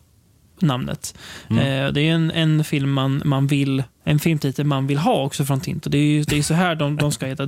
[0.60, 1.14] namnet.
[1.50, 1.86] Mm.
[1.86, 5.22] Eh, det är ju en, en film man, man vill, en filmtitel man vill ha
[5.22, 5.90] också från Tinto.
[5.90, 7.46] Det är ju det är så här de, de ska heta.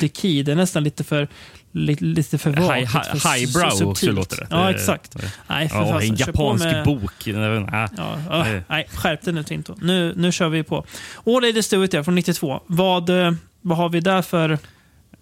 [0.00, 1.28] The Key, det är nästan lite för
[1.76, 2.62] lite, lite för vagt.
[2.62, 3.82] High, high, highbrow subtilt.
[3.90, 4.46] också låter det.
[4.50, 5.16] Ja, exakt.
[5.48, 7.12] Nej, för Ja, fasen, en japansk med- bok.
[7.26, 8.62] Ja, ja, Nej.
[8.68, 9.74] nej, skärp dig nu Tinto.
[9.80, 10.84] Nu, nu kör vi på.
[11.26, 12.60] All Do It ja, från 92.
[12.66, 14.50] Vad, eh, vad har vi där för...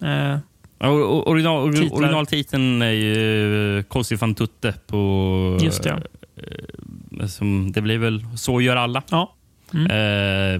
[0.01, 0.37] Eh,
[0.79, 5.59] Original, originaltiteln är ju Cosi fan tutte på...
[5.61, 6.03] Just det.
[7.21, 9.03] eh, Som, det blir väl Så gör alla.
[9.09, 9.33] ja.
[9.73, 9.91] Mm.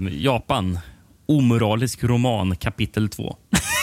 [0.06, 0.80] Eh, Japan.
[1.26, 3.36] Omoralisk roman kapitel 2.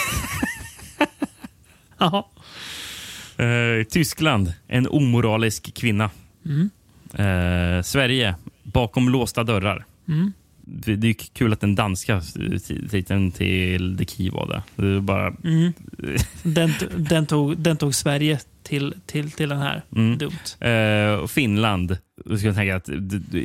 [3.37, 4.53] Eh, Tyskland.
[4.69, 6.11] En omoralisk kvinna.
[6.47, 6.71] Mm.
[7.15, 8.35] Eh, Sverige.
[8.63, 9.85] Bakom låsta dörrar.
[10.09, 10.33] Mm.
[10.65, 14.63] Det det är kul att den danska ti- titeln till The Key var det.
[14.83, 15.73] det är bara, Mm.
[16.43, 19.83] Den, den, tog, den tog Sverige till, till, till den här.
[19.97, 20.19] Mm.
[20.19, 21.19] Dumt.
[21.23, 21.99] Och Finland.
[22.25, 22.89] Då ska jag, tänka att,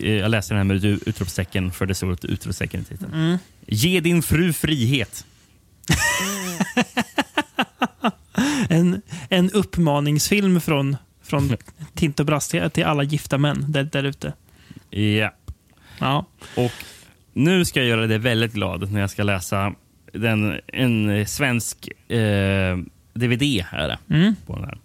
[0.03, 3.13] jag läste den här med ut- utropstecken för det stod ett utropstecken i titeln.
[3.13, 3.37] Mm.
[3.67, 5.25] Ge din fru frihet.
[8.69, 11.57] En, en uppmaningsfilm från, från
[11.95, 14.33] Tinto Brass till, till alla gifta män där, där ute.
[14.89, 15.33] Ja.
[15.99, 16.25] Ja.
[16.55, 16.71] Och
[17.33, 19.73] nu ska jag göra dig väldigt glad när jag ska läsa
[20.13, 22.77] den, en svensk eh,
[23.13, 23.43] DVD.
[23.71, 24.35] Är det, Mm.
[24.45, 24.77] på den här.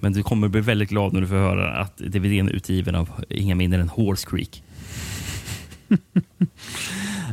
[0.00, 3.24] Men du kommer bli väldigt glad när du får höra att DVDn är utgiven av
[3.28, 4.62] inga mindre än Horse Creek.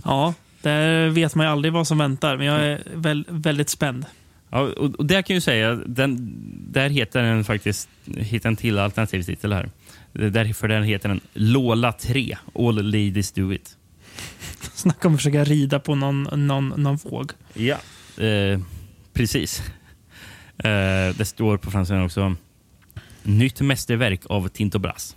[0.06, 4.06] Ja, där vet man ju aldrig vad som väntar, men jag är väl, väldigt spänd.
[4.54, 6.36] Ja, och, och där kan jag ju säga, den,
[6.72, 9.70] där heter den faktiskt heter en till alternativ titel här.
[10.12, 13.78] Därför den heter den Lola 3, All Ladies Do It.
[14.74, 17.32] Snacka om att försöka rida på någon, någon, någon våg.
[17.54, 17.78] Ja,
[18.24, 18.60] eh,
[19.14, 19.64] precis.
[20.58, 22.36] Eh, det står på franska också
[23.24, 25.16] Nytt mästerverk av Tinto Brass.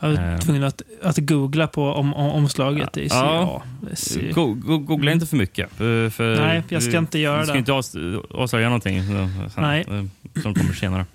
[0.00, 0.38] Jag var Eh.
[0.38, 2.92] tvungen att, att googla på om, om, omslaget.
[2.92, 3.62] Det ser, Ja.
[3.80, 5.70] det Go, go, googla inte för mycket.
[5.72, 7.58] För, för, Nej, jag ska inte göra Du ska det.
[7.58, 9.84] inte avs- avslöja någonting eh, sen, Nej.
[9.88, 11.06] eh, som kommer senare.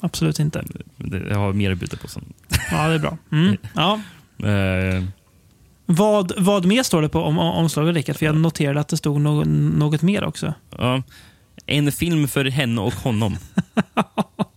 [0.00, 0.64] absolut inte.
[0.96, 2.24] Det, jag har mer att bjuda på sen.
[2.70, 3.18] Ja, det är bra.
[3.32, 3.56] Mm.
[3.74, 4.00] Ja.
[4.48, 5.04] Eh,
[5.86, 8.16] Vad, vad mer står det på om, om omslaget, Rickard?
[8.16, 9.46] För jag noterade att det stod något,
[9.78, 10.54] något mer också.
[10.78, 11.02] ja.
[11.66, 13.36] En film för henne och honom.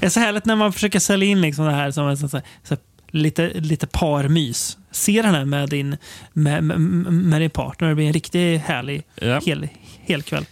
[0.00, 2.28] Det är så härligt när man försöker sälja in liksom det här som en sån,
[2.28, 2.76] så så
[3.10, 4.78] lite, lite parmys.
[4.90, 5.96] Se den här med din,
[6.32, 6.80] med, med,
[7.12, 7.88] med din partner.
[7.88, 9.40] Det blir en riktigt härlig Ja.
[9.46, 9.68] hel,
[10.00, 10.44] helkväll.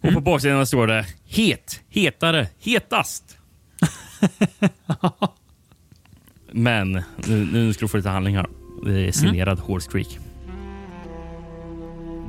[0.00, 3.36] Och på baksidan står det Het, hetare, hetast.
[6.52, 6.92] Men
[7.26, 8.46] nu, nu ska du få lite handling här.
[8.84, 10.18] Det är signerad Horse Creek.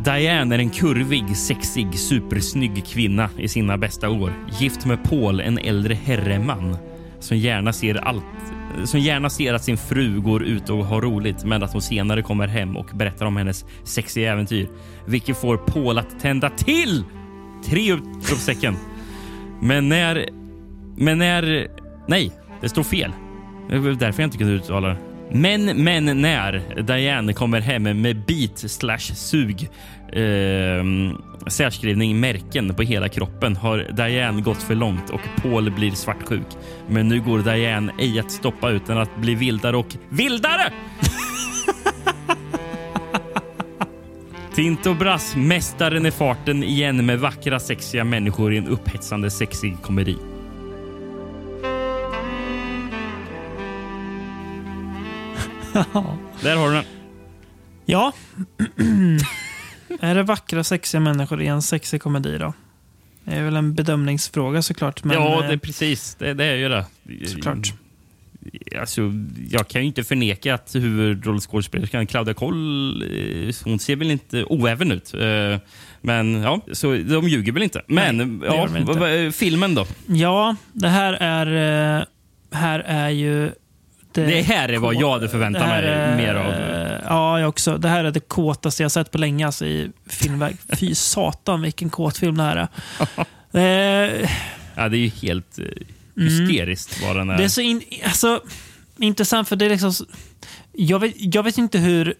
[0.03, 4.33] Diane är en kurvig, sexig, supersnygg kvinna i sina bästa år.
[4.59, 6.77] Gift med Paul, en äldre herreman
[7.19, 8.23] som gärna ser allt
[8.83, 12.21] som gärna ser att sin fru går ut och har roligt men att hon senare
[12.21, 14.67] kommer hem och berättar om hennes sexiga äventyr.
[15.05, 17.03] Vilket får Paul att tända till!
[17.65, 18.75] Tre utropstecken.
[19.61, 20.29] Men när...
[20.97, 21.67] Men när...
[22.07, 22.31] Nej,
[22.61, 23.11] det står fel.
[23.69, 25.08] Det var därför jag inte kunde uttala det.
[25.31, 29.69] Men, men när Diane kommer hem med bit slash sug
[30.13, 30.83] eh,
[31.47, 36.47] särskrivning märken på hela kroppen har Diane gått för långt och Paul blir svartsjuk.
[36.87, 40.71] Men nu går Diane ej att stoppa utan att bli vildare och vildare!
[44.55, 50.15] Tinto Brass, mästaren i farten igen med vackra sexiga människor i en upphetsande sexig komedi.
[56.41, 56.85] Där har du den.
[57.85, 58.13] Ja.
[59.99, 62.53] är det vackra, sexiga människor i en sexig komedi då?
[63.23, 65.03] Det är väl en bedömningsfråga såklart.
[65.03, 66.15] Men, ja, det är eh, precis.
[66.15, 66.85] Det, det är ju det.
[67.27, 67.73] Såklart.
[68.79, 69.01] Alltså,
[69.49, 73.01] jag kan ju inte förneka att huvudrollskådespelerskan Claudia Koll,
[73.47, 75.13] eh, hon ser väl inte oäven ut.
[75.13, 75.57] Eh,
[76.01, 77.81] Men ja, så de ljuger väl inte.
[77.87, 79.31] Men Nej, ja, inte.
[79.37, 79.85] filmen då?
[80.07, 82.05] Ja, det här är, eh,
[82.51, 83.51] här är ju...
[84.11, 86.53] Det här är vad jag hade förväntat det mig är- mer av.
[87.05, 87.77] Ja, jag också.
[87.77, 90.57] Det här är det kåtaste jag sett på länge alltså, i filmväg.
[90.79, 92.67] Fy satan vilken kåt film det här är.
[93.53, 94.29] Eh,
[94.75, 95.65] Ja, det är ju helt eh,
[96.15, 97.37] hysteriskt vad den är.
[97.37, 98.41] Det är så in, alltså,
[98.97, 99.93] intressant för det är liksom...
[100.71, 102.13] Jag vet, jag vet inte hur,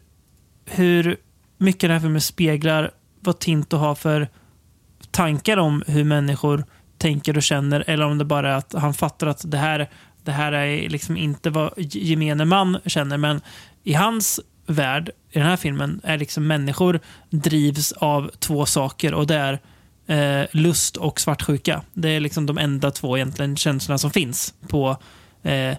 [0.66, 1.18] hur
[1.58, 4.28] mycket den här filmen speglar vad Tinto har för
[5.12, 6.64] tankar om hur människor
[6.98, 9.90] tänker och känner eller om det bara är att han fattar att det här,
[10.24, 13.18] det här är liksom inte vad gemene man känner.
[13.18, 13.42] Men
[13.84, 19.28] i hans värld, i den här filmen, är liksom människor drivs av två saker och
[19.28, 19.60] det är
[20.42, 21.82] eh, lust och svartsjuka.
[21.94, 24.98] Det är liksom de enda två egentligen känslorna som finns på
[25.44, 25.78] eh,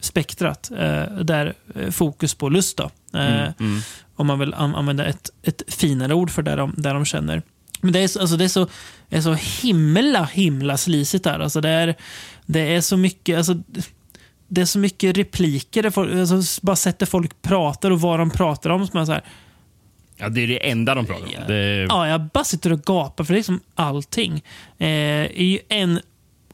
[0.00, 0.70] spektrat.
[0.70, 2.84] Eh, där eh, fokus på lust då.
[2.84, 2.90] Eh,
[3.42, 3.80] Mm, mm.
[4.16, 7.42] Om man vill an- använda ett, ett finare ord för det de, där de känner.
[7.80, 8.68] Men det är, så- alltså det är, så,
[9.08, 11.40] det är så himla, himla slisigt där.
[11.40, 11.94] Alltså det, är,
[12.46, 13.36] det är så mycket...
[13.36, 13.54] Alltså,
[14.52, 18.30] det är så mycket repliker, där folk, alltså, bara sätter folk pratar och vad de
[18.30, 18.86] pratar om.
[18.86, 19.24] Som är så här,
[20.16, 21.46] Ja, det är det enda de pratar om.
[21.48, 24.42] Det, Ja, jag bara sitter och gapar för liksom allting.
[24.78, 26.00] Eh, är ju en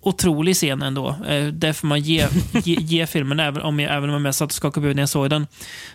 [0.07, 1.09] otrolig scen ändå.
[1.29, 2.27] Eh, där får man ge,
[2.65, 5.03] ge, ge filmen, även om jag, även om jag satt och skakade på huvudet när
[5.03, 5.47] jag såg den.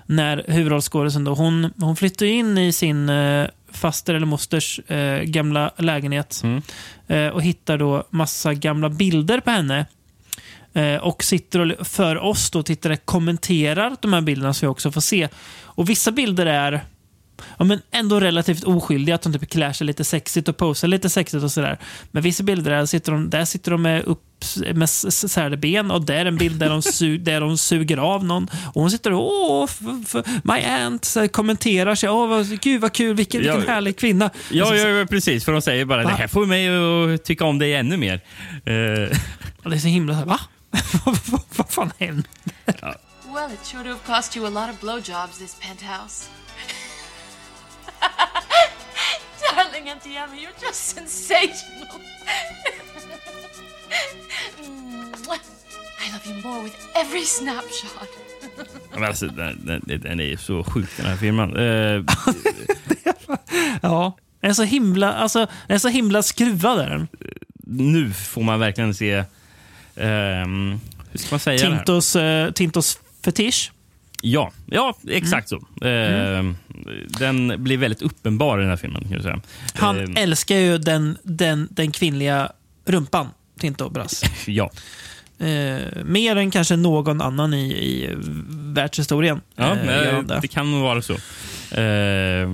[0.05, 5.71] När huvudrollskådisen då, hon, hon flyttar in i sin eh, faster eller mosters eh, gamla
[5.77, 6.43] lägenhet
[7.07, 9.85] eh, och hittar då massa gamla bilder på henne.
[11.01, 15.01] Och sitter och för oss då tittare kommenterar de här bilderna så vi också får
[15.01, 15.27] se.
[15.63, 16.81] Och vissa bilder är
[17.59, 19.15] ja, men ändå relativt oskyldiga.
[19.15, 21.77] Att de typ klär sig lite sexigt och posar lite sexigt och sådär.
[22.11, 24.23] Men vissa bilder där sitter de, där sitter de med, upp,
[24.73, 27.57] med s- s- särade ben och där är en bild där de, su, där de
[27.57, 28.47] suger av någon.
[28.73, 29.79] Och hon sitter och åh, f-
[30.15, 32.09] f- my aunt så här, kommenterar sig.
[32.09, 33.73] Åh, vad, gud vad kul, vilken, vilken Ja.
[33.73, 34.29] härlig kvinna.
[34.49, 35.45] ja, Alltså, ja, ja, precis.
[35.45, 36.09] För de säger bara Va?
[36.09, 36.67] det här får mig
[37.15, 38.21] att tycka om dig ännu mer.
[38.65, 39.17] Eh,
[39.63, 40.39] och det är så himla så här, va?
[41.05, 42.25] vad, vad, vad fan händer?
[43.33, 46.25] Well, it sure to have cost you a lot of blowjobs, this penthouse.
[49.41, 50.29] Darling, MTM.
[50.35, 52.01] You're just sensational.
[56.03, 58.09] I love you more with every snapshot.
[58.93, 61.57] Men alltså, den, den, den är så sjuk den här filmen.
[61.57, 62.05] Uh,
[63.81, 66.77] ja, den är så himla, alltså, den är så himla skruvad.
[66.77, 67.07] Den.
[67.67, 69.23] Nu får man verkligen se...
[69.95, 70.79] Um,
[71.11, 73.71] hur ska man säga Tintos, uh, Tintos fetisch.
[74.21, 75.61] Ja, ja exakt mm.
[75.79, 75.85] så.
[75.87, 76.53] Uh,
[77.19, 79.01] Den blir väldigt uppenbar i den här filmen.
[79.01, 79.41] Kan jag säga.
[79.73, 82.51] Han uh, älskar ju den, den, den kvinnliga
[82.85, 83.27] rumpan,
[83.59, 84.23] Tinto Brass.
[84.47, 84.71] ja.
[85.41, 88.09] Eh, mer än kanske någon annan i, i
[88.49, 89.41] världshistorien.
[89.55, 90.39] Ja, eh, det.
[90.41, 91.13] det kan nog vara så.
[91.75, 92.49] Eh,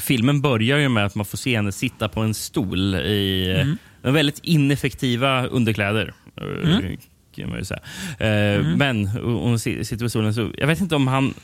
[0.00, 3.76] filmen börjar ju med att man får se henne sitta på en stol i mm.
[4.14, 6.14] väldigt ineffektiva underkläder.
[6.36, 6.96] Eh, mm.
[7.36, 7.80] Kan man ju säga.
[8.18, 8.78] Eh, mm.
[8.78, 11.34] Men hon sitter på stolen, så jag vet inte om han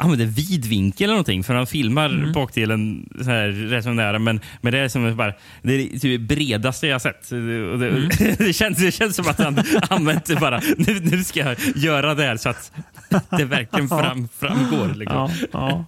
[0.00, 1.44] använder vid vinkel eller någonting.
[1.44, 2.32] För han filmar mm.
[2.32, 4.18] bakdelen så här, rätt som nära.
[4.18, 5.32] Men, men det är som bara,
[5.62, 7.30] det är typ bredaste jag sett.
[7.30, 8.08] Det, mm.
[8.38, 10.60] det, känns, det känns som att han använt det bara.
[10.76, 12.72] Nu, nu ska jag göra det här så att
[13.30, 14.94] det verkligen fram, framgår.
[14.94, 15.16] Liksom.
[15.16, 15.84] Ja, ja,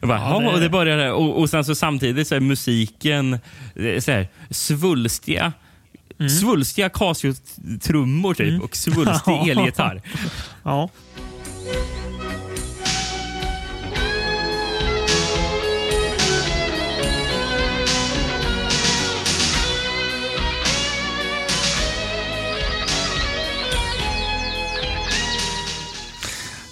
[0.00, 0.06] ja.
[0.06, 0.48] Bara, ja, det...
[0.48, 3.38] Och det börjar och, och sen så samtidigt så är musiken
[4.00, 5.52] så här, svulstiga.
[6.20, 6.30] Mm.
[6.30, 8.62] Svulstiga Casio-trummor typ, mm.
[8.62, 10.02] och svulstig elgitarr.
[10.62, 10.88] ja.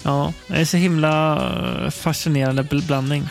[0.07, 1.35] Ja, det är så himla
[1.85, 3.29] eh, fascinerande blandning.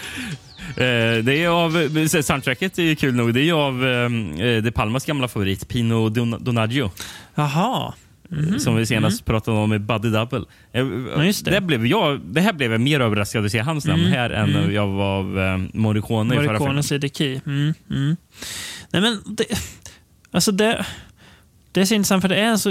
[0.78, 3.34] Eh, det är av, eh, soundtracket är kul nog.
[3.34, 6.92] Det är av eh, De Palmas gamla favorit, Pino Donaggio.
[7.36, 7.94] Jaha.
[8.32, 8.60] Mm.
[8.60, 9.26] Som vi senast mm.
[9.26, 10.44] pratade om med Buddy Double.
[10.72, 11.52] Ja, det.
[11.52, 14.14] Det, blev jag, det här blev jag mer överraskad att se hans namn mm.
[14.14, 14.74] här än mm.
[14.74, 16.36] jag var av eh, Morricone.
[16.36, 17.42] Morricone Siddiqui.
[17.46, 17.74] Mm.
[17.92, 18.16] Mm.
[18.92, 19.46] Nej men, det,
[20.32, 20.86] alltså det,
[21.72, 22.70] det är så intressant för det är så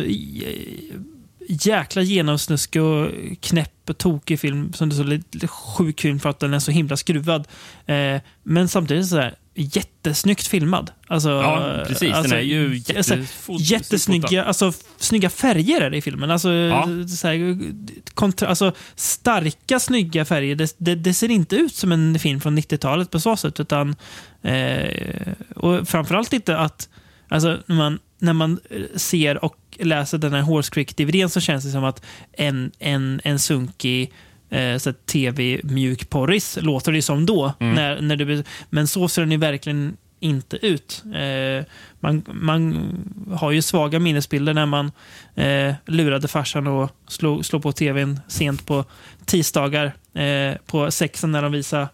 [1.48, 3.10] jäkla genomsnuskig och
[3.40, 4.72] knäpp och tokig film.
[4.72, 7.48] Som det är så lite sjuk film för att den är så himla skruvad.
[7.86, 10.90] Eh, men samtidigt så här, jättesnyggt filmad.
[11.06, 12.12] Alltså, ja, precis.
[12.12, 13.16] Alltså, den är ju alltså,
[13.58, 16.30] jättesnygga alltså, snygga färger är det i filmen.
[16.30, 16.88] Alltså, ja.
[17.08, 17.58] så här,
[18.14, 20.56] kontra, alltså, starka, snygga färger.
[20.56, 23.60] Det, det, det, ser inte ut som en film från 90-talet på så sätt.
[23.60, 23.96] Utan,
[24.42, 26.88] eh, och framförallt inte att
[27.28, 28.60] alltså, när, man, när man
[28.96, 33.38] ser och läser den här Horse Creek-DVDn så känns det som att en, en, en
[33.38, 34.12] sunkig
[34.50, 37.52] eh, tv-mjukporris låter det som då.
[37.60, 37.74] Mm.
[37.74, 41.02] När, när det, men så ser den ju verkligen inte ut.
[41.14, 41.64] Eh,
[42.00, 42.88] man, man
[43.32, 44.92] har ju svaga minnesbilder när man
[45.34, 48.84] eh, lurade farsan och slog, slog på tvn sent på
[49.24, 51.88] tisdagar eh, på sexen när de visade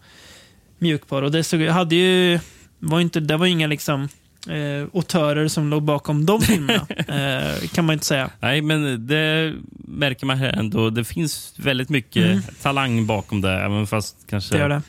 [0.77, 1.21] mjukporr.
[1.21, 2.39] Och det såg, hade ju,
[2.79, 4.09] var inte, det var inga liksom
[4.47, 6.87] eh, autörer som låg bakom de filmerna.
[6.89, 8.29] eh, kan man inte säga.
[8.39, 9.53] Nej, men det
[9.87, 10.89] märker man här ändå.
[10.89, 12.41] Det finns väldigt mycket mm.
[12.61, 14.81] talang bakom det, även fast kanske det det.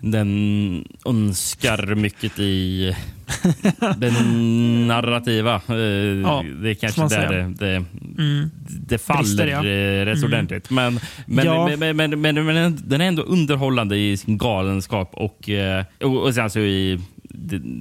[0.00, 2.96] den önskar mycket i
[3.96, 5.54] den narrativa.
[5.68, 7.84] Eh, ja, det är kanske där det, det,
[8.18, 8.50] mm.
[8.66, 9.58] det faller Brister, ja.
[9.58, 10.24] Eh, rätt mm.
[10.24, 10.70] ordentligt.
[10.70, 11.70] Men, men, ja.
[11.76, 16.50] men, men, men, den är ändå underhållande i sin galenskap och, eh, och, och sen
[16.50, 17.00] så i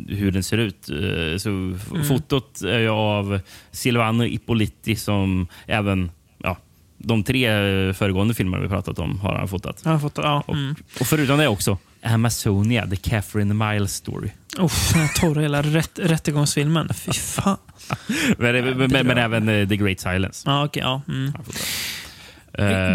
[0.07, 0.89] hur den ser ut.
[0.89, 2.03] Eh, så mm.
[2.07, 3.39] Fotot är av
[3.71, 6.11] Silvano Ippoliti som även
[6.43, 6.57] ja,
[6.97, 7.47] de tre
[7.93, 9.81] föregående filmerna vi pratat om har han fotat.
[9.83, 10.43] Han fotat ja.
[10.53, 10.75] mm.
[10.95, 14.29] och, och förutom det också Amazonia, The Catherine Miles Story.
[14.57, 16.89] Oh, den torra hela rätt, rättegångsfilmen.
[16.93, 17.57] Fy fan.
[18.37, 20.49] men, men, men, men, även uh, The Great Silence.
[20.49, 21.01] Ah, okay, ja.
[21.07, 21.33] Mm.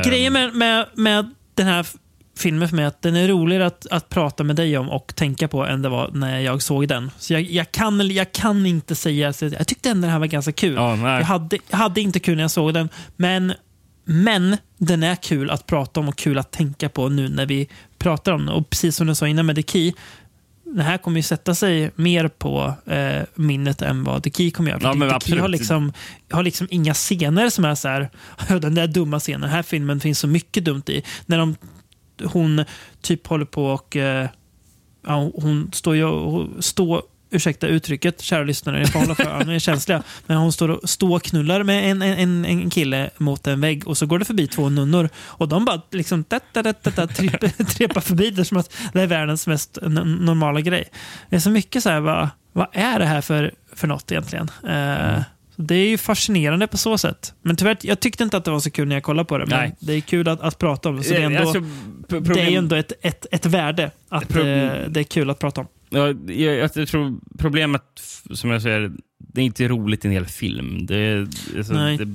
[0.05, 1.87] Grejen med, med, med den här
[2.43, 5.49] filmer för mig att den är roligare att, att prata med dig om och tänka
[5.49, 7.11] på än det var när jag såg den.
[7.19, 10.27] Så jag, jag kan, jag kan inte säga att jag tyckte ändå den här var
[10.27, 10.75] ganska kul.
[10.75, 13.53] Ja, jag, hade, jag hade inte kul när jag såg den, men,
[14.05, 17.69] men den är kul att prata om och kul att tänka på nu när vi
[17.99, 18.55] pratar om den.
[18.55, 19.93] Och precis som du sa innan med The Key,
[20.65, 24.71] det här kommer ju sätta sig mer på eh, minnet än vad The Key kommer
[24.71, 24.81] göra.
[24.83, 25.93] Ja, The, The Key har liksom,
[26.31, 28.11] har liksom inga scener som är så här,
[28.61, 29.41] den där dumma scenen.
[29.41, 31.03] Den här filmen finns så mycket dumt i.
[31.27, 31.57] När de
[32.25, 32.65] hon
[33.01, 34.29] typ håller på och eh,
[35.07, 37.03] ja, hon står ju och står
[37.33, 40.03] ursäkta uttrycket, kära lyssnare, ni får hålla för öronen är känsliga.
[40.27, 43.89] Men hon står och, står och knullar med en, en, en kille mot en vägg
[43.89, 48.57] och så går det förbi två nunnor och de bara liksom trepar förbi det som
[48.57, 50.85] att det är världens mest normala grej.
[51.31, 54.51] Det är så mycket så här, vad, vad är det här för, för något egentligen?
[54.69, 55.23] Eh,
[55.59, 57.35] Uh, det är ju fascinerande på så sätt.
[57.43, 59.47] Men tyvärr, jag tyckte inte att det var så kul när jag kollade på det.
[59.47, 59.75] Men Nej.
[59.81, 61.03] det är kul att, att prata om.
[61.03, 61.61] Så det är ändå, alltså,
[62.09, 64.71] det är ändå ett, ett, ett värde att problem...
[64.71, 65.67] Eh, det är kul att prata om.
[65.91, 67.83] Ja, jag, jag tror problemet,
[68.31, 70.87] som jag säger, det är inte roligt i en hel film.
[70.87, 72.07] Det, alltså, det,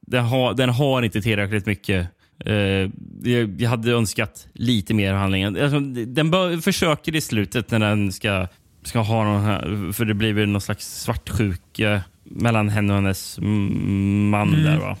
[0.00, 2.08] det har, den har inte tillräckligt mycket.
[2.44, 2.90] Eh,
[3.22, 5.62] jag, hade önskat lite mer handlingen.
[5.62, 8.46] Alltså, den bör, försöker i slutet när den ska,
[8.82, 13.38] ska ha någon här, för det blir väl någon slags svartsjuka mellan henne och hennes
[13.38, 14.62] mm, man Mm.
[14.64, 14.76] där.
[14.78, 14.96] Va?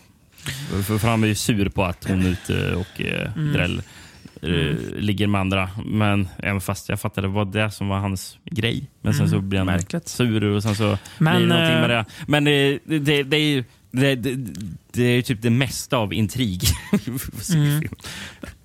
[0.84, 3.52] För, för han är ju sur på att hon är ute och eh, Mm.
[3.52, 3.82] dräll
[4.42, 5.70] eh, ligger med andra.
[5.86, 8.90] Men även fast jag fattade vad det som var hans grej.
[9.02, 10.08] Men sen Mm, så blir han märkligt.
[10.08, 12.04] sur och sen så Men, blir det någonting eh, med det.
[12.28, 14.34] Men det, det, det är ju det, det,
[14.92, 16.62] det är typ det mesta av intrig.
[17.54, 17.82] Mm.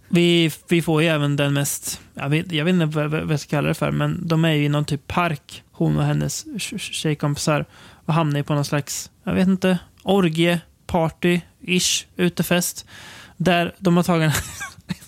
[0.10, 3.40] Vi, vi får ju även den mest, jag vet, jag vet inte vad, vad jag
[3.40, 6.46] ska kalla det för, men de är ju i någon typ park, hon och hennes
[6.46, 7.66] tj- tj- tjejkompisar,
[8.06, 12.86] och hamnar på någon slags, jag vet inte, orgie, party, ish, utefest.
[13.38, 14.34] Där de har tagit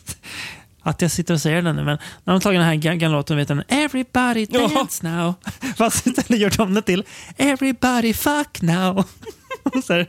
[0.82, 2.96] att jag sitter och säger den nu, men när de har tagit den här ga-
[2.96, 5.34] gamla låten, vet den, Everybody dance now.
[5.78, 7.04] Fast istället gjort om det till
[7.38, 9.04] Everybody fuck now.
[9.84, 10.08] Så här,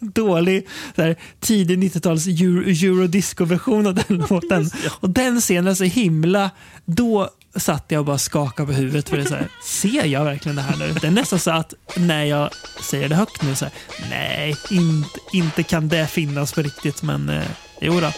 [0.00, 4.70] dålig så här, tidig 90-tals euro, eurodisco-version av den låten.
[5.00, 6.50] Och den scenen är så himla...
[6.84, 9.08] Då satt jag och bara skakade på huvudet.
[9.08, 10.92] För det är så här, ser jag verkligen det här nu?
[10.92, 12.50] Det är nästan så att när jag
[12.82, 13.74] säger det högt nu, så här,
[14.10, 17.02] nej, inte, inte kan det finnas på riktigt.
[17.02, 17.44] Men eh,
[17.80, 18.12] jo då.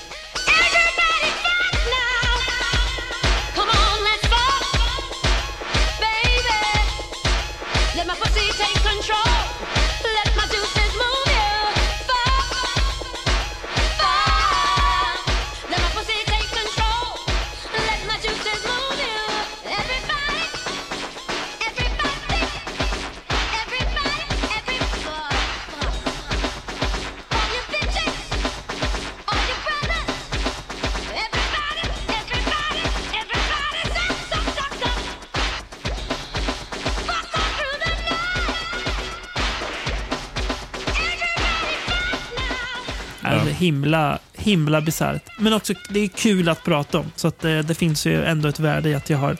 [43.64, 45.22] Himla, himla bisarrt.
[45.38, 47.06] Men också, det är kul att prata om.
[47.16, 49.36] Så att det, det finns ju ändå ett värde i att jag har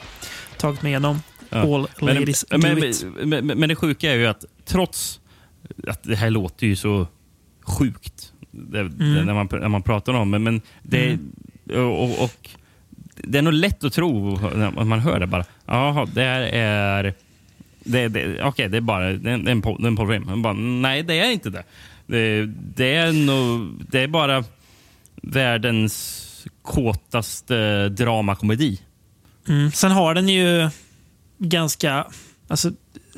[0.57, 1.19] tagit med igenom
[1.49, 1.75] Ja.
[1.75, 3.05] All Men, ladies men, do men, it.
[3.25, 5.19] men, men, det sjuka är ju att trots
[5.87, 7.07] att det här låter ju så
[7.61, 11.17] sjukt det, det, när, man, när man pratar om det, men det,
[11.69, 11.87] Mm.
[11.87, 12.49] och, och,
[13.15, 15.45] det är nog lätt att tro när man hör det bara.
[15.65, 17.13] Jaha, det här är...
[17.83, 20.25] Det, det, Okej, det är bara det är en, en, en.
[20.25, 21.63] Man Bara, nej, det är inte det.
[22.07, 22.45] Det,
[22.75, 24.43] det, är, nog, det är bara
[25.15, 26.21] världens
[26.61, 28.81] kåtaste dramakomedi.
[29.47, 29.71] Mm.
[29.71, 30.69] Sen har den ju
[31.37, 32.07] ganska
[32.47, 32.71] alltså,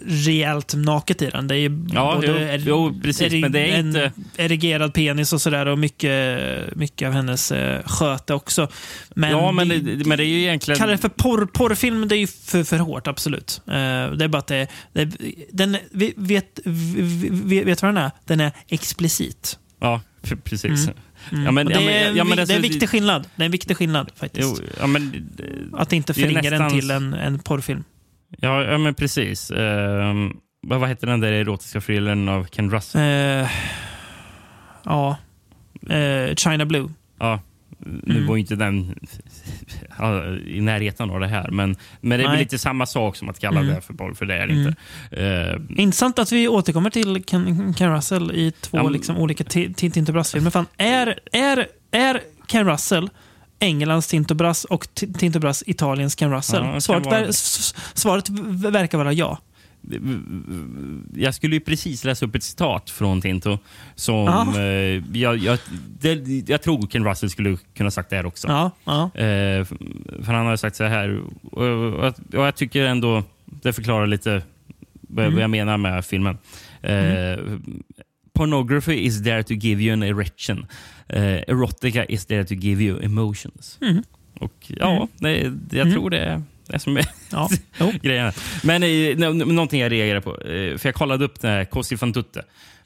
[0.06, 1.48] rejält naket i den.
[1.48, 4.94] Det är ju Ja, både jo, er- jo, precis, men det är en inte- erigerad
[4.94, 6.40] penis och sådär och mycket,
[6.76, 8.68] mycket av hennes eh, sköte också.
[9.10, 10.78] Men ja, men vi- det, men det är ju egentligen...
[10.80, 13.62] Kalla det för porr, porrfilm, det är ju för, för hårt, absolut.
[13.68, 15.06] Eh, det är bara att det, det
[15.52, 15.78] den,
[16.16, 18.12] vet, vi, vet vad den är?
[18.26, 19.60] Den är explicit.
[19.80, 20.02] Ja,
[20.44, 20.64] precis.
[20.88, 20.98] Mm.
[21.32, 21.46] Mm.
[21.46, 23.28] Ja, men, det, är, ja, men vi- det är en viktig skillnad.
[23.36, 24.60] Det är en viktig skillnad faktiskt.
[24.62, 25.28] Jo, ja, men,
[25.74, 27.84] eh, att inte det förringa den nästan- till en, en porrfilm.
[28.42, 29.52] Ja, ja men precis.
[29.52, 33.02] Ehm, vad, heter den där erotiska thrillern av Ken Russell?
[33.02, 33.50] Eh,
[34.84, 35.18] ja.
[35.90, 36.90] Eh, China Blue.
[37.20, 37.40] Ja,
[37.80, 38.28] nu Mm.
[38.28, 39.00] var inte den
[40.48, 43.40] i närheten av det här, men, men det är väl lite samma sak som att
[43.40, 43.76] kalla Mm.
[43.76, 44.68] det för porr, för det är det Mm.
[44.68, 44.76] inte.
[45.24, 49.74] Ehm, Intressant att vi återkommer till Ken, Ken Russell i två Ja, liksom, olika Ti-
[49.74, 50.50] Tintin till Brass-filmer.
[50.52, 53.10] Fan, Är, är, är Ken Russell
[53.60, 56.64] Englands Tinto Brass och Ti- Tinto Brass Italiens Ken Russell?
[56.64, 57.28] Ja, svaret, ver,
[57.98, 58.30] svaret
[58.72, 59.38] verkar vara ja.
[61.16, 63.60] jag skulle ju precis läsa upp ett citat från Tinto.
[63.96, 65.60] Som eh, jag, jag,
[66.00, 68.48] det, jag tror Ken Russell skulle kunna sagt det här också.
[68.48, 69.04] Ja, ja.
[69.04, 69.66] Eh,
[70.24, 71.22] för han har sagt så här,
[71.52, 71.64] och,
[72.06, 74.42] och, jag tycker ändå det förklarar lite
[75.02, 75.40] vad, Mm.
[75.40, 76.38] jag menar med filmen.
[76.82, 77.40] Eh,
[78.34, 80.66] Pornography is there to give you an erection.
[81.10, 83.78] Eh, erotica is there to give you emotions.
[83.82, 84.04] Mm.
[84.40, 85.08] Och ja, Mm.
[85.18, 85.94] det, det, jag Mm.
[86.00, 87.50] tror det är det som är Ja,
[88.02, 88.32] grejen.
[88.64, 91.98] Men eh, nå- någonting jag reagerar på, eh, för jag kollade upp den här Cosi
[91.98, 92.44] fan tutte.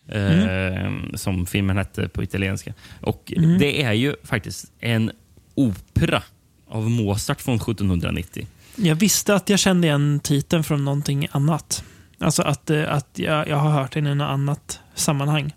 [0.08, 2.74] Eh, Som filmen hette på italienska.
[3.02, 3.58] Och Mm.
[3.60, 5.12] Det är ju faktiskt en
[5.56, 6.24] opera
[6.70, 8.48] av Mozart från 1790.
[8.76, 11.84] Jag visste att jag kände igen titeln från någonting annat.
[12.20, 15.54] Alltså att, att jag, jag har hört den i något annat sammanhang.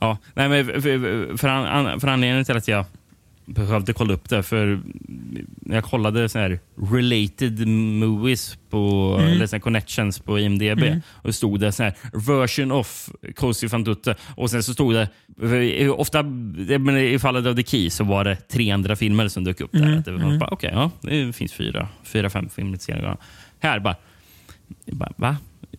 [0.00, 2.84] Ja, nej, men för, för, för, an, för anledningen till att jag
[3.48, 4.42] behövde kolla upp det.
[4.42, 4.80] För
[5.66, 6.58] jag kollade så här
[6.92, 9.32] related movies på, Mm.
[9.32, 11.00] eller så connections på IMDB Mm.
[11.08, 15.08] och stod det så här version of Cozy van Dutte och sen så stod det
[15.90, 16.24] ofta
[17.00, 19.82] i fallet av The Key så var det tre andra filmer som dök upp där.
[19.82, 20.02] Mm.
[20.02, 20.38] Det var Mm.
[20.38, 23.16] bara, Okej, ja, det finns fyra, fyra fem filmatiseringar.
[23.60, 23.96] Här bara,
[24.86, 25.36] bara va?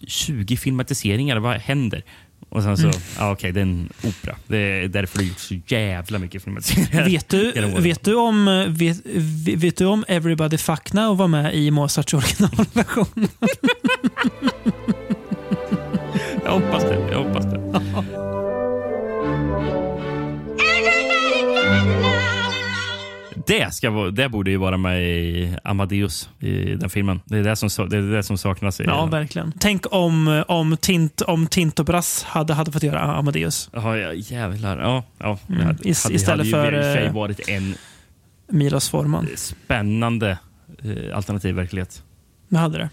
[0.08, 2.04] 20 filmatiseringar, vad händer?
[2.50, 2.98] Och sen så, Mm.
[3.18, 4.36] ja, okej, det är en opera.
[4.48, 7.06] Det är därför det gjorts så jävla mycket filmatiseringar.
[7.10, 7.52] Vet du,
[7.82, 8.98] vet, du om, vet,
[9.64, 13.08] vet du om Everybody Fuck Now var med i Mozarts originalversion?
[16.44, 17.08] Jag hoppas det.
[17.12, 17.84] Jag hoppas det.
[23.48, 27.20] Det, ska det borde ju vara med i Amadeus, i den filmen.
[27.26, 28.82] Det är det som, det, är det som saknas.
[28.82, 29.54] I, Ja, verkligen.
[29.60, 33.70] Tänk om, om, Tint, om Tintobrass hade, hade fått göra Amadeus.
[33.74, 34.78] Ja, jävlar.
[34.80, 35.38] Ja, ja.
[35.50, 35.60] Mm.
[35.60, 37.76] Det hade, Is- hade, istället hade ju för, sig eh, varit en
[38.50, 39.28] Milos Forman.
[39.36, 40.38] spännande
[40.84, 42.04] eh, alternativ verklighet.
[42.50, 42.90] Det hade det.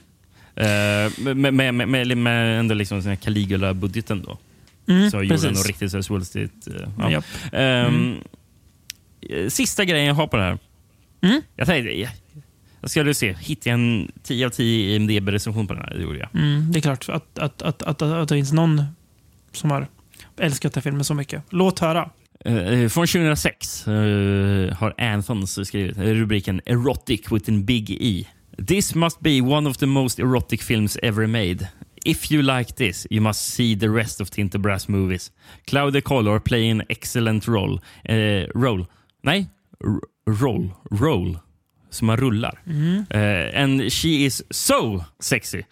[0.57, 4.39] Eh, med, med, med, med, ändå liksom Caligula-budgeten då.
[4.93, 6.67] Mm, så gjorde den nog riktigt så svulstigt.
[6.67, 6.75] eh,
[7.11, 7.23] ja.
[7.53, 8.13] Ehm, Mm.
[8.13, 8.19] eh,
[9.49, 10.59] Sista grejen jag har på det här.
[11.23, 11.43] Mm.
[11.57, 11.91] Jag tänkte,
[12.81, 15.95] jag, skulle se, hittade jag en 10 av 10 IMDB-recension på den här?
[15.95, 16.29] Det gjorde jag.
[16.35, 18.83] Mm, det är klart att, att, att, att, att det finns någon
[19.53, 19.87] som har
[20.37, 21.43] älskat den här filmen så mycket.
[21.51, 22.11] Låt höra.
[22.45, 28.27] Eh, från 2006 eh, har Anthons skrivit rubriken Erotic with an big E.
[28.67, 31.69] This must be one of the most erotic films ever made.
[32.05, 35.33] If you like this, you must see the rest of Tinto Brass movies.
[35.67, 37.81] Claudia Color play an excellent role.
[38.05, 38.87] Eh, role.
[39.25, 39.47] Nej,
[40.27, 40.71] roll.
[40.91, 41.39] Roll.
[41.91, 42.59] Som man rullar.
[42.67, 43.07] Mm.
[43.15, 45.65] Uh, and she is so sexy.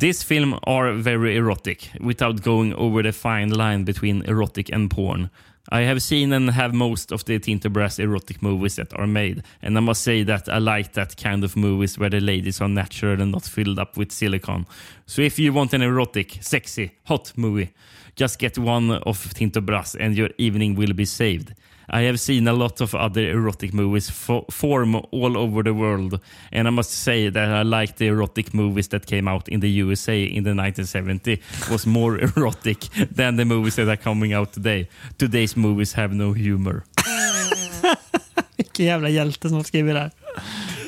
[0.00, 5.28] This film are very erotic without going over the fine line between erotic and porn.
[5.70, 9.42] I have seen and have most of the Tinto Brass erotic movies that are made,
[9.62, 12.68] and I must say that I like that kind of movies where the ladies are
[12.68, 14.66] natural and not filled up with silicone.
[15.06, 17.70] So if you want an erotic, sexy, hot movie,
[18.16, 21.54] just get one of Tinto Brass and your evening will be saved.
[21.90, 26.20] I have seen a lot of other erotic movies fo- form all over the world,
[26.52, 29.68] and I must say that I like the erotic movies that came out in the
[29.82, 31.40] USA in the 1970
[31.70, 32.78] was more erotic
[33.16, 34.88] than the movies that are coming out today.
[35.18, 36.82] Today's movies have no humor.
[38.56, 40.10] Vilken jävla hjälte som skriver det här.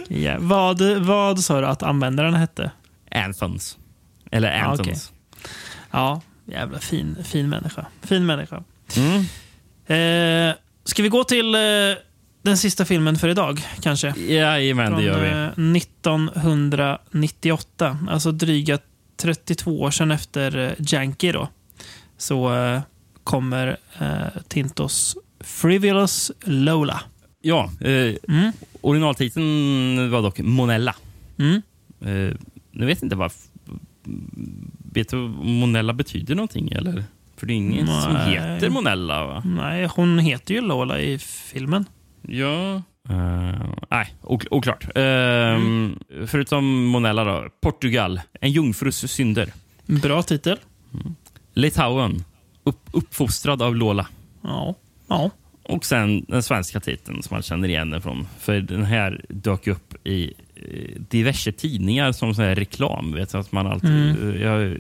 [0.08, 2.70] Ja, vad, vad sa du att användaren hette?
[3.10, 3.78] Anthons.
[4.30, 4.80] Eller Anthons.
[4.80, 5.46] okej.
[5.90, 7.86] Ja, jävla fin, fin människa.
[8.02, 8.62] Fin människa.
[8.96, 9.20] Mm.
[9.86, 10.54] Eh,
[10.90, 11.60] ska vi gå till eh,
[12.42, 14.14] den sista filmen för idag, kanske?
[14.18, 15.62] Jajamän, det Från gör vi.
[15.66, 17.98] eh, 1998.
[18.08, 18.78] Alltså dryga
[19.16, 20.72] 32 år sedan efter eh,
[21.32, 21.48] då.
[22.18, 22.80] Så eh,
[23.24, 27.00] kommer eh, Tintos Frivolous Lola.
[27.42, 28.52] Ja, eh, Mm.
[28.80, 30.94] originaltiteln var dock Monella.
[31.38, 31.62] Mm.
[32.00, 32.36] Eh,
[32.70, 33.32] nu vet jag inte vad...
[34.92, 36.72] Vet du vad Monella betyder någonting?
[36.72, 37.04] Eller?
[37.40, 38.30] För det är ingen som Nej.
[38.32, 39.42] heter Monella, va?
[39.46, 41.84] Nej, hon heter ju Lola i filmen.
[42.28, 42.74] Ja.
[43.08, 43.60] Eh,
[43.90, 44.84] nej, ok- oklart.
[44.84, 45.60] Eh,
[46.26, 47.48] Förutom Monella då.
[47.62, 48.20] Portugal.
[48.40, 49.52] En jungfrus synder.
[49.86, 50.58] Bra titel.
[51.54, 52.24] Litauen.
[52.64, 54.06] Upp, uppfostrad av Lola.
[54.42, 54.74] Ja.
[55.08, 55.30] ja.
[55.62, 58.26] Och sen den svenska titeln som man känner igen den från.
[58.38, 60.32] För den här dök upp i
[61.10, 63.12] diverse tidningar som så här reklam.
[63.12, 64.40] Vet att man alltid, Mm.
[64.42, 64.76] jag,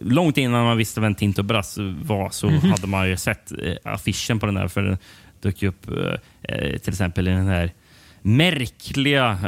[0.00, 2.70] långt innan man visste vem Tinto Brass var så Mhm.
[2.70, 4.68] hade man ju sett eh, affischen på den där.
[4.68, 4.98] För den
[5.40, 6.14] dök ju upp eh,
[6.54, 7.72] eh, till exempel i den här
[8.22, 9.38] märkliga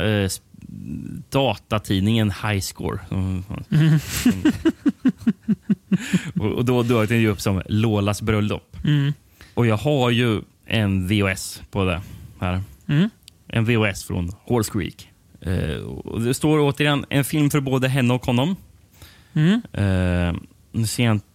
[1.31, 2.99] datatidningen Highscore.
[3.11, 3.45] Mm.
[6.57, 8.77] och, då dök den ju upp som Lolas bröllop.
[8.85, 9.13] Mm.
[9.55, 12.01] Och jag har ju en VHS på det
[12.41, 12.63] här.
[12.89, 13.11] Mm.
[13.49, 15.09] En VHS från Horse Creek.
[15.41, 18.57] Eh, och det står återigen en film för både henne och honom.
[19.33, 19.63] Mm.
[19.73, 20.41] Eh,
[20.73, 21.27] nu ser jag inte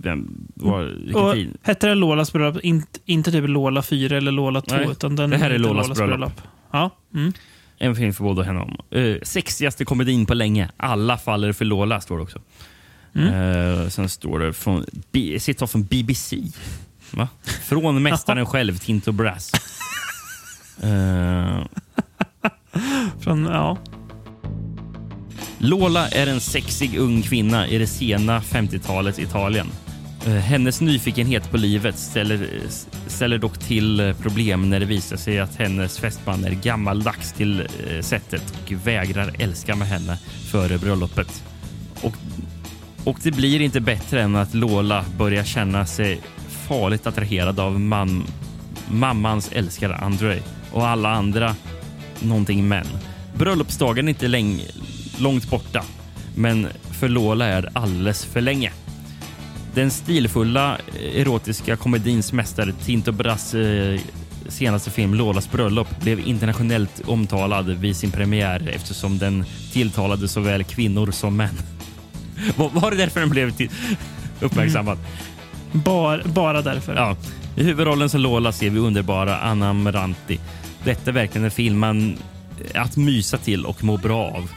[0.00, 2.64] vem, var, Och hette det Lolas bröllop?
[2.64, 5.98] Inte, inte typ Lola 4 eller Lola 2, Nej, utan den det här är Lolas
[5.98, 6.42] bröllop.
[6.70, 6.90] Ja.
[7.14, 7.32] Mm.
[7.78, 8.76] En film för både henne honom.
[8.90, 10.70] Eh, sexigaste komedin på länge.
[10.76, 12.38] Alla faller för Lola, står det också.
[13.14, 13.28] Mm.
[13.34, 14.84] Eh, sen står det från,
[15.38, 16.36] citat från BBC.
[17.10, 17.28] Va?
[17.62, 19.52] Från mästaren själv, Tinto Brass.
[20.82, 21.64] Eh,
[23.20, 23.78] Från, ja.
[25.58, 29.66] Lola är en sexig ung kvinna i det sena 50-talets Italien.
[30.26, 32.70] Eh, hennes nyfikenhet på livet ställer, eh,
[33.06, 37.68] ställer dock till eh, problem när det visar sig att hennes fästman är gammaldags till
[38.00, 40.18] sättet och vägrar älska med henne
[40.50, 41.42] före bröllopet.
[42.02, 42.14] Och,
[43.04, 46.20] och det blir inte bättre än att Lola börjar känna sig
[46.68, 48.26] farligt attraherad av man,
[48.90, 50.38] mammans älskare André.
[50.72, 51.54] och alla andra
[52.20, 52.86] någonting män.
[53.34, 54.62] Bröllopsdagen är inte läng-
[55.20, 55.84] långt borta,
[56.34, 56.68] men
[57.00, 58.72] för Lola är det alldeles för länge.
[59.74, 60.78] Den stilfulla
[61.14, 64.00] erotiska komedins mästare Tinto Brass eh,
[64.48, 71.10] senaste film Lolas bröllop blev internationellt omtalad vid sin premiär eftersom den tilltalade såväl kvinnor
[71.10, 71.58] som män.
[72.56, 73.52] Var, var det därför den blev
[74.40, 74.98] uppmärksammad?
[75.72, 76.94] Bara, bara därför.
[76.94, 77.16] Ja.
[77.56, 80.40] I huvudrollen som Lola ser vi underbara Anna Meranti.
[80.84, 82.18] Detta är verkligen en film man
[82.74, 84.50] att mysa till och må bra av.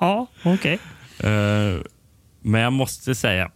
[0.00, 0.78] Ja, okej.
[1.18, 1.80] Eh,
[2.40, 3.50] men jag måste säga,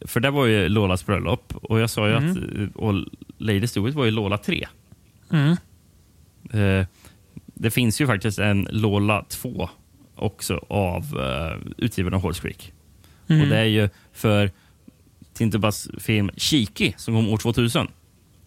[0.00, 2.30] för det var ju Lolas bröllop och jag sa ju Mm.
[2.30, 2.94] att eh, och
[3.38, 4.66] Lady Stewart var ju Lola 3.
[5.32, 5.56] Mm.
[6.52, 6.86] Eh,
[7.54, 9.70] det finns ju faktiskt en Lola 2
[10.14, 12.72] också av uh, utgivaren av Horse Creek.
[13.28, 13.42] Mm.
[13.42, 14.50] Och det är ju för
[15.34, 17.88] Tintubas film Cheeky som kom år 2000.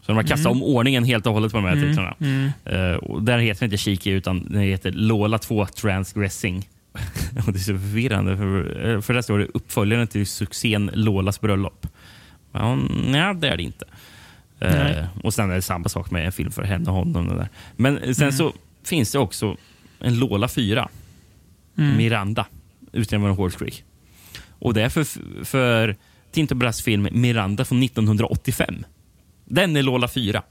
[0.09, 0.63] Så de har kastat Mm.
[0.63, 2.15] om ordningen helt och hållet på de här Mm, titlarna.
[2.19, 2.99] mm.
[2.99, 6.67] Och där heter den inte Cheeky utan den heter Lola 2 Transgressing.
[7.47, 11.41] och det är så förvirrande för, eh, för där står det uppföljaren till succén Lolas
[11.41, 11.87] bröllop.
[12.51, 12.75] Ja,
[13.07, 13.85] nej, det är det inte.
[14.59, 15.05] Nej.
[15.23, 17.27] och sen är det samma sak med en film för henne och honom.
[17.27, 17.49] Det där.
[17.75, 18.31] Men sen Mm.
[18.37, 18.53] så
[18.83, 19.57] finns det också
[19.99, 20.89] en Lola 4.
[21.77, 21.97] Mm.
[21.97, 22.45] Miranda,
[23.13, 23.83] av Horse Creek.
[24.59, 25.05] Och det är för,
[25.45, 25.95] för
[26.31, 28.85] Tinto Brass film Miranda från 1985.
[29.49, 30.41] Den är Lola 4.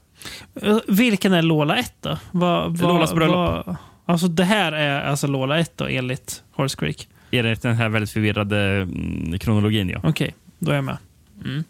[0.61, 2.17] Eh, Vilken är Lola 1 då?
[2.31, 3.35] Vad, vad, Lolas bröllop.
[3.65, 7.07] vad- alltså det här är alltså Lola 1 då, enligt Horse Creek?
[7.31, 9.89] Är det den här väldigt förvirrade mm, kronologin?
[9.89, 9.99] Ja.
[10.03, 10.97] Okej, då är jag med.
[11.45, 11.63] Mm.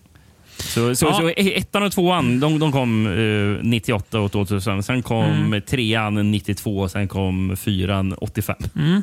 [0.58, 1.14] Så, så, Ja.
[1.14, 4.84] så ettan och tvåan de, de kom eh, 98 och 2000.
[4.84, 5.62] Sen kom Mm.
[5.62, 8.56] trean 92 och sen kom fyran 85.
[8.76, 9.02] Mm.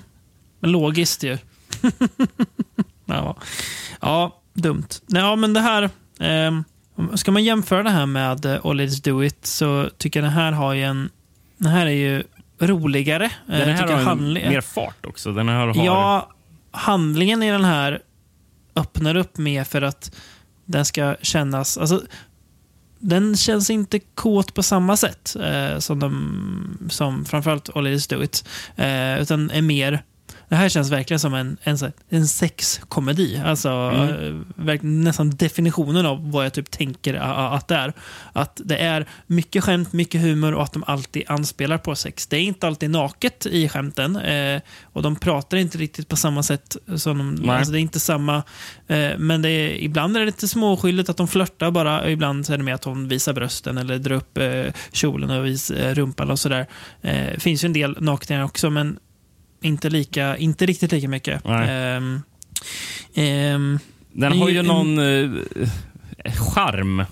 [0.60, 1.38] Men Logiskt ju.
[3.06, 3.36] ja.
[4.00, 4.86] ja, dumt.
[5.06, 5.90] Nej, Ja, men det här...
[6.20, 6.64] ehm,
[7.14, 10.32] ska man jämföra det här med uh, All Let's Do It så tycker jag den
[10.32, 11.10] här har ju en...
[11.58, 12.22] Den här är ju
[12.60, 13.24] roligare.
[13.24, 15.32] Eh, Den här tycker har en handling- mer fart också.
[15.32, 16.28] Den här har, Ja,
[16.70, 18.00] handlingen i den här
[18.76, 20.16] öppnar upp mer för att
[20.64, 21.78] den ska kännas...
[21.78, 22.02] Alltså,
[22.98, 28.22] den känns inte kåt på samma sätt eh, som, de, som framförallt All Let's Do
[28.22, 28.48] It.
[28.76, 30.02] Eh, utan är mer...
[30.48, 31.76] Det här känns verkligen som en, en,
[32.08, 33.42] en sexkomedi.
[33.44, 34.44] Alltså, Mm.
[34.68, 37.92] eh, nästan definitionen av vad jag typ tänker att det är.
[38.32, 42.26] Att det är mycket skämt, mycket humor och att de alltid anspelar på sex.
[42.26, 46.42] Det är inte alltid naket i skämten eh, och de pratar inte riktigt på samma
[46.42, 46.76] sätt.
[46.96, 48.36] Som de, alltså det är inte samma,
[48.86, 52.00] eh, men det är, ibland är det lite småskyldigt att de flörtar bara.
[52.00, 55.46] och Ibland är det mer att hon visar brösten eller drar upp eh, kjolen och
[55.46, 56.66] visar eh, rumpan och sådär.
[57.02, 58.98] Eh, det finns ju en del nakningar också, men
[59.66, 61.42] inte, lika, inte riktigt lika mycket.
[61.44, 62.20] Ehm,
[63.14, 63.78] ehm,
[64.12, 65.30] Den har ju någon eh,
[66.34, 67.04] charm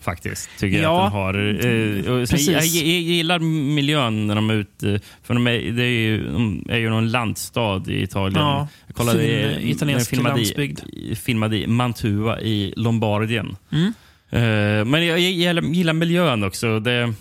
[0.00, 0.50] faktiskt.
[0.58, 2.26] Tycker jag Ja, att den har.
[2.26, 2.48] Precis.
[2.48, 3.38] jag, jag, jag gillar
[3.74, 5.00] miljön när de är ute.
[5.22, 8.40] För de är, det är, ju, de är ju någon landstad i Italien.
[8.40, 10.80] Ja, jag kollade, fin, eh, italiensk filmade landsbygd.
[10.92, 13.56] I, filmade i Mantua i Lombardien.
[13.72, 13.92] Mm.
[14.30, 15.32] Eh, men jag, jag
[15.64, 16.80] gillar, miljön också.
[16.80, 17.14] Det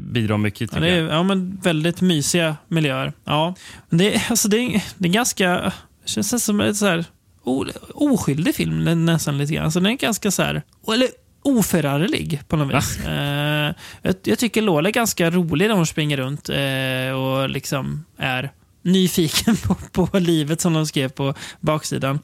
[0.00, 0.60] bidrar mycket.
[0.60, 3.12] Ja, tycker det är, ja, men väldigt mysiga miljöer.
[3.24, 3.54] Ja.
[3.88, 5.72] Men det, är- alltså, det, är, det är ganska...
[6.04, 7.04] Det känns som en så här,
[7.44, 7.64] o,
[7.94, 9.64] oskyldig film nä- nästan lite grann.
[9.64, 10.62] Alltså, den är ganska så här...
[10.92, 11.08] Eller
[11.42, 13.06] oförarglig på något vis.
[13.06, 18.04] Eh, jag, jag tycker Lola är ganska rolig när hon springer runt eh, och liksom
[18.18, 18.50] är
[18.86, 22.18] nyfiken på, på livet som de skrev på baksidan.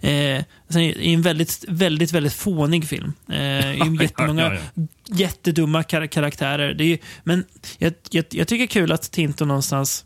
[0.00, 3.12] Eh, sen är det en väldigt, väldigt, väldigt fånig film.
[3.28, 6.74] Eh, det är jättemånga Ja, ja, jättedumma kar karaktärer.
[6.74, 7.44] Det är men
[7.78, 10.04] jag, jag, jag tycker det är kul att Tinto någonstans...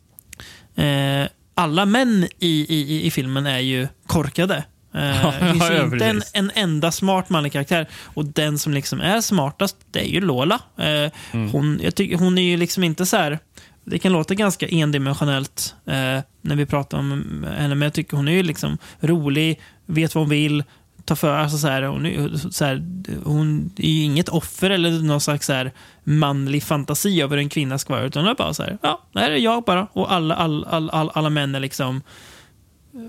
[0.76, 4.64] Eh, alla män i, i, i filmen är ju korkade.
[4.94, 7.88] Eh, det finns ja, inte en, en enda smart manlig karaktär.
[8.04, 10.60] Och den som liksom är smartast, det är ju Lola.
[10.78, 11.50] Eh, Mm.
[11.50, 13.38] hon, jag tycker, hon är ju liksom inte så här...
[13.84, 17.10] Det kan låta ganska endimensionellt eh, när vi pratar om
[17.56, 20.64] henne, men jag tycker hon är ju liksom rolig, vet vad hon vill,
[21.04, 22.82] tar för alltså så här, hon, är, så här,
[23.24, 25.72] hon är ju inget offer eller någon slags så här,
[26.04, 29.20] manlig fantasi över en kvinna ska vara, utan hon är bara så här, ja, det
[29.20, 29.86] här är jag bara.
[29.92, 32.02] Och alla, all, all, all, alla män är liksom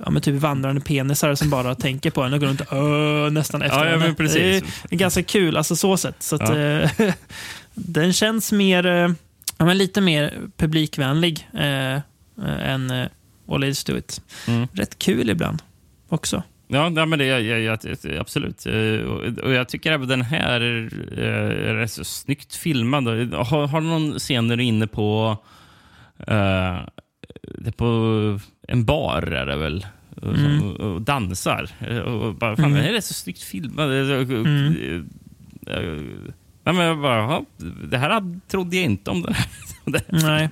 [0.06, 3.62] ja, men typ vandrande penisar som bara tänker på henne och går runt öh, nästan
[3.62, 4.64] efter Ja, ja, men precis.
[4.90, 6.16] Det är, ganska kul, alltså så sätt.
[6.20, 6.56] Så att, Ja.
[6.58, 7.14] eh,
[7.74, 9.10] den känns mer, eh,
[9.64, 12.00] ja, men lite mer publikvänlig eh,
[12.72, 13.08] än eh,
[13.48, 14.22] All Let's Do It.
[14.48, 14.68] Mm.
[14.74, 15.62] Rätt kul ibland
[16.10, 16.44] också.
[16.68, 18.66] Ja, nej, men det, jag, jag, jag, absolut.
[18.66, 20.62] Eh, Och, och jag tycker även den här
[21.18, 23.08] eh, är rätt så snyggt filmad.
[23.34, 25.38] Har, har du någon scen där du är inne på,
[26.28, 29.86] är på en bar är det väl?
[30.22, 30.64] Och, Mm.
[30.64, 31.70] och, och dansar.
[32.06, 32.78] Och bara, fan, Mm.
[32.84, 33.92] Det är rätt så snyggt filmad.
[33.92, 34.76] Mm.
[36.66, 37.42] Nej, men jag bara, jaha,
[37.84, 39.48] det här trodde jag inte om den här.
[40.08, 40.50] Nej.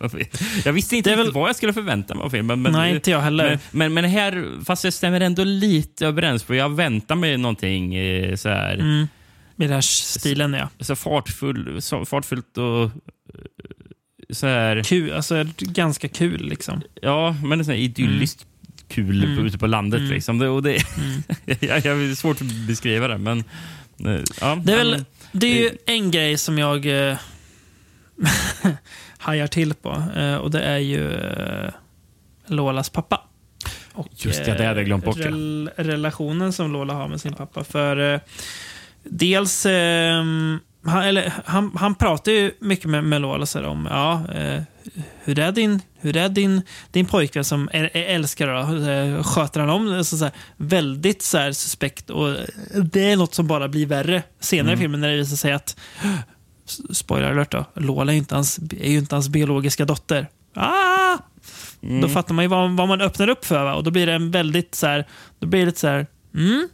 [0.66, 2.62] Jag visste inte riktigt vad jag skulle förvänta mig av filmen.
[2.62, 3.50] Men, Nej, inte jag heller.
[3.50, 6.44] Men, men, men här, fast det stämmer ändå lite överens.
[6.44, 9.08] För jag väntar mig någonting eh, så här, Mm.
[9.58, 10.70] I den här stilen, ja.
[10.80, 12.90] så fartfull, så fartfullt och eh,
[14.30, 14.84] så här...
[14.84, 16.82] Kul, alltså ganska kul liksom.
[17.02, 18.46] Ja, men det är så här idylliskt
[18.88, 19.46] kul Mm.
[19.46, 20.00] ute på landet.
[20.00, 20.12] Mm.
[20.12, 20.40] Liksom.
[20.40, 20.72] Det, och det,
[21.46, 23.40] jag, jag, det är svårt att beskriva det, men...
[24.06, 27.18] eh, Ja, Det är, väl, det är ju en grej som jag eh,
[29.18, 30.04] hajar till på.
[30.16, 31.70] Eh, och det är ju eh,
[32.46, 33.22] Lolas pappa.
[33.94, 37.34] Och, Just det, det hade jag glömt bort, rel- Relationen som Lola har med sin
[37.34, 37.64] pappa.
[37.64, 38.20] För eh,
[39.04, 39.66] dels...
[39.66, 40.24] Eh,
[40.86, 44.64] han, eller, han, han pratar ju mycket med, med Lola så om ja, eh,
[45.24, 48.90] hur är din, hur är din, din pojkvän som älskar då?
[48.92, 50.06] Eh, Sköter han om det?
[50.06, 52.10] Så, så här, väldigt så här, suspekt.
[52.10, 52.36] Och eh,
[52.84, 54.80] det är något som bara blir värre senare i Mm.
[54.80, 55.78] filmen när det visar sig att
[56.92, 57.66] Spoiler alert då.
[57.76, 60.28] Lola är ju inte hans, är ju inte hans biologiska dotter.
[60.56, 61.18] Ah!
[61.84, 62.02] Mm.
[62.02, 63.64] Då fattar man ju vad, vad man öppnar upp för.
[63.64, 63.74] Va?
[63.74, 65.08] Och då blir det en väldigt så här,
[65.40, 66.68] då blir det lite så här, mm.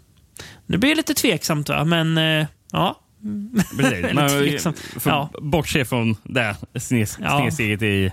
[0.66, 3.00] Det blir lite tveksamt va, men eh, ja.
[3.78, 3.94] Precis.
[3.94, 4.80] Eller Men, tveksamt.
[4.80, 5.30] för, Ja.
[5.42, 7.40] Bortse från det snes, Ja.
[7.40, 8.12] snedsteget i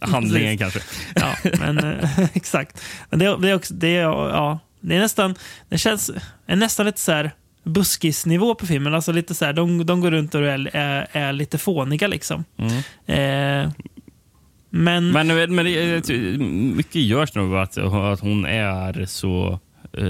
[0.00, 0.80] handlingen kanske.
[1.14, 2.82] Ja, men eh, exakt.
[3.10, 5.34] Men det, det är också, det är, ja, det är nästan,
[5.68, 6.10] det känns
[6.46, 7.30] är nästan lite så här
[7.64, 8.94] buskisnivå på filmen.
[8.94, 12.44] Alltså lite så här, de, de går runt och är, är, är lite fåniga liksom.
[12.58, 12.76] Mm.
[13.06, 13.72] Eh,
[14.70, 16.28] men, Men, men det,
[16.76, 19.60] mycket görs nog att, att hon är så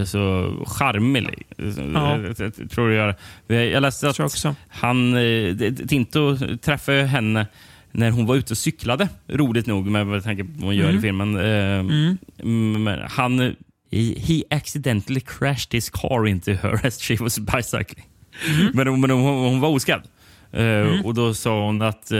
[0.06, 1.42] så charmig.
[1.94, 2.18] Ja.
[2.18, 3.14] Jag, jag tror jag,
[3.48, 4.54] jag läste att också.
[4.68, 7.46] han, eh, Tinto träffade henne
[7.92, 9.08] när hon var ute och cyklade.
[9.28, 10.98] Roligt nog med jag tänker på vad hon gör Mm.
[10.98, 11.36] i filmen.
[11.36, 11.82] Eh,
[12.78, 13.38] Men han,
[14.26, 18.06] he accidentally crashed his car into her as she was bicycling.
[18.72, 20.02] Men, hon- hon, hon var oskadd.
[20.52, 22.18] Eh, Och då sa hon att eh,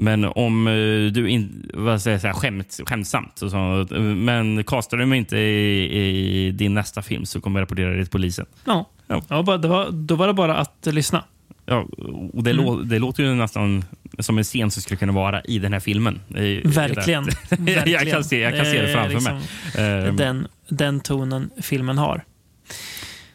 [0.00, 3.82] men om eh, du inte vad säger jag, så här, skämt, skämtsamt så sa hon,
[3.82, 7.62] att, eh, men kastar du mig inte i, i din nästa film så kommer jag
[7.62, 8.46] rapportera dig till polisen.
[8.64, 9.42] ja, ja.
[9.42, 11.24] bara, det var, då var det bara att lyssna.
[11.66, 11.86] Ja,
[12.32, 13.84] och det, lå, det låter ju nästan
[14.18, 16.20] som en scen som skulle kunna vara i den här filmen.
[16.34, 17.28] Eh, Verkligen.
[17.86, 19.40] jag, kan se, jag kan se det framför liksom
[19.76, 20.06] mig.
[20.06, 22.24] Eh, Den, den tonen filmen har.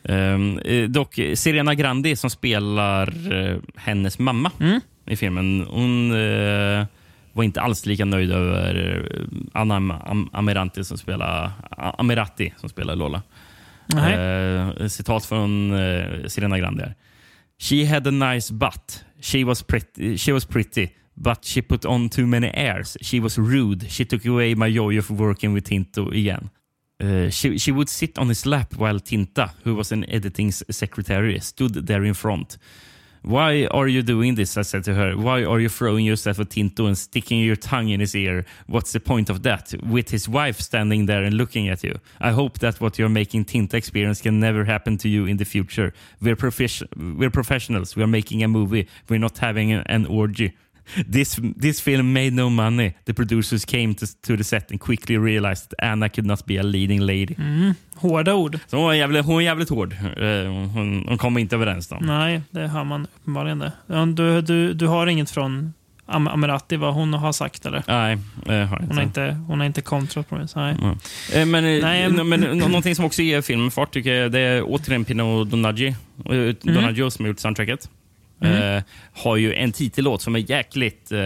[0.04, 4.82] Ehm, eh, dock, Serena Grandi som spelar eh, hennes mamma Mm.
[5.06, 6.86] I filmen, hon eh,
[7.34, 9.76] var inte alls lika nöjd över eh, Anna
[10.06, 13.22] Am- Amirante som spelar, A- Amirati som spelar Lola.
[13.98, 16.96] Eh, citat från eh, Serena Grandi här.
[17.60, 19.06] She had a nice butt.
[19.22, 22.98] She was pretty, she was pretty but she put on too many airs.
[23.02, 23.90] She was rude.
[23.90, 26.50] She took away my joy of working with Tinto again.
[27.04, 31.40] Uh, she, she would sit on his lap while Tinta, who was an editing secretary,
[31.40, 32.58] stood there in front.
[33.24, 34.58] Why are you doing this?
[34.58, 35.16] I said to her.
[35.16, 38.44] Why are you throwing yourself at Tinto and sticking your tongue in his ear?
[38.68, 39.74] What's the point of that?
[39.82, 41.96] With his wife standing there and looking at you.
[42.20, 45.46] I hope that what you're making Tinta experience can never happen to you in the
[45.46, 45.94] future.
[46.22, 47.96] We're, profi- we're professionals.
[47.96, 48.90] We're making a movie.
[49.08, 50.54] We're not having an orgy.
[51.14, 52.94] This this film made no money.
[53.06, 56.60] The producers came to, to the set and quickly realized that Anna could not be
[56.60, 57.36] a leading lady.
[57.38, 57.74] Mm.
[57.96, 58.60] Hårda ord.
[58.68, 59.94] Så hon, var jävligt, hon är jävligt hård.
[59.94, 61.88] Eh, Hon, hon kommer inte överens.
[61.88, 61.98] Då.
[62.02, 63.72] Nej, det hör man uppenbarligen det.
[64.16, 65.74] Du, du, du har inget från
[66.06, 67.84] Am Amirati, vad hon har sagt eller?
[67.88, 68.86] Nej, jag har inte.
[68.88, 70.76] Hon har inte, hon har inte kontrat på så Nej.
[71.34, 74.14] Eh, Men, eh, Nej, n- men- men nå- någonting som också ger filmen fart tycker
[74.14, 77.90] jag, det är återigen Pino Donaggio, eh, Donaggio som har gjort soundtracket.
[78.44, 78.78] Mm.
[78.78, 78.84] Eh,
[79.14, 81.12] har ju en titellåt som är jäkligt...
[81.12, 81.20] Eh,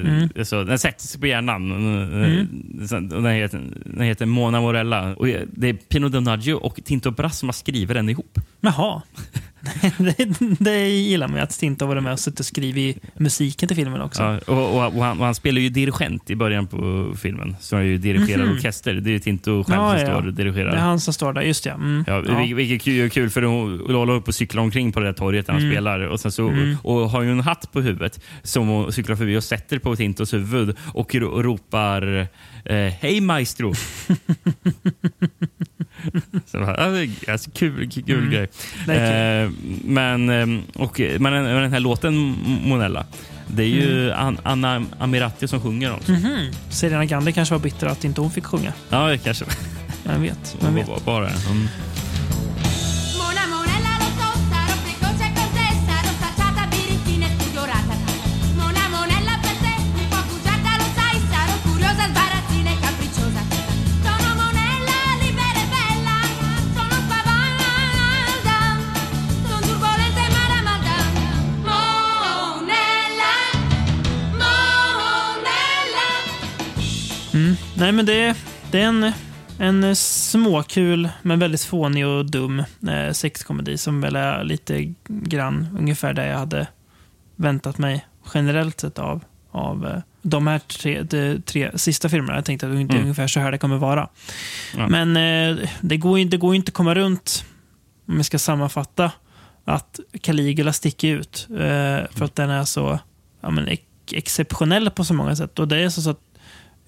[0.00, 0.28] Mm.
[0.38, 1.70] alltså, den sätter sig på hjärnan.
[1.72, 2.24] Mm.
[2.24, 3.08] Mm.
[3.08, 5.14] Den, heter, den heter Mona Morella.
[5.14, 8.38] Och det är Pino Donaggio och Tinto Brass som har skrivit den ihop.
[8.60, 9.02] Jaha.
[9.98, 10.16] det,
[10.58, 13.76] det gillar man ju att Tinta har varit med och suttit och skrivit musiken till
[13.76, 14.22] filmen också.
[14.22, 17.56] Ja, och, och, och, han, och han spelar ju dirigent i början på filmen.
[17.60, 18.52] Så han ju dirigerar Mhm.
[18.54, 18.94] orkester.
[18.94, 20.70] Det är ju Tinto själv Ja, som står och dirigerar.
[20.70, 21.74] Det är han som står där, just ja.
[21.74, 22.04] Mm.
[22.06, 22.34] Ja, Ja.
[22.38, 25.46] vil- Vilket är kul för hon- Lola upp och cyklar omkring på det där torget
[25.46, 25.72] där han Mm.
[25.74, 26.00] spelar.
[26.00, 26.76] Och, sen så, Mm.
[26.82, 30.34] och har ju en hatt på huvudet som hon cyklar förbi och sätter på Tintos
[30.34, 32.26] huvud och ropar
[32.64, 33.74] eh, Hej maestro!
[36.46, 36.58] så,
[37.32, 38.30] alltså, kul kul Mm.
[38.30, 38.48] grej.
[38.96, 39.50] Eh,
[39.84, 42.16] men, eh, och, men den, den här låten,
[42.64, 43.06] Monella,
[43.46, 46.12] det är ju An- Anna Amirati som sjunger också.
[46.12, 46.50] Mhm.
[46.70, 48.72] Serena Gandhi kanske var bitter att inte hon fick sjunga.
[48.88, 49.44] Ja, kanske.
[50.04, 50.56] Vem vet?
[50.60, 50.86] Vem vet?
[50.86, 51.28] Bara, bara.
[51.28, 51.68] Mm.
[77.80, 78.36] Nej, men det,
[78.70, 79.12] det är en,
[79.58, 82.58] en småkul men väldigt fånig och dum
[82.88, 86.66] eh, sexkomedi som väl är lite grann ungefär det jag hade
[87.36, 92.34] väntat mig generellt sett av, av eh, de här tre, de, tre sista filmerna.
[92.38, 93.02] Jag tänkte att det är Mm.
[93.02, 94.08] ungefär så här det kommer vara.
[94.76, 94.88] Ja.
[94.88, 97.44] Men eh, det, går, ju- det går ju inte att komma runt,
[98.08, 99.12] om jag ska sammanfatta,
[99.64, 101.46] att Caligula sticker ut.
[101.50, 101.56] Eh,
[102.16, 102.98] för att den är så
[103.40, 103.82] ja, men, ex
[104.12, 105.58] exceptionell på så många sätt.
[105.58, 106.20] Och det är så att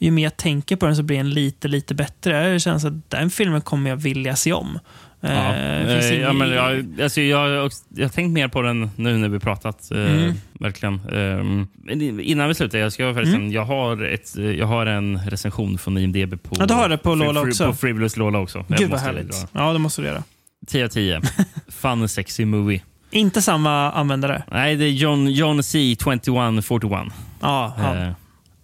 [0.05, 2.53] ju mer jag tänker på den så blir den lite, lite bättre.
[2.53, 4.79] Det känns att den filmen kommer jag vilja se om.
[5.23, 7.51] Eh, Ja, eh, ja, men jag, alltså, jag,
[7.89, 9.91] jag, har tänkt mer på den nu när vi pratat.
[9.91, 10.35] Eh, Mm.
[10.53, 10.95] Verkligen.
[10.95, 15.79] Eh, innan vi slutar, jag, ska förresten, jag, har ett, eh, jag har en recension
[15.79, 17.67] från IMDB på, Ja, du har det på Lola Fri- också.
[17.67, 18.65] På Frivolous Lola också.
[18.69, 19.47] Gud vad härligt.
[19.53, 20.23] Ja, det måste du göra.
[20.67, 21.21] 10 av 10.
[21.69, 22.81] Fun sexy movie.
[23.11, 24.43] Inte samma användare.
[24.51, 25.97] Nej, det är John, John C.
[25.99, 27.07] 2141.
[27.41, 28.15] Ja, han.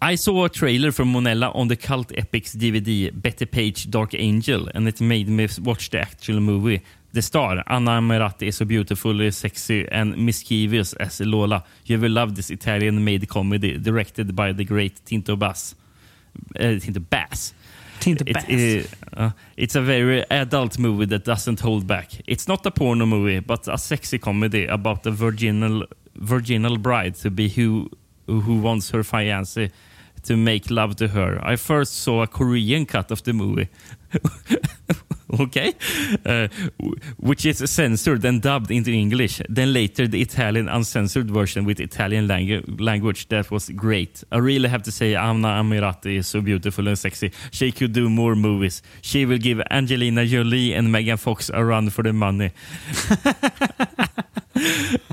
[0.01, 4.15] Uh, I saw a trailer from Monella on the Cult Epics DVD Betty Page Dark
[4.15, 6.83] Angel and it made me watch the actual movie.
[7.13, 11.65] The star, Anna Meratti, is so beautifully sexy and mischievous as Lola.
[11.87, 15.75] You will love this Italian-made comedy directed by the great Tinto Bass.
[16.61, 17.55] Uh, Tinto Bass.
[18.01, 18.45] Tinto Bass.
[18.49, 22.11] it- uh, it's a very adult movie that doesn't hold back.
[22.27, 25.85] It's not a porno movie, but a sexy comedy about a virginal
[26.15, 27.89] virginal bride to be who
[28.27, 29.71] who wants her fiancé
[30.25, 31.39] to make love to her.
[31.43, 33.69] I first saw a Korean cut of the movie.
[35.41, 35.75] okay,
[36.25, 36.49] uh,
[37.19, 39.43] which is censored and dubbed into English.
[39.49, 43.29] Then later the Italian uncensored version with Italian langu- language.
[43.29, 44.25] That was great.
[44.33, 47.33] I really have to say Anna Amirati is so beautiful and sexy.
[47.51, 48.83] She could do more movies.
[49.03, 52.53] She will give Angelina Jolie and Megan Fox a run for the money.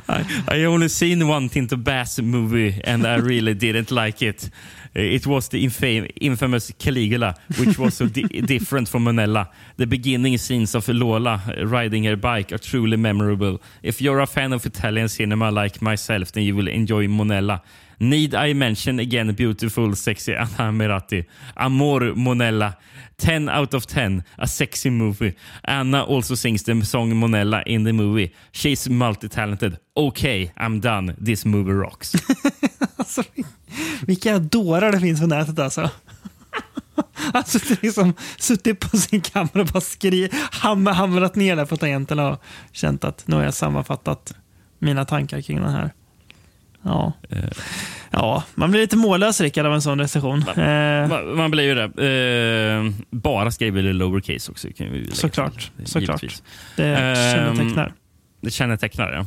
[0.08, 4.50] I, I only seen one Tinto Bass movie and I really didn't like it.
[4.96, 9.50] Eh, it was the infam- infamous Caligula, which was so di- different from Monella.
[9.78, 13.62] The beginning scenes of Lola riding her bike are truly memorable.
[13.84, 17.62] If you're a fan of Italian cinema like myself, then you will enjoy Monella.
[18.00, 21.26] Need I mention again beautiful, sexy Anna Merati.
[21.56, 22.76] Amor Monella.
[23.18, 24.24] 10 out of 10.
[24.38, 25.36] A sexy movie.
[25.64, 28.34] Anna also sings the song Monella in the movie.
[28.52, 29.78] She's multi-talented.
[29.96, 31.16] Okay, I'm done.
[31.26, 32.14] This movie rocks.
[32.98, 33.24] Alltså,
[34.02, 35.90] vilka dårar det finns på nätet alltså.
[37.34, 41.66] Alltså det är liksom suttit på sin kammare och bara skri, hamr, hamrat ner där
[41.66, 44.34] på tangenterna och känt att nu har jag sammanfattat
[44.80, 45.94] mina tankar kring den här.
[46.86, 47.14] Ja,
[48.12, 50.40] ja man blir lite mållös Rickard av en sån recension.
[50.48, 51.84] Eh, man, man blir ju det.
[52.84, 54.68] Eh, bara skriver det lowercase också.
[54.78, 55.16] Kan vi till.
[55.16, 56.24] Såklart, såklart.
[56.76, 57.16] Det Ehm,
[57.56, 57.94] kännetecknar.
[58.42, 59.26] Det kännetecknar, ja.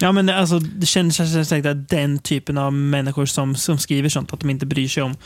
[0.00, 4.32] Ja, men alltså, det känns kännetecknar den typen av människor som, som skriver sånt.
[4.32, 5.16] Att de inte bryr sig om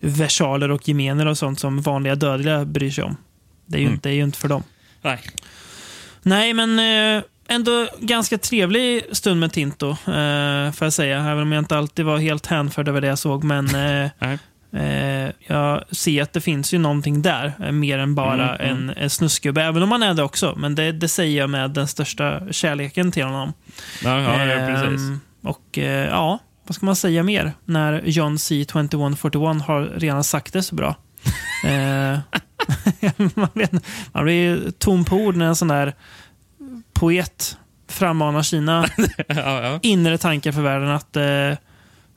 [0.00, 3.16] versaler och gemener och sånt som vanliga dödliga bryr sig om.
[3.66, 3.94] Det är ju, Mm.
[3.94, 4.62] inte, det är ju inte för dem.
[5.02, 5.20] Nej.
[6.22, 6.78] Nej, men
[7.16, 7.22] eh,
[7.54, 11.18] ändå ganska trevlig stund med Tinto, eh, får jag säga.
[11.18, 13.44] Även om jag inte alltid var helt hänförd över det jag såg.
[13.44, 14.10] Men eh,
[14.82, 18.90] eh, jag ser att det finns ju någonting där, eh, mer än bara Mm, mm.
[18.90, 19.62] en, en snuskgubbe.
[19.62, 20.54] Även om han är det också.
[20.56, 23.52] Men det, det säger jag med den största kärleken till honom.
[24.04, 25.00] Ja, ja, ja, precis.
[25.00, 28.64] Ehm, och eh, ja, vad ska man säga mer när John C.
[28.64, 30.96] 2141 har redan sagt det så bra?
[33.34, 33.72] Man, vet,
[34.12, 35.94] man blir tom på ord när en sån där
[37.02, 37.56] poet
[37.88, 38.88] frammanar sina
[39.28, 39.78] ja, ja.
[39.82, 40.88] inre tankar för världen.
[40.88, 41.58] att eh,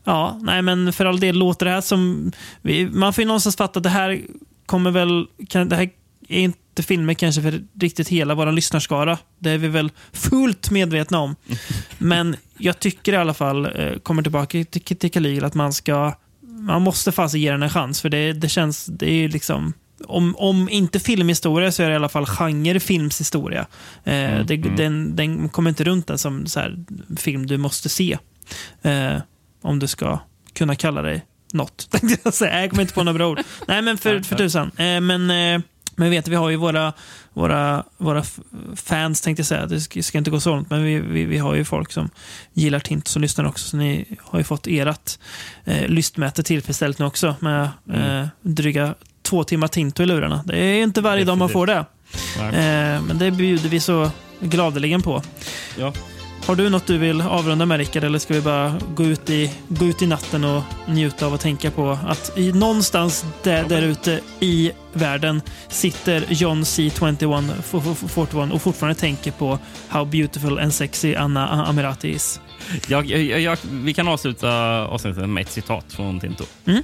[0.03, 2.31] Ja, nej men för all del låter det här som...
[2.61, 4.21] Vi, man får ju någonstans fatta att det här
[4.65, 5.27] kommer väl...
[5.49, 5.89] Kan, det här
[6.27, 9.17] är inte filmer kanske för riktigt hela vår lyssnarskara.
[9.39, 11.35] Det är vi väl fullt medvetna om.
[11.97, 16.13] Men jag tycker i alla fall, eh, kommer tillbaka till, till Caligula, att man ska...
[16.41, 18.01] Man måste fasen ge den en chans.
[18.01, 18.85] För det, det känns...
[18.85, 19.73] Det är ju liksom...
[20.07, 23.65] Om, om inte filmhistoria så är det i alla fall genre filmshistoria.
[24.03, 26.77] Eh, det, Den, den kommer inte runt den som så här,
[27.17, 28.17] film du måste se.
[28.81, 29.17] Eh,
[29.61, 30.19] om du ska
[30.53, 31.87] kunna kalla dig något.
[32.41, 33.39] Jag kommer inte på några bra ord.
[33.67, 34.71] Nej, men för, för tusan.
[34.77, 35.61] Eh, men, eh,
[35.95, 36.93] men vet, vi har ju våra,
[37.33, 38.23] våra, våra
[38.75, 39.65] fans, tänkte jag säga.
[39.65, 42.09] Det ska, ska inte gå så långt, men vi, vi, vi har ju folk som
[42.53, 43.69] gillar Tint som lyssnar också.
[43.69, 45.19] Så ni har ju fått ert
[45.65, 48.95] eh, lystmäte tillfredsställt nu också med eh, dryga
[49.25, 50.43] två timmar Tinto i lurarna.
[50.45, 51.85] Det är inte varje dag man får det.
[52.39, 55.21] Eh, men det bjuder vi så gladeligen på.
[55.77, 55.93] Ja.
[56.45, 59.51] Har du något du vill avrunda med Rickard eller ska vi bara gå ut i,
[59.67, 63.81] gå ut i natten och njuta av att tänka på att i, någonstans där, där
[63.81, 67.73] ute i världen sitter John C21 f-
[68.03, 72.39] f- 41 och fortfarande tänker på how beautiful and sexy Anna Amirati is.
[72.87, 74.51] Jag, jag, jag, vi kan avsluta
[74.87, 76.43] avsnittet med ett citat från Tinto.
[76.65, 76.83] Mm.